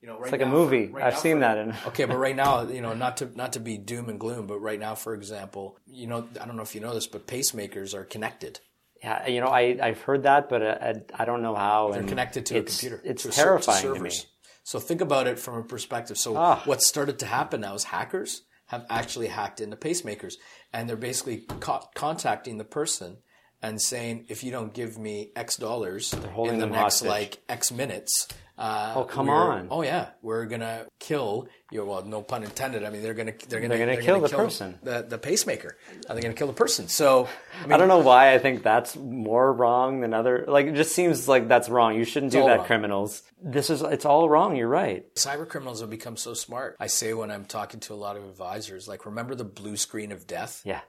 You 0.01 0.07
know, 0.07 0.15
right 0.15 0.23
it's 0.23 0.31
like 0.31 0.41
a 0.41 0.45
movie. 0.45 0.87
for- 0.87 0.97
right 0.97 1.05
I've 1.07 1.13
now 1.13 1.19
seen 1.19 1.35
for- 1.37 1.39
that 1.41 1.57
in. 1.57 1.73
Okay, 1.87 2.05
but 2.05 2.17
right 2.17 2.35
now, 2.35 2.63
you 2.63 2.81
know, 2.81 2.93
not 2.93 3.17
to 3.17 3.25
not 3.35 3.53
to 3.53 3.59
be 3.59 3.77
doom 3.77 4.09
and 4.09 4.19
gloom, 4.19 4.45
but 4.47 4.59
right 4.59 4.79
now, 4.79 4.95
for 4.95 5.13
example, 5.13 5.77
you 5.87 6.07
know, 6.07 6.27
I 6.39 6.45
don't 6.45 6.55
know 6.55 6.61
if 6.63 6.75
you 6.75 6.81
know 6.81 6.93
this, 6.93 7.07
but 7.07 7.25
pacemakers 7.27 7.93
are 7.93 8.03
connected. 8.03 8.59
Yeah, 9.03 9.27
you 9.27 9.41
know, 9.41 9.47
I 9.47 9.77
I've 9.81 10.01
heard 10.01 10.23
that, 10.23 10.49
but 10.49 10.61
uh, 10.61 10.77
I, 10.81 11.21
I 11.23 11.25
don't 11.25 11.41
know 11.41 11.55
how. 11.55 11.89
They're 11.91 11.99
and 12.01 12.09
connected 12.09 12.45
to 12.47 12.57
it's, 12.57 12.77
a 12.77 12.89
computer. 12.89 13.03
It's 13.05 13.23
to 13.23 13.29
a 13.29 13.31
ser- 13.31 13.41
to 13.41 13.45
terrifying 13.63 13.81
to, 13.83 13.89
me. 13.89 13.95
servers. 14.11 14.27
So 14.63 14.79
think 14.79 15.01
about 15.01 15.27
it 15.27 15.39
from 15.39 15.55
a 15.55 15.63
perspective. 15.63 16.17
So 16.17 16.35
Ah. 16.35 16.61
what 16.65 16.81
started 16.81 17.19
to 17.19 17.25
happen 17.25 17.61
now 17.61 17.73
is 17.75 17.85
hackers 17.85 18.41
have 18.67 18.85
actually 18.89 19.27
hacked 19.27 19.61
into 19.61 19.77
pacemakers, 19.77 20.33
and 20.73 20.89
they're 20.89 20.95
basically 20.97 21.37
co- 21.59 21.87
contacting 21.95 22.57
the 22.57 22.65
person 22.65 23.17
and 23.61 23.81
saying, 23.81 24.25
if 24.29 24.43
you 24.43 24.51
don't 24.51 24.73
give 24.73 24.97
me 24.97 25.31
X 25.35 25.55
dollars 25.57 26.13
in 26.13 26.59
the 26.59 26.65
next 26.67 26.77
hostage. 27.01 27.07
like 27.09 27.37
X 27.49 27.71
minutes. 27.71 28.27
Uh, 28.58 28.93
Oh, 28.95 29.03
come 29.03 29.30
on. 29.30 29.68
Oh 29.70 29.84
yeah, 29.84 30.10
we're 30.24 30.45
gonna 30.45 30.88
kill 30.99 31.47
you. 31.72 31.86
Well, 31.86 32.03
no 32.03 32.24
pun 32.24 32.43
intended. 32.43 32.84
I 32.84 32.89
mean, 32.89 33.03
they're 33.03 33.14
gonna 33.14 33.34
they're 33.47 33.60
gonna 33.62 33.78
They're 33.78 33.86
gonna 33.86 34.01
kill 34.01 34.20
the 34.20 34.30
person. 34.30 34.80
the 34.82 35.05
the 35.08 35.20
pacemaker. 35.20 35.78
Are 36.10 36.14
they're 36.16 36.24
gonna 36.24 36.34
kill 36.34 36.47
the 36.47 36.53
person. 36.53 36.88
So 36.88 37.28
I 37.60 37.64
mean, 37.64 37.74
I 37.74 37.78
don't 37.78 37.88
know 37.88 37.99
why 37.99 38.34
I 38.34 38.39
think 38.39 38.64
that's 38.64 38.95
more 38.95 39.53
wrong 39.53 40.01
than 40.01 40.14
other. 40.16 40.43
Like, 40.47 40.66
it 40.66 40.74
just 40.76 40.95
seems 40.95 41.28
like 41.28 41.47
that's 41.47 41.70
wrong. 41.70 41.95
You 41.95 42.03
shouldn't 42.03 42.32
do 42.32 42.43
that, 42.45 42.58
wrong. 42.58 42.66
criminals. 42.66 43.22
This 43.39 43.70
is 43.70 43.84
it's 43.84 44.05
all 44.05 44.28
wrong. 44.28 44.55
You're 44.55 44.68
right. 44.68 45.05
Cyber 45.14 45.47
criminals 45.47 45.82
have 45.82 45.91
become 45.91 46.18
so 46.18 46.34
smart. 46.34 46.78
I 46.80 46.88
say 46.88 47.14
when 47.14 47.30
I'm 47.30 47.45
talking 47.45 47.80
to 47.82 47.93
a 47.93 47.95
lot 47.95 48.18
of 48.18 48.24
advisors, 48.24 48.88
like, 48.88 49.05
remember 49.05 49.36
the 49.36 49.43
blue 49.45 49.78
screen 49.78 50.12
of 50.12 50.26
death? 50.26 50.62
Yeah, 50.66 50.82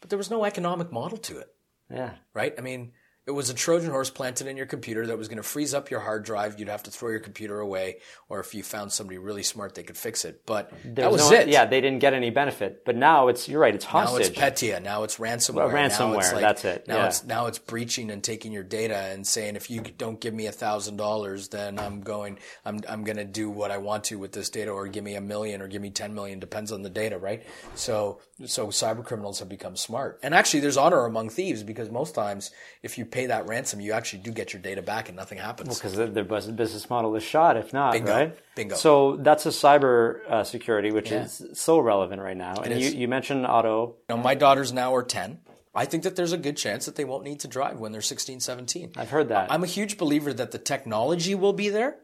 But 0.00 0.10
there 0.10 0.18
was 0.18 0.30
no 0.30 0.44
economic 0.44 0.92
model 0.92 1.18
to 1.18 1.38
it, 1.38 1.48
yeah. 1.92 2.12
right? 2.34 2.54
I 2.56 2.60
mean, 2.60 2.92
it 3.30 3.34
was 3.34 3.48
a 3.48 3.54
Trojan 3.54 3.92
horse 3.92 4.10
planted 4.10 4.48
in 4.48 4.56
your 4.56 4.66
computer 4.66 5.06
that 5.06 5.16
was 5.16 5.28
going 5.28 5.36
to 5.36 5.42
freeze 5.44 5.72
up 5.72 5.88
your 5.88 6.00
hard 6.00 6.24
drive. 6.24 6.58
You'd 6.58 6.68
have 6.68 6.82
to 6.82 6.90
throw 6.90 7.10
your 7.10 7.20
computer 7.20 7.60
away, 7.60 7.98
or 8.28 8.40
if 8.40 8.56
you 8.56 8.64
found 8.64 8.90
somebody 8.92 9.18
really 9.18 9.44
smart, 9.44 9.76
they 9.76 9.84
could 9.84 9.96
fix 9.96 10.24
it. 10.24 10.42
But 10.46 10.72
that 10.96 11.12
was 11.12 11.30
no- 11.30 11.36
it. 11.36 11.46
Yeah, 11.48 11.64
they 11.64 11.80
didn't 11.80 12.00
get 12.00 12.12
any 12.12 12.30
benefit. 12.30 12.84
But 12.84 12.96
now 12.96 13.28
it's 13.28 13.48
you're 13.48 13.60
right. 13.60 13.72
It's 13.72 13.84
Now 13.84 13.90
hostage. 13.90 14.30
it's 14.30 14.38
Petya. 14.38 14.80
Now 14.80 15.04
it's 15.04 15.18
ransomware. 15.18 15.54
Well, 15.54 15.68
Now 15.68 15.84
it's 15.86 15.96
ransomware, 15.96 16.40
that's 16.40 16.64
it, 16.64 16.88
Now 16.88 16.96
yeah. 16.96 17.06
it's 17.06 17.24
now 17.24 17.46
it's 17.46 17.60
breaching 17.60 18.10
and 18.10 18.22
taking 18.24 18.50
your 18.50 18.64
data 18.64 18.96
and 18.96 19.24
saying 19.24 19.54
if 19.54 19.70
you 19.70 19.80
don't 19.80 20.20
give 20.20 20.34
me 20.34 20.46
a 20.46 20.52
thousand 20.52 20.96
dollars, 20.96 21.50
then 21.50 21.78
I'm 21.78 22.00
going. 22.00 22.38
I'm 22.64 22.80
I'm 22.88 23.04
going 23.04 23.18
to 23.18 23.24
do 23.24 23.48
what 23.48 23.70
I 23.70 23.78
want 23.78 24.02
to 24.04 24.18
with 24.18 24.32
this 24.32 24.50
data, 24.50 24.72
or 24.72 24.88
give 24.88 25.04
me 25.04 25.14
a 25.14 25.20
million, 25.20 25.62
or 25.62 25.68
give 25.68 25.80
me 25.80 25.90
ten 25.90 26.14
million. 26.14 26.40
Depends 26.40 26.72
on 26.72 26.82
the 26.82 26.90
data, 26.90 27.16
right? 27.16 27.44
So 27.76 28.20
so 28.44 28.68
cyber 28.68 29.04
criminals 29.04 29.38
have 29.38 29.48
become 29.48 29.76
smart. 29.76 30.18
And 30.22 30.34
actually, 30.34 30.60
there's 30.60 30.76
honor 30.76 31.04
among 31.04 31.28
thieves 31.28 31.62
because 31.62 31.90
most 31.90 32.14
times, 32.14 32.50
if 32.82 32.98
you 32.98 33.04
pay 33.04 33.19
that 33.26 33.46
ransom, 33.46 33.80
you 33.80 33.92
actually 33.92 34.22
do 34.22 34.30
get 34.30 34.52
your 34.52 34.60
data 34.62 34.82
back 34.82 35.08
and 35.08 35.16
nothing 35.16 35.38
happens. 35.38 35.68
Well, 35.68 35.76
because 35.76 36.12
their 36.12 36.24
business 36.24 36.88
model 36.90 37.14
is 37.16 37.22
shot. 37.22 37.56
If 37.56 37.72
not, 37.72 37.92
Bingo. 37.92 38.12
right? 38.12 38.38
Bingo. 38.54 38.74
So 38.76 39.16
that's 39.16 39.46
a 39.46 39.50
cyber 39.50 40.20
uh, 40.28 40.44
security, 40.44 40.90
which 40.92 41.10
Yeah. 41.10 41.24
is 41.24 41.42
so 41.54 41.78
relevant 41.78 42.20
right 42.22 42.36
now. 42.36 42.54
and 42.62 42.80
you, 42.80 42.88
you 42.90 43.08
mentioned 43.08 43.46
auto. 43.46 43.96
Now, 44.08 44.16
my 44.16 44.34
daughters 44.34 44.72
now 44.72 44.94
are 44.94 45.02
10. 45.02 45.40
I 45.74 45.84
think 45.84 46.02
that 46.02 46.16
there's 46.16 46.32
a 46.32 46.38
good 46.38 46.56
chance 46.56 46.86
that 46.86 46.96
they 46.96 47.04
won't 47.04 47.22
need 47.24 47.40
to 47.40 47.48
drive 47.48 47.78
when 47.78 47.92
they're 47.92 48.00
16, 48.00 48.40
17. 48.40 48.92
I've 48.96 49.10
heard 49.10 49.28
that. 49.28 49.52
I'm 49.52 49.62
a 49.62 49.68
huge 49.68 49.98
believer 49.98 50.32
that 50.32 50.50
the 50.50 50.58
technology 50.58 51.34
will 51.36 51.52
be 51.52 51.68
there 51.68 51.96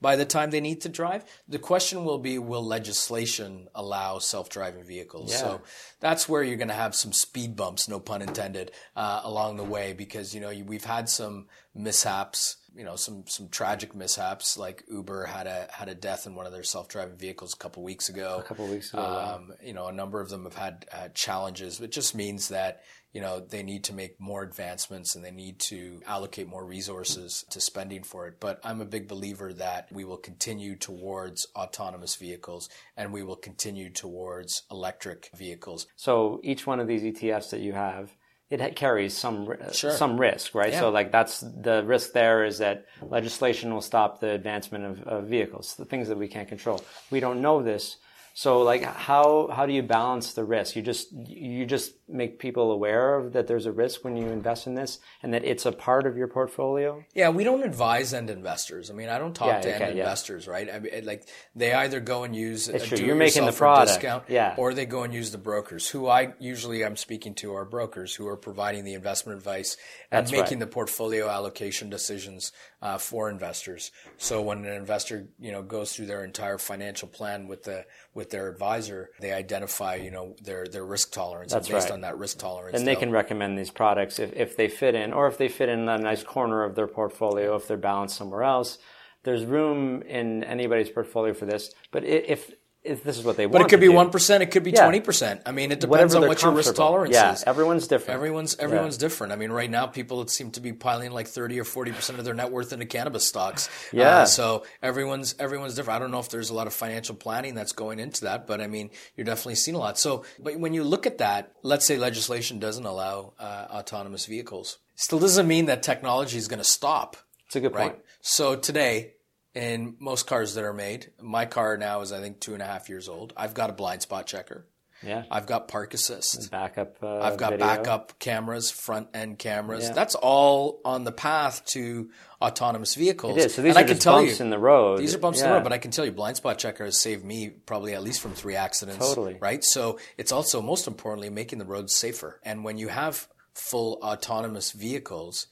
by 0.00 0.16
the 0.16 0.24
time 0.24 0.50
they 0.50 0.60
need 0.60 0.80
to 0.82 0.88
drive. 0.88 1.24
The 1.48 1.58
question 1.58 2.04
will 2.04 2.18
be 2.18 2.38
will 2.38 2.64
legislation 2.64 3.68
allow 3.74 4.18
self 4.18 4.48
driving 4.48 4.84
vehicles? 4.84 5.36
So 5.36 5.60
that's 6.00 6.28
where 6.28 6.42
you're 6.42 6.56
going 6.56 6.68
to 6.68 6.74
have 6.74 6.94
some 6.94 7.12
speed 7.12 7.56
bumps, 7.56 7.88
no 7.88 8.00
pun 8.00 8.22
intended, 8.22 8.72
uh, 8.96 9.20
along 9.24 9.56
the 9.56 9.64
way 9.64 9.92
because, 9.92 10.34
you 10.34 10.40
know, 10.40 10.52
we've 10.66 10.84
had 10.84 11.08
some 11.08 11.46
mishaps. 11.74 12.56
You 12.72 12.84
know, 12.84 12.94
some 12.94 13.24
some 13.26 13.48
tragic 13.48 13.96
mishaps, 13.96 14.56
like 14.56 14.84
Uber 14.88 15.24
had 15.24 15.48
a 15.48 15.66
had 15.72 15.88
a 15.88 15.94
death 15.94 16.24
in 16.28 16.36
one 16.36 16.46
of 16.46 16.52
their 16.52 16.62
self 16.62 16.86
driving 16.86 17.16
vehicles 17.16 17.52
a 17.52 17.56
couple 17.56 17.82
weeks 17.82 18.08
ago. 18.08 18.36
a 18.38 18.44
couple 18.44 18.64
of 18.64 18.70
weeks 18.70 18.92
ago. 18.92 19.02
wow. 19.02 19.34
Um, 19.34 19.52
you 19.60 19.72
know, 19.72 19.88
a 19.88 19.92
number 19.92 20.20
of 20.20 20.28
them 20.28 20.44
have 20.44 20.54
had 20.54 20.86
uh, 20.92 21.08
challenges. 21.12 21.80
It 21.80 21.90
just 21.90 22.14
means 22.14 22.46
that 22.50 22.84
you 23.12 23.20
know 23.20 23.40
they 23.40 23.62
need 23.62 23.84
to 23.84 23.92
make 23.92 24.20
more 24.20 24.42
advancements 24.42 25.14
and 25.14 25.24
they 25.24 25.30
need 25.30 25.58
to 25.58 26.00
allocate 26.06 26.48
more 26.48 26.64
resources 26.64 27.44
to 27.50 27.60
spending 27.60 28.02
for 28.02 28.26
it. 28.28 28.34
But 28.40 28.60
I'm 28.64 28.80
a 28.80 28.84
big 28.84 29.08
believer 29.08 29.52
that 29.54 29.88
we 29.90 30.04
will 30.04 30.16
continue 30.16 30.76
towards 30.76 31.46
autonomous 31.56 32.16
vehicles 32.16 32.68
and 32.96 33.12
we 33.12 33.22
will 33.22 33.36
continue 33.36 33.90
towards 33.90 34.62
electric 34.70 35.30
vehicles. 35.34 35.86
So 35.96 36.40
each 36.42 36.66
one 36.66 36.80
of 36.80 36.86
these 36.86 37.02
ETFs 37.02 37.50
that 37.50 37.60
you 37.60 37.72
have, 37.72 38.12
it 38.50 38.76
carries 38.76 39.16
some 39.16 39.48
uh, 39.48 39.72
Sure. 39.72 39.92
some 39.92 40.18
risk, 40.20 40.54
right? 40.54 40.72
Yeah. 40.72 40.80
So 40.80 40.90
like 40.90 41.10
that's 41.12 41.40
the 41.40 41.82
risk 41.84 42.12
there 42.12 42.44
is 42.44 42.58
that 42.58 42.86
legislation 43.02 43.72
will 43.72 43.80
stop 43.80 44.20
the 44.20 44.30
advancement 44.30 44.84
of, 44.84 45.02
of 45.02 45.24
vehicles, 45.28 45.74
the 45.76 45.84
things 45.84 46.08
that 46.08 46.18
we 46.18 46.28
can't 46.28 46.48
control. 46.48 46.82
We 47.10 47.20
don't 47.20 47.40
know 47.40 47.62
this. 47.62 47.96
So 48.34 48.62
like 48.62 48.82
how 48.82 49.48
how 49.52 49.66
do 49.66 49.72
you 49.72 49.82
balance 49.82 50.32
the 50.34 50.44
risk? 50.44 50.76
You 50.76 50.82
just 50.82 51.12
you 51.12 51.66
just 51.66 51.92
make 52.08 52.38
people 52.38 52.72
aware 52.72 53.14
of 53.16 53.32
that 53.34 53.46
there's 53.46 53.66
a 53.66 53.72
risk 53.72 54.02
when 54.04 54.16
you 54.16 54.26
invest 54.28 54.66
in 54.66 54.74
this 54.74 54.98
and 55.22 55.32
that 55.34 55.44
it's 55.44 55.64
a 55.66 55.72
part 55.72 56.06
of 56.06 56.16
your 56.16 56.26
portfolio. 56.26 57.04
Yeah, 57.14 57.28
we 57.30 57.44
don't 57.44 57.62
advise 57.62 58.12
end 58.14 58.30
investors. 58.30 58.90
I 58.90 58.94
mean, 58.94 59.08
I 59.08 59.18
don't 59.18 59.34
talk 59.34 59.48
Yeah, 59.48 59.60
to 59.60 59.74
okay, 59.74 59.84
end 59.84 59.96
yeah. 59.96 60.02
investors, 60.04 60.48
right? 60.48 60.68
I 60.72 60.78
mean, 60.80 61.04
like 61.04 61.28
they 61.54 61.72
either 61.72 62.00
go 62.00 62.24
and 62.24 62.34
use 62.34 62.68
a 62.68 62.78
true. 62.78 62.98
You're 62.98 63.14
making 63.14 63.46
the 63.46 63.52
product. 63.52 63.88
discount, 63.88 64.24
Yeah. 64.28 64.54
or 64.56 64.74
they 64.74 64.86
go 64.86 65.02
and 65.02 65.12
use 65.14 65.30
the 65.32 65.38
brokers, 65.38 65.88
who 65.88 66.08
I 66.08 66.34
usually 66.38 66.84
I'm 66.84 66.96
speaking 66.96 67.34
to 67.36 67.54
are 67.54 67.64
brokers 67.64 68.14
who 68.14 68.26
are 68.26 68.36
providing 68.36 68.84
the 68.84 68.94
investment 68.94 69.38
advice 69.38 69.76
and 70.10 70.24
That's 70.24 70.32
making 70.32 70.58
right. 70.58 70.60
the 70.60 70.66
portfolio 70.66 71.28
allocation 71.28 71.90
decisions 71.90 72.52
uh, 72.82 72.98
for 72.98 73.28
investors. 73.30 73.90
So 74.16 74.40
when 74.42 74.64
an 74.64 74.72
investor 74.72 75.28
you 75.38 75.52
know 75.52 75.62
goes 75.62 75.92
through 75.94 76.06
their 76.06 76.24
entire 76.24 76.58
financial 76.58 77.08
plan 77.08 77.46
with 77.46 77.64
the 77.64 77.84
with 78.14 78.30
their 78.30 78.48
advisor, 78.48 79.10
they 79.20 79.32
identify 79.32 79.94
you 79.94 80.10
know 80.10 80.34
their 80.42 80.66
their 80.66 80.84
risk 80.84 81.12
tolerance, 81.12 81.52
That's 81.52 81.68
and 81.68 81.74
based 81.76 81.88
right. 81.88 81.94
on 81.94 82.00
that 82.02 82.18
risk 82.18 82.38
tolerance, 82.38 82.76
And 82.76 82.86
they 82.86 82.96
can 82.96 83.10
recommend 83.10 83.58
these 83.58 83.70
products 83.70 84.18
if, 84.18 84.32
if 84.34 84.56
they 84.56 84.68
fit 84.68 84.94
in, 84.94 85.12
or 85.12 85.26
if 85.28 85.38
they 85.38 85.48
fit 85.48 85.68
in 85.68 85.88
a 85.88 85.98
nice 85.98 86.22
corner 86.22 86.64
of 86.64 86.74
their 86.74 86.88
portfolio, 86.88 87.54
if 87.56 87.68
they're 87.68 87.76
balanced 87.76 88.16
somewhere 88.16 88.42
else. 88.42 88.78
There's 89.22 89.44
room 89.44 90.02
in 90.02 90.42
anybody's 90.44 90.88
portfolio 90.88 91.34
for 91.34 91.44
this. 91.44 91.74
But 91.90 92.04
if, 92.04 92.50
if 92.82 93.04
this 93.04 93.18
is 93.18 93.24
what 93.24 93.36
they 93.36 93.44
But 93.44 93.52
want, 93.52 93.62
But 93.64 93.66
it 93.66 93.70
could 93.74 93.80
be 93.80 93.88
one 93.88 94.10
percent. 94.10 94.42
It 94.42 94.46
could 94.50 94.62
be 94.62 94.70
Yeah. 94.70 94.84
twenty 94.84 95.00
percent. 95.00 95.42
I 95.44 95.52
mean, 95.52 95.70
it 95.72 95.80
depends 95.80 96.14
whatever 96.14 96.24
on 96.24 96.28
what 96.28 96.42
your 96.42 96.52
risk 96.52 96.74
tolerance 96.74 97.14
yeah, 97.14 97.32
is. 97.34 97.44
everyone's 97.46 97.86
different. 97.86 98.14
Everyone's 98.16 98.56
everyone's 98.58 98.96
different. 98.96 99.32
I 99.32 99.36
mean, 99.36 99.52
right 99.52 99.70
now 99.70 99.86
people 99.86 100.26
seem 100.28 100.50
to 100.52 100.60
be 100.60 100.72
piling 100.72 101.10
like 101.12 101.26
thirty 101.28 101.60
or 101.60 101.64
forty 101.64 101.92
percent 101.92 102.18
of 102.18 102.24
their 102.24 102.34
net 102.34 102.50
worth 102.50 102.72
into 102.72 102.86
cannabis 102.86 103.28
stocks. 103.28 103.68
Yeah. 103.92 104.20
Uh, 104.20 104.24
so 104.26 104.64
everyone's 104.82 105.34
everyone's 105.38 105.74
different. 105.74 105.96
I 105.96 105.98
don't 106.00 106.10
know 106.10 106.20
if 106.20 106.30
there's 106.30 106.50
a 106.50 106.54
lot 106.54 106.66
of 106.66 106.72
financial 106.72 107.14
planning 107.14 107.54
that's 107.54 107.72
going 107.72 107.98
into 107.98 108.22
that, 108.24 108.46
but 108.46 108.60
I 108.60 108.66
mean, 108.66 108.90
you're 109.14 109.26
definitely 109.26 109.56
seeing 109.56 109.74
a 109.74 109.78
lot. 109.78 109.98
So, 109.98 110.24
but 110.38 110.58
when 110.58 110.72
you 110.72 110.82
look 110.82 111.06
at 111.06 111.18
that, 111.18 111.52
let's 111.62 111.84
say 111.86 111.98
legislation 111.98 112.58
doesn't 112.58 112.86
allow 112.86 113.34
uh, 113.38 113.66
autonomous 113.70 114.24
vehicles, 114.26 114.78
still 114.94 115.18
doesn't 115.18 115.46
mean 115.46 115.66
that 115.66 115.82
technology 115.82 116.38
is 116.38 116.48
going 116.48 116.58
to 116.60 116.64
stop. 116.64 117.16
It's 117.46 117.56
a 117.56 117.60
good 117.60 117.74
Right. 117.74 117.90
point. 117.92 118.02
So 118.22 118.54
today, 118.56 119.14
in 119.54 119.96
most 119.98 120.26
cars 120.26 120.54
that 120.54 120.64
are 120.64 120.72
made, 120.72 121.12
my 121.20 121.46
car 121.46 121.76
now 121.76 122.00
is 122.00 122.12
I 122.12 122.20
think 122.20 122.40
two 122.40 122.54
and 122.54 122.62
a 122.62 122.66
half 122.66 122.88
years 122.88 123.08
old. 123.08 123.32
I've 123.36 123.54
got 123.54 123.70
a 123.70 123.72
blind 123.72 124.02
spot 124.02 124.26
checker. 124.26 124.66
Yeah. 125.02 125.24
I've 125.30 125.46
got 125.46 125.68
park 125.68 125.94
assist. 125.94 126.50
Backup. 126.50 127.02
Uh, 127.02 127.20
I've 127.20 127.38
got 127.38 127.52
video. 127.52 127.66
backup 127.66 128.18
cameras, 128.18 128.70
front 128.70 129.08
end 129.14 129.38
cameras. 129.38 129.84
Yeah. 129.84 129.92
That's 129.92 130.14
all 130.14 130.80
on 130.84 131.04
the 131.04 131.12
path 131.12 131.64
to 131.68 132.10
autonomous 132.40 132.94
vehicles. 132.94 133.38
It 133.38 133.46
is. 133.46 133.54
So 133.54 133.62
these 133.62 133.76
and 133.76 133.82
are 133.82 133.86
I 133.86 133.88
can 133.88 133.98
tell 133.98 134.18
bumps 134.18 134.38
you, 134.38 134.44
in 134.44 134.50
the 134.50 134.58
road. 134.58 135.00
These 135.00 135.14
are 135.14 135.18
bumps 135.18 135.40
in 135.40 135.48
the 135.48 135.54
road, 135.54 135.64
but 135.64 135.72
I 135.72 135.78
can 135.78 135.90
tell 135.90 136.04
you, 136.04 136.12
blind 136.12 136.36
spot 136.36 136.58
checker 136.58 136.84
has 136.84 137.00
saved 137.00 137.24
me 137.24 137.48
probably 137.48 137.94
at 137.94 138.02
least 138.02 138.20
from 138.20 138.34
three 138.34 138.56
accidents. 138.56 138.98
Totally. 138.98 139.38
Right. 139.40 139.64
So 139.64 139.98
it's 140.18 140.32
also 140.32 140.60
most 140.60 140.86
importantly 140.86 141.30
making 141.30 141.58
the 141.58 141.64
roads 141.64 141.94
safer. 141.94 142.38
And 142.44 142.62
when 142.62 142.76
you 142.76 142.88
have 142.88 143.26
full 143.54 143.98
autonomous 144.02 144.72
vehicles, 144.72 145.46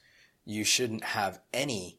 you 0.44 0.64
shouldn't 0.64 1.05
have 1.05 1.40
any 1.53 1.97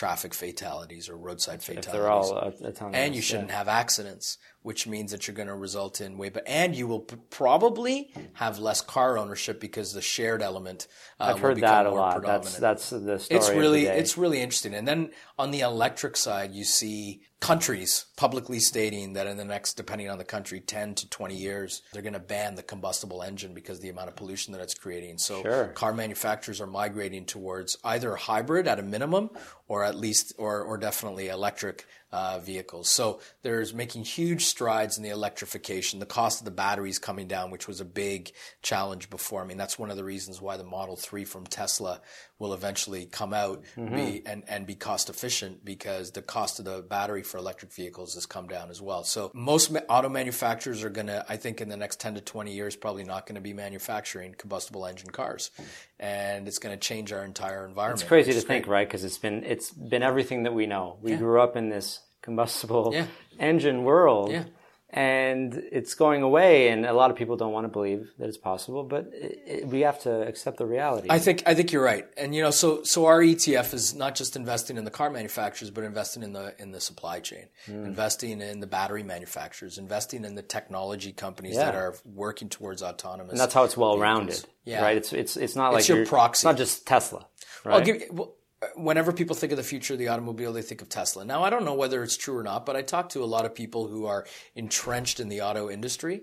traffic 0.00 0.32
fatalities 0.32 1.10
or 1.10 1.16
roadside 1.18 1.56
if 1.56 1.64
fatalities. 1.64 1.92
they're 1.92 2.08
all 2.08 2.32
autonomous. 2.32 2.96
and 2.96 3.14
you 3.14 3.20
shouldn't 3.20 3.50
have 3.50 3.68
accidents, 3.68 4.38
which 4.62 4.86
means 4.86 5.10
that 5.12 5.26
you're 5.26 5.34
going 5.34 5.48
to 5.48 5.54
result 5.54 6.00
in 6.00 6.18
way, 6.18 6.28
but 6.28 6.42
and 6.46 6.74
you 6.76 6.86
will 6.86 7.00
p- 7.00 7.16
probably 7.30 8.12
have 8.34 8.58
less 8.58 8.80
car 8.80 9.16
ownership 9.18 9.58
because 9.60 9.92
the 9.92 10.02
shared 10.02 10.42
element. 10.42 10.86
Uh, 11.18 11.24
I've 11.24 11.34
will 11.36 11.40
heard 11.48 11.54
become 11.56 11.70
that 11.70 11.86
a 11.86 11.90
lot. 11.90 12.22
That's 12.22 12.56
that's 12.58 12.90
the 12.90 13.18
story. 13.18 13.38
it's 13.38 13.50
really 13.50 13.86
it's 13.86 14.18
really 14.18 14.40
interesting. 14.40 14.74
And 14.74 14.86
then 14.86 15.10
on 15.38 15.50
the 15.50 15.60
electric 15.60 16.16
side, 16.16 16.52
you 16.52 16.64
see 16.64 17.22
countries 17.40 18.04
publicly 18.16 18.60
stating 18.60 19.14
that 19.14 19.26
in 19.26 19.38
the 19.38 19.44
next, 19.46 19.74
depending 19.74 20.10
on 20.10 20.18
the 20.18 20.24
country, 20.24 20.60
ten 20.60 20.94
to 20.94 21.08
twenty 21.08 21.36
years, 21.36 21.80
they're 21.92 22.02
going 22.02 22.12
to 22.12 22.18
ban 22.20 22.54
the 22.54 22.62
combustible 22.62 23.22
engine 23.22 23.54
because 23.54 23.78
of 23.78 23.82
the 23.82 23.88
amount 23.88 24.08
of 24.08 24.16
pollution 24.16 24.52
that 24.52 24.60
it's 24.60 24.74
creating. 24.74 25.16
So 25.16 25.42
Sure. 25.42 25.68
car 25.68 25.94
manufacturers 25.94 26.60
are 26.60 26.66
migrating 26.66 27.24
towards 27.24 27.78
either 27.82 28.14
hybrid 28.16 28.68
at 28.68 28.78
a 28.78 28.82
minimum, 28.82 29.30
or 29.68 29.84
at 29.84 29.94
least, 29.94 30.34
or 30.36 30.60
or 30.62 30.76
definitely 30.76 31.28
electric. 31.28 31.86
Uh, 32.12 32.40
vehicles. 32.40 32.90
So 32.90 33.20
there's 33.42 33.72
making 33.72 34.02
huge 34.02 34.46
strides 34.50 34.96
in 34.96 35.02
the 35.02 35.10
electrification. 35.10 36.00
The 36.00 36.06
cost 36.06 36.40
of 36.40 36.44
the 36.44 36.50
batteries 36.50 36.98
coming 36.98 37.26
down, 37.26 37.50
which 37.50 37.66
was 37.66 37.80
a 37.80 37.84
big 37.84 38.32
challenge 38.62 39.08
before. 39.08 39.42
I 39.42 39.46
mean, 39.46 39.56
that's 39.56 39.78
one 39.78 39.90
of 39.90 39.96
the 39.96 40.04
reasons 40.04 40.40
why 40.40 40.56
the 40.56 40.64
Model 40.64 40.96
3 40.96 41.24
from 41.24 41.46
Tesla 41.46 42.00
will 42.38 42.54
eventually 42.54 43.06
come 43.06 43.32
out 43.32 43.62
be, 43.76 43.80
mm-hmm. 43.80 44.28
and, 44.28 44.42
and 44.48 44.66
be 44.66 44.74
cost 44.74 45.10
efficient 45.10 45.64
because 45.64 46.10
the 46.12 46.22
cost 46.22 46.58
of 46.58 46.64
the 46.64 46.82
battery 46.82 47.22
for 47.22 47.38
electric 47.38 47.72
vehicles 47.72 48.14
has 48.14 48.26
come 48.26 48.48
down 48.48 48.70
as 48.70 48.80
well. 48.80 49.04
So 49.04 49.30
most 49.34 49.70
ma- 49.70 49.80
auto 49.88 50.08
manufacturers 50.08 50.82
are 50.82 50.90
going 50.90 51.08
to, 51.08 51.24
I 51.28 51.36
think 51.36 51.60
in 51.60 51.68
the 51.68 51.76
next 51.76 52.00
10 52.00 52.14
to 52.14 52.20
20 52.20 52.52
years, 52.52 52.76
probably 52.76 53.04
not 53.04 53.26
going 53.26 53.36
to 53.36 53.40
be 53.40 53.52
manufacturing 53.52 54.34
combustible 54.36 54.86
engine 54.86 55.10
cars. 55.10 55.50
And 55.98 56.48
it's 56.48 56.58
going 56.58 56.76
to 56.76 56.80
change 56.80 57.12
our 57.12 57.24
entire 57.24 57.66
environment. 57.66 58.00
It's 58.00 58.08
crazy 58.08 58.32
to 58.32 58.38
is 58.38 58.44
think, 58.44 58.66
right? 58.66 58.88
Because 58.88 59.04
it's 59.04 59.18
been 59.18 59.44
it's 59.44 59.70
been 59.70 60.02
everything 60.02 60.44
that 60.44 60.54
we 60.54 60.66
know. 60.66 60.96
We 61.02 61.16
grew 61.16 61.40
up 61.40 61.56
in 61.56 61.68
this 61.68 62.00
combustible 62.22 62.90
Yeah. 62.92 63.06
engine 63.38 63.84
world, 63.84 64.30
Yeah. 64.30 64.44
and 64.92 65.54
it's 65.70 65.94
going 65.94 66.22
away. 66.22 66.68
And 66.68 66.84
a 66.84 66.92
lot 66.92 67.10
of 67.10 67.16
people 67.16 67.36
don't 67.36 67.52
want 67.52 67.64
to 67.64 67.68
believe 67.68 68.10
that 68.18 68.28
it's 68.28 68.36
possible, 68.36 68.82
but 68.82 69.06
it, 69.12 69.38
it, 69.46 69.66
we 69.68 69.80
have 69.80 70.00
to 70.00 70.22
accept 70.26 70.56
the 70.58 70.66
reality. 70.66 71.06
I 71.10 71.18
think 71.18 71.42
I 71.46 71.54
think 71.54 71.70
you're 71.72 71.82
right, 71.84 72.06
and 72.16 72.34
you 72.34 72.42
know, 72.42 72.50
so 72.50 72.82
so 72.84 73.06
our 73.06 73.20
ETF 73.20 73.72
is 73.72 73.94
not 73.94 74.14
just 74.16 74.36
investing 74.36 74.76
in 74.76 74.84
the 74.84 74.90
car 74.90 75.08
manufacturers, 75.10 75.70
but 75.70 75.84
investing 75.84 76.22
in 76.22 76.32
the 76.32 76.54
in 76.58 76.72
the 76.72 76.80
supply 76.80 77.20
chain, 77.20 77.46
Hmm. 77.66 77.84
investing 77.84 78.40
in 78.40 78.60
the 78.60 78.66
battery 78.66 79.02
manufacturers, 79.02 79.78
investing 79.78 80.24
in 80.24 80.34
the 80.34 80.42
technology 80.42 81.12
companies 81.12 81.54
Yeah. 81.54 81.66
that 81.66 81.74
are 81.76 81.94
working 82.04 82.48
towards 82.48 82.82
autonomous. 82.82 83.32
and 83.32 83.40
that's 83.40 83.54
how 83.54 83.64
it's 83.64 83.76
well 83.76 83.98
rounded. 83.98 84.44
Yeah. 84.64 84.82
right? 84.82 84.96
It's 84.96 85.12
it's 85.12 85.36
it's 85.36 85.56
not 85.56 85.72
like 85.72 85.88
your 85.88 85.98
you're- 85.98 86.08
proxy. 86.08 86.40
It's 86.40 86.44
not 86.44 86.56
just 86.56 86.86
Tesla, 86.86 87.26
right? 87.64 88.12
Well, 88.12 88.34
whenever 88.74 89.12
people 89.12 89.34
think 89.34 89.52
of 89.52 89.56
the 89.56 89.62
future 89.62 89.94
of 89.94 89.98
the 89.98 90.08
automobile, 90.08 90.52
they 90.52 90.62
think 90.62 90.82
of 90.82 90.88
Tesla. 90.88 91.24
Now, 91.24 91.42
I 91.42 91.50
don't 91.50 91.64
know 91.64 91.74
whether 91.74 92.02
it's 92.02 92.16
true 92.16 92.36
or 92.36 92.42
not, 92.42 92.66
but 92.66 92.76
I 92.76 92.82
talk 92.82 93.08
to 93.10 93.22
a 93.22 93.26
lot 93.26 93.44
of 93.46 93.54
people 93.54 93.88
who 93.88 94.06
are 94.06 94.26
entrenched 94.54 95.20
in 95.20 95.28
the 95.28 95.40
auto 95.40 95.70
industry. 95.70 96.22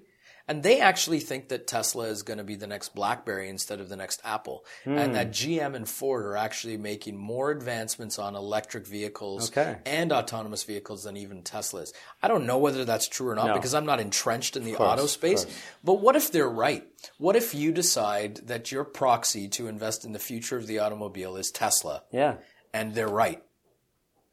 And 0.49 0.63
they 0.63 0.79
actually 0.79 1.19
think 1.19 1.49
that 1.49 1.67
Tesla 1.67 2.05
is 2.05 2.23
going 2.23 2.37
to 2.37 2.43
be 2.43 2.55
the 2.55 2.67
next 2.67 2.95
BlackBerry 2.95 3.49
instead 3.49 3.81
of 3.81 3.89
the 3.89 3.97
next 3.97 4.21
Apple, 4.23 4.63
and 4.85 5.13
that 5.15 5.31
GM 5.31 5.75
and 5.75 5.87
Ford 5.87 6.25
are 6.25 6.37
actually 6.37 6.77
making 6.77 7.17
more 7.17 7.51
advancements 7.51 8.17
on 8.17 8.33
electric 8.35 8.87
vehicles 8.87 9.49
Okay. 9.51 9.77
and 9.85 10.13
autonomous 10.13 10.63
vehicles 10.63 11.03
than 11.03 11.17
even 11.17 11.41
Tesla 11.43 11.81
is. 11.81 11.93
I 12.23 12.29
don't 12.29 12.45
know 12.45 12.57
whether 12.59 12.85
that's 12.85 13.09
true 13.09 13.27
or 13.29 13.35
not 13.35 13.47
No. 13.47 13.53
because 13.55 13.73
I'm 13.73 13.85
not 13.85 13.99
entrenched 13.99 14.55
in 14.55 14.63
the 14.63 14.73
course, 14.73 14.89
auto 14.89 15.05
space. 15.07 15.45
But 15.83 15.95
what 15.95 16.15
if 16.15 16.31
they're 16.31 16.47
right? 16.49 16.87
What 17.17 17.35
if 17.35 17.53
you 17.53 17.71
decide 17.73 18.37
that 18.47 18.71
your 18.71 18.85
proxy 18.85 19.49
to 19.49 19.67
invest 19.67 20.05
in 20.05 20.13
the 20.13 20.19
future 20.19 20.55
of 20.55 20.65
the 20.67 20.79
automobile 20.79 21.35
is 21.35 21.51
Tesla? 21.51 22.03
yeah, 22.11 22.35
and 22.73 22.95
they're 22.95 23.07
right. 23.09 23.43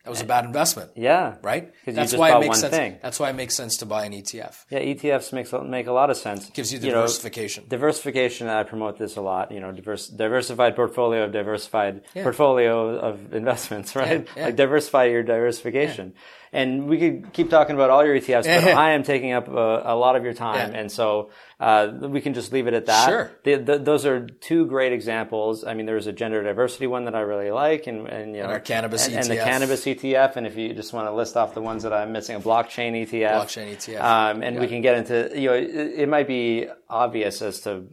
That 0.05 0.11
was 0.11 0.20
a 0.20 0.26
bad 0.26 0.44
investment, 0.44 0.90
yeah, 0.96 1.36
right? 1.42 1.72
you 1.86 1.92
That's 1.94 2.12
why 2.14 2.36
it 2.36 2.40
makes 2.40 2.61
sense. 2.61 2.74
thing. 2.76 2.98
That's 3.02 3.18
why 3.18 3.30
it 3.30 3.36
makes 3.36 3.55
sense 3.57 3.78
to 3.78 3.86
buy 3.86 4.05
an 4.05 4.12
ETF. 4.12 4.66
Yeah, 4.68 4.80
ETFs 4.80 5.32
makes 5.32 5.50
make 5.52 5.86
a 5.86 5.92
lot 5.92 6.11
of 6.11 6.18
sense. 6.18 6.50
Gives 6.50 6.74
you 6.74 6.78
know, 6.80 6.88
diversification. 6.90 7.64
diversification. 7.68 8.48
I 8.48 8.64
promote 8.64 8.98
this 8.98 9.16
a 9.16 9.22
lot. 9.22 9.50
You 9.50 9.61
know, 9.61 9.72
diverse, 9.72 10.09
diversified 10.09 10.76
portfolio 10.76 11.24
of 11.24 11.32
diversified 11.32 12.02
portfolio 12.14 12.98
of 12.98 13.32
investments. 13.34 13.94
Right, 14.05 14.26
Yeah, 14.26 14.32
yeah. 14.36 14.44
like 14.46 14.57
diversify 14.57 15.05
your 15.05 15.22
diversification. 15.22 16.12
And 16.55 16.88
we 16.88 16.98
could 16.98 17.32
keep 17.32 17.50
talking 17.50 17.74
about 17.74 17.90
all 17.90 18.05
your 18.07 18.14
ETFs, 18.14 18.44
but 18.44 18.74
I 18.86 18.92
am 18.92 19.02
taking 19.02 19.32
up 19.32 19.48
a, 19.48 19.82
a 19.84 19.96
lot 19.96 20.14
of 20.14 20.22
your 20.24 20.34
time, 20.34 20.72
Yeah. 20.72 20.78
and 20.78 20.90
so 20.92 21.30
uh, 21.59 21.88
we 22.00 22.20
can 22.20 22.32
just 22.32 22.52
leave 22.52 22.68
it 22.68 22.74
at 22.74 22.86
that. 22.86 23.09
Sure. 23.09 23.30
The, 23.42 23.57
the, 23.57 23.78
those 23.78 24.07
are 24.07 24.24
two 24.26 24.64
great 24.66 24.92
examples. 24.92 25.64
I 25.64 25.74
mean, 25.74 25.84
there's 25.86 26.07
a 26.07 26.12
gender 26.12 26.42
diversity 26.44 26.86
one 26.86 27.07
that 27.07 27.14
I 27.16 27.20
really 27.20 27.50
like, 27.50 27.88
and 27.88 28.07
and 28.07 28.36
you 28.36 28.42
know, 28.42 28.48
our 28.50 28.61
cannabis 28.61 29.07
and, 29.09 29.16
and 29.16 29.26
the 29.26 29.36
cannabis 29.36 29.84
ETF. 29.84 30.36
And 30.36 30.46
if 30.46 30.57
you 30.57 30.72
just 30.74 30.92
want 30.92 31.09
to 31.09 31.12
list 31.12 31.36
off 31.36 31.55
the 31.55 31.61
ones 31.61 31.82
that 31.82 31.92
I'm 31.92 32.12
missing, 32.12 32.36
a 32.36 32.40
blockchain 32.40 32.92
ETF, 33.05 33.32
Blockchain 33.42 33.76
ETF. 33.76 34.00
um, 34.00 34.42
and 34.44 34.61
we 34.61 34.68
can 34.68 34.80
get 34.80 34.96
into 34.96 35.38
you 35.38 35.48
know 35.48 35.55
it, 35.55 35.70
it 36.02 36.09
might 36.09 36.28
be 36.28 36.68
obvious 36.88 37.42
as 37.42 37.61
to 37.62 37.84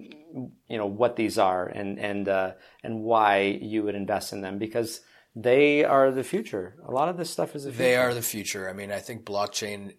you 0.69 0.77
know 0.77 0.85
what 0.85 1.15
these 1.15 1.37
are 1.39 1.65
and 1.67 1.97
and 1.99 2.29
uh, 2.29 2.51
and 2.83 3.01
why 3.01 3.57
you 3.61 3.81
would 3.83 3.95
invest 3.95 4.33
in 4.33 4.41
them 4.41 4.59
because 4.59 5.01
they 5.33 5.85
are 5.85 6.11
the 6.11 6.23
future. 6.25 6.75
A 6.85 6.91
lot 6.91 7.07
of 7.07 7.15
this 7.15 7.29
stuff 7.29 7.55
is 7.55 7.63
the 7.63 7.71
future. 7.71 7.83
They 7.83 7.95
are 7.95 8.13
the 8.13 8.21
future. 8.21 8.69
I 8.69 8.73
mean, 8.73 8.91
I 8.91 8.99
think 8.99 9.23
blockchain. 9.23 9.93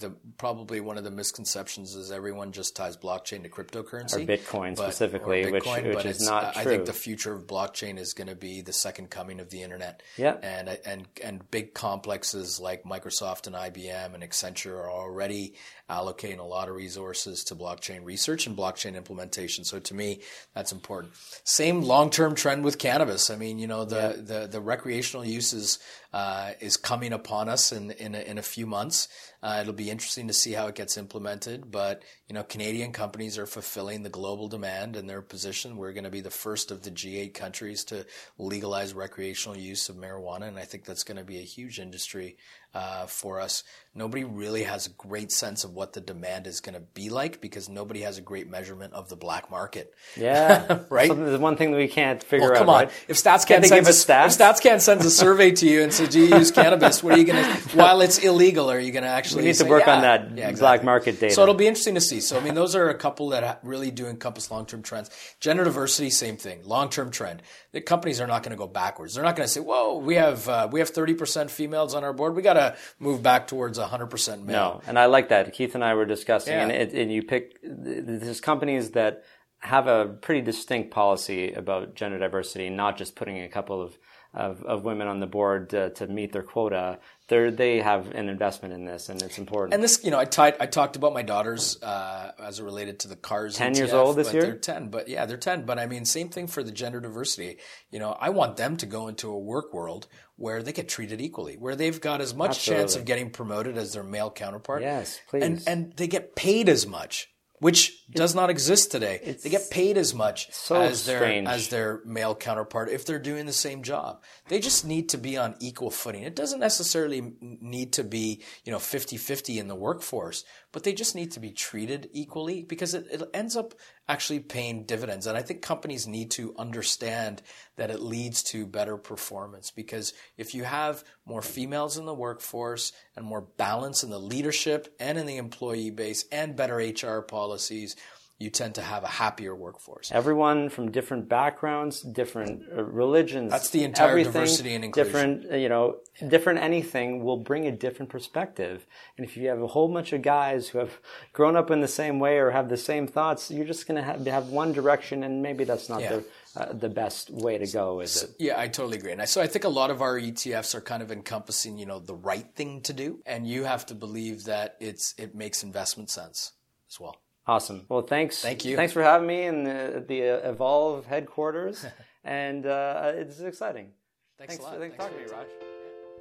The 0.00 0.14
probably 0.38 0.80
one 0.80 0.96
of 0.96 1.04
the 1.04 1.10
misconceptions 1.10 1.94
is 1.94 2.10
everyone 2.10 2.52
just 2.52 2.74
ties 2.74 2.96
blockchain 2.96 3.42
to 3.42 3.50
cryptocurrency 3.50 4.22
Or 4.22 4.26
Bitcoin 4.26 4.74
but- 4.76 4.84
specifically, 4.84 5.44
or 5.44 5.50
which- 5.52 5.64
Bitcoin, 5.64 5.84
which 5.88 5.94
but 5.96 6.06
is 6.06 6.26
not 6.26 6.56
I 6.56 6.62
true. 6.62 6.72
think 6.72 6.86
the 6.86 6.94
future 6.94 7.34
of 7.34 7.46
blockchain 7.46 7.98
is 7.98 8.14
going 8.14 8.28
to 8.28 8.34
be 8.34 8.62
the 8.62 8.72
second 8.72 9.10
coming 9.10 9.40
of 9.40 9.50
the 9.50 9.62
internet. 9.62 10.02
Yeah. 10.16 10.36
and 10.42 10.68
and 10.86 11.06
and 11.22 11.50
big 11.50 11.74
complexes 11.74 12.58
like 12.58 12.84
Microsoft 12.84 13.46
and 13.46 13.54
IBM 13.54 14.14
and 14.14 14.22
Accenture 14.22 14.72
are 14.78 14.90
already 14.90 15.52
allocating 15.88 16.38
a 16.38 16.44
lot 16.44 16.68
of 16.68 16.74
resources 16.74 17.44
to 17.44 17.54
blockchain 17.54 18.04
research 18.04 18.46
and 18.46 18.56
blockchain 18.56 18.94
implementation. 18.96 19.64
So 19.64 19.78
to 19.78 19.94
me, 19.94 20.20
that's 20.54 20.72
important. 20.72 21.14
Same 21.44 21.82
long 21.82 22.10
term 22.10 22.34
trend 22.34 22.64
with 22.64 22.78
cannabis. 22.78 23.30
I 23.30 23.36
mean, 23.36 23.58
you 23.58 23.66
know, 23.66 23.84
the 23.84 24.22
the, 24.22 24.46
the 24.46 24.60
recreational 24.60 25.24
uses 25.24 25.78
uh, 26.12 26.52
is 26.60 26.76
coming 26.76 27.12
upon 27.12 27.48
us 27.48 27.72
in 27.72 27.90
in 27.92 28.14
a, 28.14 28.20
in 28.20 28.38
a 28.38 28.42
few 28.42 28.66
months. 28.66 29.08
Uh, 29.42 29.58
it'll 29.60 29.72
be 29.72 29.90
interesting 29.90 30.26
to 30.26 30.34
see 30.34 30.52
how 30.52 30.66
it 30.66 30.74
gets 30.74 30.96
implemented, 30.96 31.70
but 31.70 32.02
you 32.28 32.34
know, 32.34 32.42
Canadian 32.42 32.92
companies 32.92 33.38
are 33.38 33.46
fulfilling 33.46 34.02
the 34.02 34.08
global 34.08 34.48
demand 34.48 34.96
in 34.96 35.06
their 35.06 35.22
position. 35.22 35.76
We're 35.76 35.92
going 35.92 36.04
to 36.04 36.10
be 36.10 36.20
the 36.20 36.30
first 36.30 36.70
of 36.70 36.82
the 36.82 36.90
G8 36.90 37.34
countries 37.34 37.84
to 37.84 38.04
legalize 38.36 38.94
recreational 38.94 39.56
use 39.56 39.88
of 39.88 39.96
marijuana, 39.96 40.48
and 40.48 40.58
I 40.58 40.64
think 40.64 40.84
that's 40.84 41.04
going 41.04 41.18
to 41.18 41.24
be 41.24 41.38
a 41.38 41.42
huge 41.42 41.78
industry 41.78 42.36
uh, 42.74 43.06
for 43.06 43.40
us 43.40 43.62
nobody 43.98 44.24
really 44.24 44.62
has 44.62 44.86
a 44.86 44.90
great 44.90 45.32
sense 45.32 45.64
of 45.64 45.74
what 45.74 45.92
the 45.92 46.00
demand 46.00 46.46
is 46.46 46.60
going 46.60 46.74
to 46.74 46.80
be 46.80 47.10
like 47.10 47.40
because 47.40 47.68
nobody 47.68 48.00
has 48.02 48.16
a 48.16 48.20
great 48.20 48.48
measurement 48.48 48.94
of 48.94 49.08
the 49.08 49.16
black 49.16 49.50
market. 49.50 49.92
Yeah, 50.16 50.84
right. 50.88 51.08
So 51.08 51.14
the 51.14 51.38
one 51.38 51.56
thing 51.56 51.72
that 51.72 51.76
we 51.76 51.88
can't 51.88 52.22
figure 52.22 52.52
well, 52.52 52.58
come 52.58 52.70
out. 52.70 52.72
Come 52.72 52.74
on, 52.74 52.84
right? 52.86 53.04
if 53.08 53.16
StatsCan 53.16 53.62
give 53.68 53.86
a, 53.86 53.90
stats? 53.90 54.62
can't 54.62 54.80
send 54.80 55.00
a 55.00 55.10
survey 55.10 55.50
to 55.50 55.66
you 55.66 55.82
and 55.82 55.92
say, 55.92 56.06
"Do 56.06 56.20
you 56.20 56.36
use 56.36 56.50
cannabis?" 56.50 57.02
What 57.02 57.14
are 57.14 57.18
you 57.18 57.24
going 57.24 57.42
to? 57.56 57.76
While 57.76 58.00
it's 58.00 58.18
illegal, 58.18 58.70
are 58.70 58.78
you 58.78 58.92
going 58.92 59.02
to 59.02 59.10
actually? 59.10 59.42
We 59.42 59.48
need 59.48 59.56
say, 59.56 59.64
to 59.64 59.70
work 59.70 59.84
yeah, 59.86 59.96
on 59.96 60.02
that 60.02 60.20
yeah, 60.30 60.48
exactly. 60.48 60.60
black 60.60 60.84
market 60.84 61.20
data. 61.20 61.34
So 61.34 61.42
it'll 61.42 61.54
be 61.54 61.66
interesting 61.66 61.96
to 61.96 62.00
see. 62.00 62.20
So 62.20 62.38
I 62.38 62.40
mean, 62.40 62.54
those 62.54 62.76
are 62.76 62.88
a 62.88 62.94
couple 62.94 63.30
that 63.30 63.60
really 63.62 63.90
do 63.90 64.06
encompass 64.06 64.50
long-term 64.50 64.82
trends. 64.82 65.10
Gender 65.40 65.64
diversity, 65.64 66.10
same 66.10 66.36
thing. 66.36 66.60
Long-term 66.64 67.10
trend. 67.10 67.42
The 67.72 67.80
companies 67.80 68.20
are 68.20 68.26
not 68.26 68.42
going 68.42 68.52
to 68.52 68.56
go 68.56 68.68
backwards. 68.68 69.14
They're 69.14 69.24
not 69.24 69.36
going 69.36 69.46
to 69.46 69.52
say, 69.52 69.60
"Whoa, 69.60 69.98
we 69.98 70.14
have 70.14 70.48
uh, 70.48 70.68
we 70.70 70.78
have 70.78 70.90
thirty 70.90 71.14
percent 71.14 71.50
females 71.50 71.94
on 71.94 72.04
our 72.04 72.12
board. 72.12 72.36
We 72.36 72.42
got 72.42 72.54
to 72.54 72.76
move 73.00 73.22
back 73.22 73.48
towards 73.48 73.78
a 73.78 73.87
100% 73.88 74.44
male. 74.44 74.46
No, 74.46 74.82
and 74.86 74.98
I 74.98 75.06
like 75.06 75.28
that. 75.30 75.52
Keith 75.52 75.74
and 75.74 75.84
I 75.84 75.94
were 75.94 76.04
discussing, 76.04 76.54
yeah. 76.54 76.62
and, 76.62 76.72
it, 76.72 76.92
and 76.92 77.12
you 77.12 77.22
pick 77.22 77.58
there's 77.62 78.40
companies 78.40 78.92
that 78.92 79.24
have 79.60 79.86
a 79.86 80.06
pretty 80.06 80.40
distinct 80.40 80.90
policy 80.90 81.52
about 81.52 81.94
gender 81.94 82.18
diversity, 82.18 82.70
not 82.70 82.96
just 82.96 83.16
putting 83.16 83.42
a 83.42 83.48
couple 83.48 83.82
of 83.82 83.98
of, 84.34 84.62
of 84.64 84.84
women 84.84 85.08
on 85.08 85.20
the 85.20 85.26
board 85.26 85.74
uh, 85.74 85.90
to 85.90 86.06
meet 86.06 86.32
their 86.32 86.42
quota. 86.42 86.98
They 87.28 87.50
they 87.50 87.80
have 87.80 88.10
an 88.12 88.28
investment 88.28 88.74
in 88.74 88.84
this, 88.84 89.08
and 89.08 89.20
it's 89.22 89.38
important. 89.38 89.74
And 89.74 89.82
this, 89.82 90.02
you 90.04 90.10
know, 90.10 90.18
I, 90.18 90.24
tied, 90.24 90.56
I 90.60 90.66
talked 90.66 90.96
about 90.96 91.12
my 91.12 91.22
daughters 91.22 91.82
uh, 91.82 92.32
as 92.38 92.58
it 92.58 92.64
related 92.64 93.00
to 93.00 93.08
the 93.08 93.16
cars. 93.16 93.56
10 93.56 93.74
years 93.74 93.90
ETF, 93.90 93.94
old 93.94 94.16
this 94.16 94.28
but 94.28 94.34
year? 94.34 94.42
They're 94.42 94.56
ten, 94.56 94.88
but 94.88 95.08
yeah, 95.08 95.26
they're 95.26 95.36
ten. 95.36 95.66
But 95.66 95.78
I 95.78 95.86
mean, 95.86 96.04
same 96.04 96.28
thing 96.28 96.46
for 96.46 96.62
the 96.62 96.72
gender 96.72 97.00
diversity. 97.00 97.58
You 97.90 97.98
know, 97.98 98.12
I 98.12 98.30
want 98.30 98.56
them 98.56 98.76
to 98.78 98.86
go 98.86 99.08
into 99.08 99.30
a 99.30 99.38
work 99.38 99.74
world 99.74 100.06
where 100.36 100.62
they 100.62 100.72
get 100.72 100.88
treated 100.88 101.20
equally, 101.20 101.56
where 101.56 101.76
they've 101.76 102.00
got 102.00 102.20
as 102.20 102.34
much 102.34 102.62
chance 102.64 102.96
of 102.96 103.04
getting 103.04 103.30
promoted 103.30 103.76
as 103.76 103.92
their 103.92 104.04
male 104.04 104.30
counterpart. 104.30 104.82
Yes, 104.82 105.20
please. 105.28 105.42
And 105.42 105.62
and 105.66 105.92
they 105.96 106.06
get 106.06 106.36
paid 106.36 106.68
as 106.68 106.86
much. 106.86 107.28
Which 107.60 108.06
does 108.10 108.34
not 108.34 108.50
exist 108.50 108.90
today. 108.90 109.36
they 109.42 109.50
get 109.50 109.70
paid 109.70 109.96
as 109.98 110.14
much 110.14 110.52
so 110.52 110.80
as 110.80 111.04
their 111.04 111.18
strange. 111.18 111.48
as 111.48 111.68
their 111.68 112.00
male 112.04 112.34
counterpart 112.34 112.88
if 112.88 113.04
they're 113.04 113.18
doing 113.18 113.46
the 113.46 113.52
same 113.52 113.82
job. 113.82 114.22
They 114.48 114.60
just 114.60 114.84
need 114.84 115.08
to 115.10 115.18
be 115.18 115.36
on 115.36 115.54
equal 115.60 115.90
footing. 115.90 116.22
It 116.22 116.36
doesn't 116.36 116.60
necessarily 116.60 117.34
need 117.40 117.92
to 117.94 118.04
be, 118.04 118.42
you 118.64 118.72
know, 118.72 118.78
50-50 118.78 119.58
in 119.58 119.68
the 119.68 119.74
workforce, 119.74 120.44
but 120.72 120.84
they 120.84 120.92
just 120.92 121.14
need 121.14 121.32
to 121.32 121.40
be 121.40 121.50
treated 121.50 122.08
equally 122.12 122.62
because 122.62 122.94
it, 122.94 123.06
it 123.10 123.22
ends 123.32 123.56
up 123.56 123.74
actually 124.08 124.40
paying 124.40 124.84
dividends. 124.84 125.26
And 125.26 125.36
I 125.36 125.42
think 125.42 125.62
companies 125.62 126.06
need 126.06 126.30
to 126.32 126.54
understand 126.58 127.42
that 127.76 127.90
it 127.90 128.00
leads 128.00 128.42
to 128.44 128.66
better 128.66 128.96
performance 128.96 129.70
because 129.70 130.12
if 130.36 130.54
you 130.54 130.64
have 130.64 131.04
more 131.24 131.42
females 131.42 131.96
in 131.96 132.06
the 132.06 132.14
workforce 132.14 132.92
and 133.16 133.24
more 133.24 133.40
balance 133.40 134.02
in 134.02 134.10
the 134.10 134.20
leadership 134.20 134.94
and 135.00 135.16
in 135.16 135.26
the 135.26 135.36
employee 135.36 135.90
base 135.90 136.24
and 136.30 136.56
better 136.56 136.76
HR 136.76 137.20
policies, 137.20 137.96
you 138.40 138.50
tend 138.50 138.76
to 138.76 138.82
have 138.82 139.02
a 139.02 139.08
happier 139.08 139.52
workforce. 139.54 140.12
Everyone 140.12 140.68
from 140.68 140.92
different 140.92 141.28
backgrounds, 141.28 142.00
different 142.02 142.62
uh, 142.72 142.84
religions. 142.84 143.50
That's 143.50 143.70
the 143.70 143.82
entire 143.82 144.22
diversity 144.22 144.74
and 144.74 144.84
inclusion. 144.84 145.12
Different, 145.12 145.52
uh, 145.52 145.56
you 145.56 145.68
know, 145.68 145.96
different 146.28 146.60
anything 146.60 147.24
will 147.24 147.38
bring 147.38 147.66
a 147.66 147.72
different 147.72 148.10
perspective. 148.10 148.86
And 149.16 149.26
if 149.26 149.36
you 149.36 149.48
have 149.48 149.60
a 149.60 149.66
whole 149.66 149.92
bunch 149.92 150.12
of 150.12 150.22
guys 150.22 150.68
who 150.68 150.78
have 150.78 151.00
grown 151.32 151.56
up 151.56 151.72
in 151.72 151.80
the 151.80 151.88
same 151.88 152.20
way 152.20 152.38
or 152.38 152.50
have 152.52 152.68
the 152.68 152.76
same 152.76 153.08
thoughts, 153.08 153.50
you're 153.50 153.66
just 153.66 153.88
going 153.88 153.96
to 153.96 154.04
have, 154.04 154.24
have 154.26 154.48
one 154.50 154.72
direction, 154.72 155.24
and 155.24 155.42
maybe 155.42 155.64
that's 155.64 155.88
not 155.88 156.00
Yeah. 156.00 156.08
the 156.16 156.24
uh, 156.56 156.72
the 156.72 156.88
best 156.88 157.30
way 157.30 157.58
to 157.58 157.66
go, 157.66 158.00
is 158.00 158.22
it? 158.22 158.30
Yeah, 158.38 158.58
I 158.58 158.68
totally 158.68 158.98
agree. 158.98 159.12
And 159.12 159.20
I, 159.22 159.26
so 159.26 159.40
I 159.40 159.46
think 159.46 159.64
a 159.64 159.68
lot 159.68 159.90
of 159.90 160.00
our 160.00 160.18
ETFs 160.18 160.74
are 160.74 160.80
kind 160.80 161.02
of 161.02 161.12
encompassing, 161.12 161.78
you 161.78 161.86
know, 161.86 161.98
the 162.00 162.14
right 162.14 162.46
thing 162.54 162.80
to 162.82 162.92
do, 162.92 163.20
and 163.26 163.46
you 163.46 163.64
have 163.64 163.84
to 163.86 163.94
believe 163.94 164.44
that 164.44 164.76
it's 164.80 165.14
it 165.18 165.34
makes 165.34 165.62
investment 165.62 166.08
sense 166.10 166.52
as 166.88 166.98
well. 166.98 167.20
Awesome. 167.48 167.86
Well, 167.88 168.02
thanks. 168.02 168.42
Thank 168.42 168.66
you. 168.66 168.76
Thanks 168.76 168.92
for 168.92 169.02
having 169.02 169.26
me 169.26 169.44
in 169.44 169.64
the, 169.64 170.04
the 170.06 170.44
uh, 170.44 170.50
Evolve 170.50 171.06
headquarters, 171.06 171.84
and 172.24 172.66
uh, 172.66 173.12
it's 173.14 173.40
exciting. 173.40 173.92
Thanks, 174.36 174.56
Thanks, 174.56 174.64
a 174.64 174.68
lot. 174.68 174.78
thanks 174.78 174.94
for 174.96 175.02
talking 175.02 175.18
to 175.18 175.24
me, 175.24 175.30
Raj. 175.32 175.46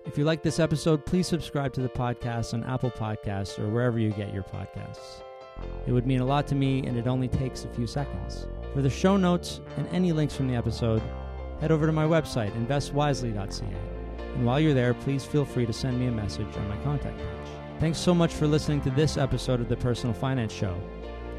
If 0.05 0.17
you 0.17 0.23
like 0.23 0.41
this 0.41 0.57
episode, 0.57 1.05
please 1.05 1.27
subscribe 1.27 1.73
to 1.73 1.81
the 1.81 1.89
podcast 1.89 2.53
on 2.53 2.63
Apple 2.63 2.89
Podcasts 2.91 3.59
or 3.59 3.67
wherever 3.69 3.99
you 3.99 4.11
get 4.11 4.33
your 4.33 4.43
podcasts. 4.43 5.21
It 5.85 5.91
would 5.91 6.07
mean 6.07 6.21
a 6.21 6.25
lot 6.25 6.47
to 6.47 6.55
me, 6.55 6.87
and 6.87 6.97
it 6.97 7.07
only 7.07 7.27
takes 7.27 7.65
a 7.65 7.69
few 7.69 7.87
seconds. 7.87 8.47
For 8.73 8.81
the 8.81 8.89
show 8.89 9.17
notes 9.17 9.59
and 9.75 9.85
any 9.89 10.13
links 10.13 10.33
from 10.33 10.47
the 10.47 10.55
episode, 10.55 11.01
head 11.59 11.71
over 11.71 11.85
to 11.85 11.91
my 11.91 12.05
website, 12.05 12.53
investwisely.ca. 12.53 13.65
And 14.35 14.45
while 14.45 14.61
you're 14.61 14.73
there, 14.73 14.93
please 14.93 15.25
feel 15.25 15.43
free 15.43 15.65
to 15.65 15.73
send 15.73 15.99
me 15.99 16.07
a 16.07 16.11
message 16.11 16.55
on 16.55 16.69
my 16.69 16.77
contact 16.83 17.17
page. 17.17 17.79
Thanks 17.79 17.97
so 17.99 18.15
much 18.15 18.33
for 18.33 18.47
listening 18.47 18.81
to 18.81 18.89
this 18.91 19.17
episode 19.17 19.59
of 19.59 19.67
the 19.67 19.75
Personal 19.77 20.13
Finance 20.13 20.53
Show. 20.53 20.79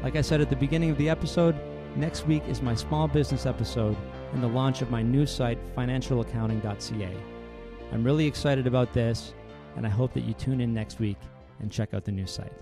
Like 0.01 0.15
I 0.15 0.21
said 0.21 0.39
at 0.39 0.49
the 0.49 0.55
beginning 0.55 0.91
of 0.91 0.97
the 0.97 1.09
episode, 1.09 1.55
next 1.97 2.25
week 2.25 2.43
is 2.47 2.61
my 2.61 2.73
small 2.73 3.07
business 3.07 3.45
episode 3.45 3.97
and 4.33 4.41
the 4.41 4.47
launch 4.47 4.81
of 4.81 4.89
my 4.89 5.01
new 5.01 5.25
site, 5.25 5.57
financialaccounting.ca. 5.75 7.17
I'm 7.91 8.03
really 8.03 8.25
excited 8.25 8.65
about 8.65 8.93
this, 8.93 9.33
and 9.75 9.85
I 9.85 9.89
hope 9.89 10.13
that 10.13 10.23
you 10.23 10.33
tune 10.33 10.61
in 10.61 10.73
next 10.73 10.99
week 10.99 11.17
and 11.59 11.69
check 11.69 11.93
out 11.93 12.05
the 12.05 12.11
new 12.11 12.27
site. 12.27 12.53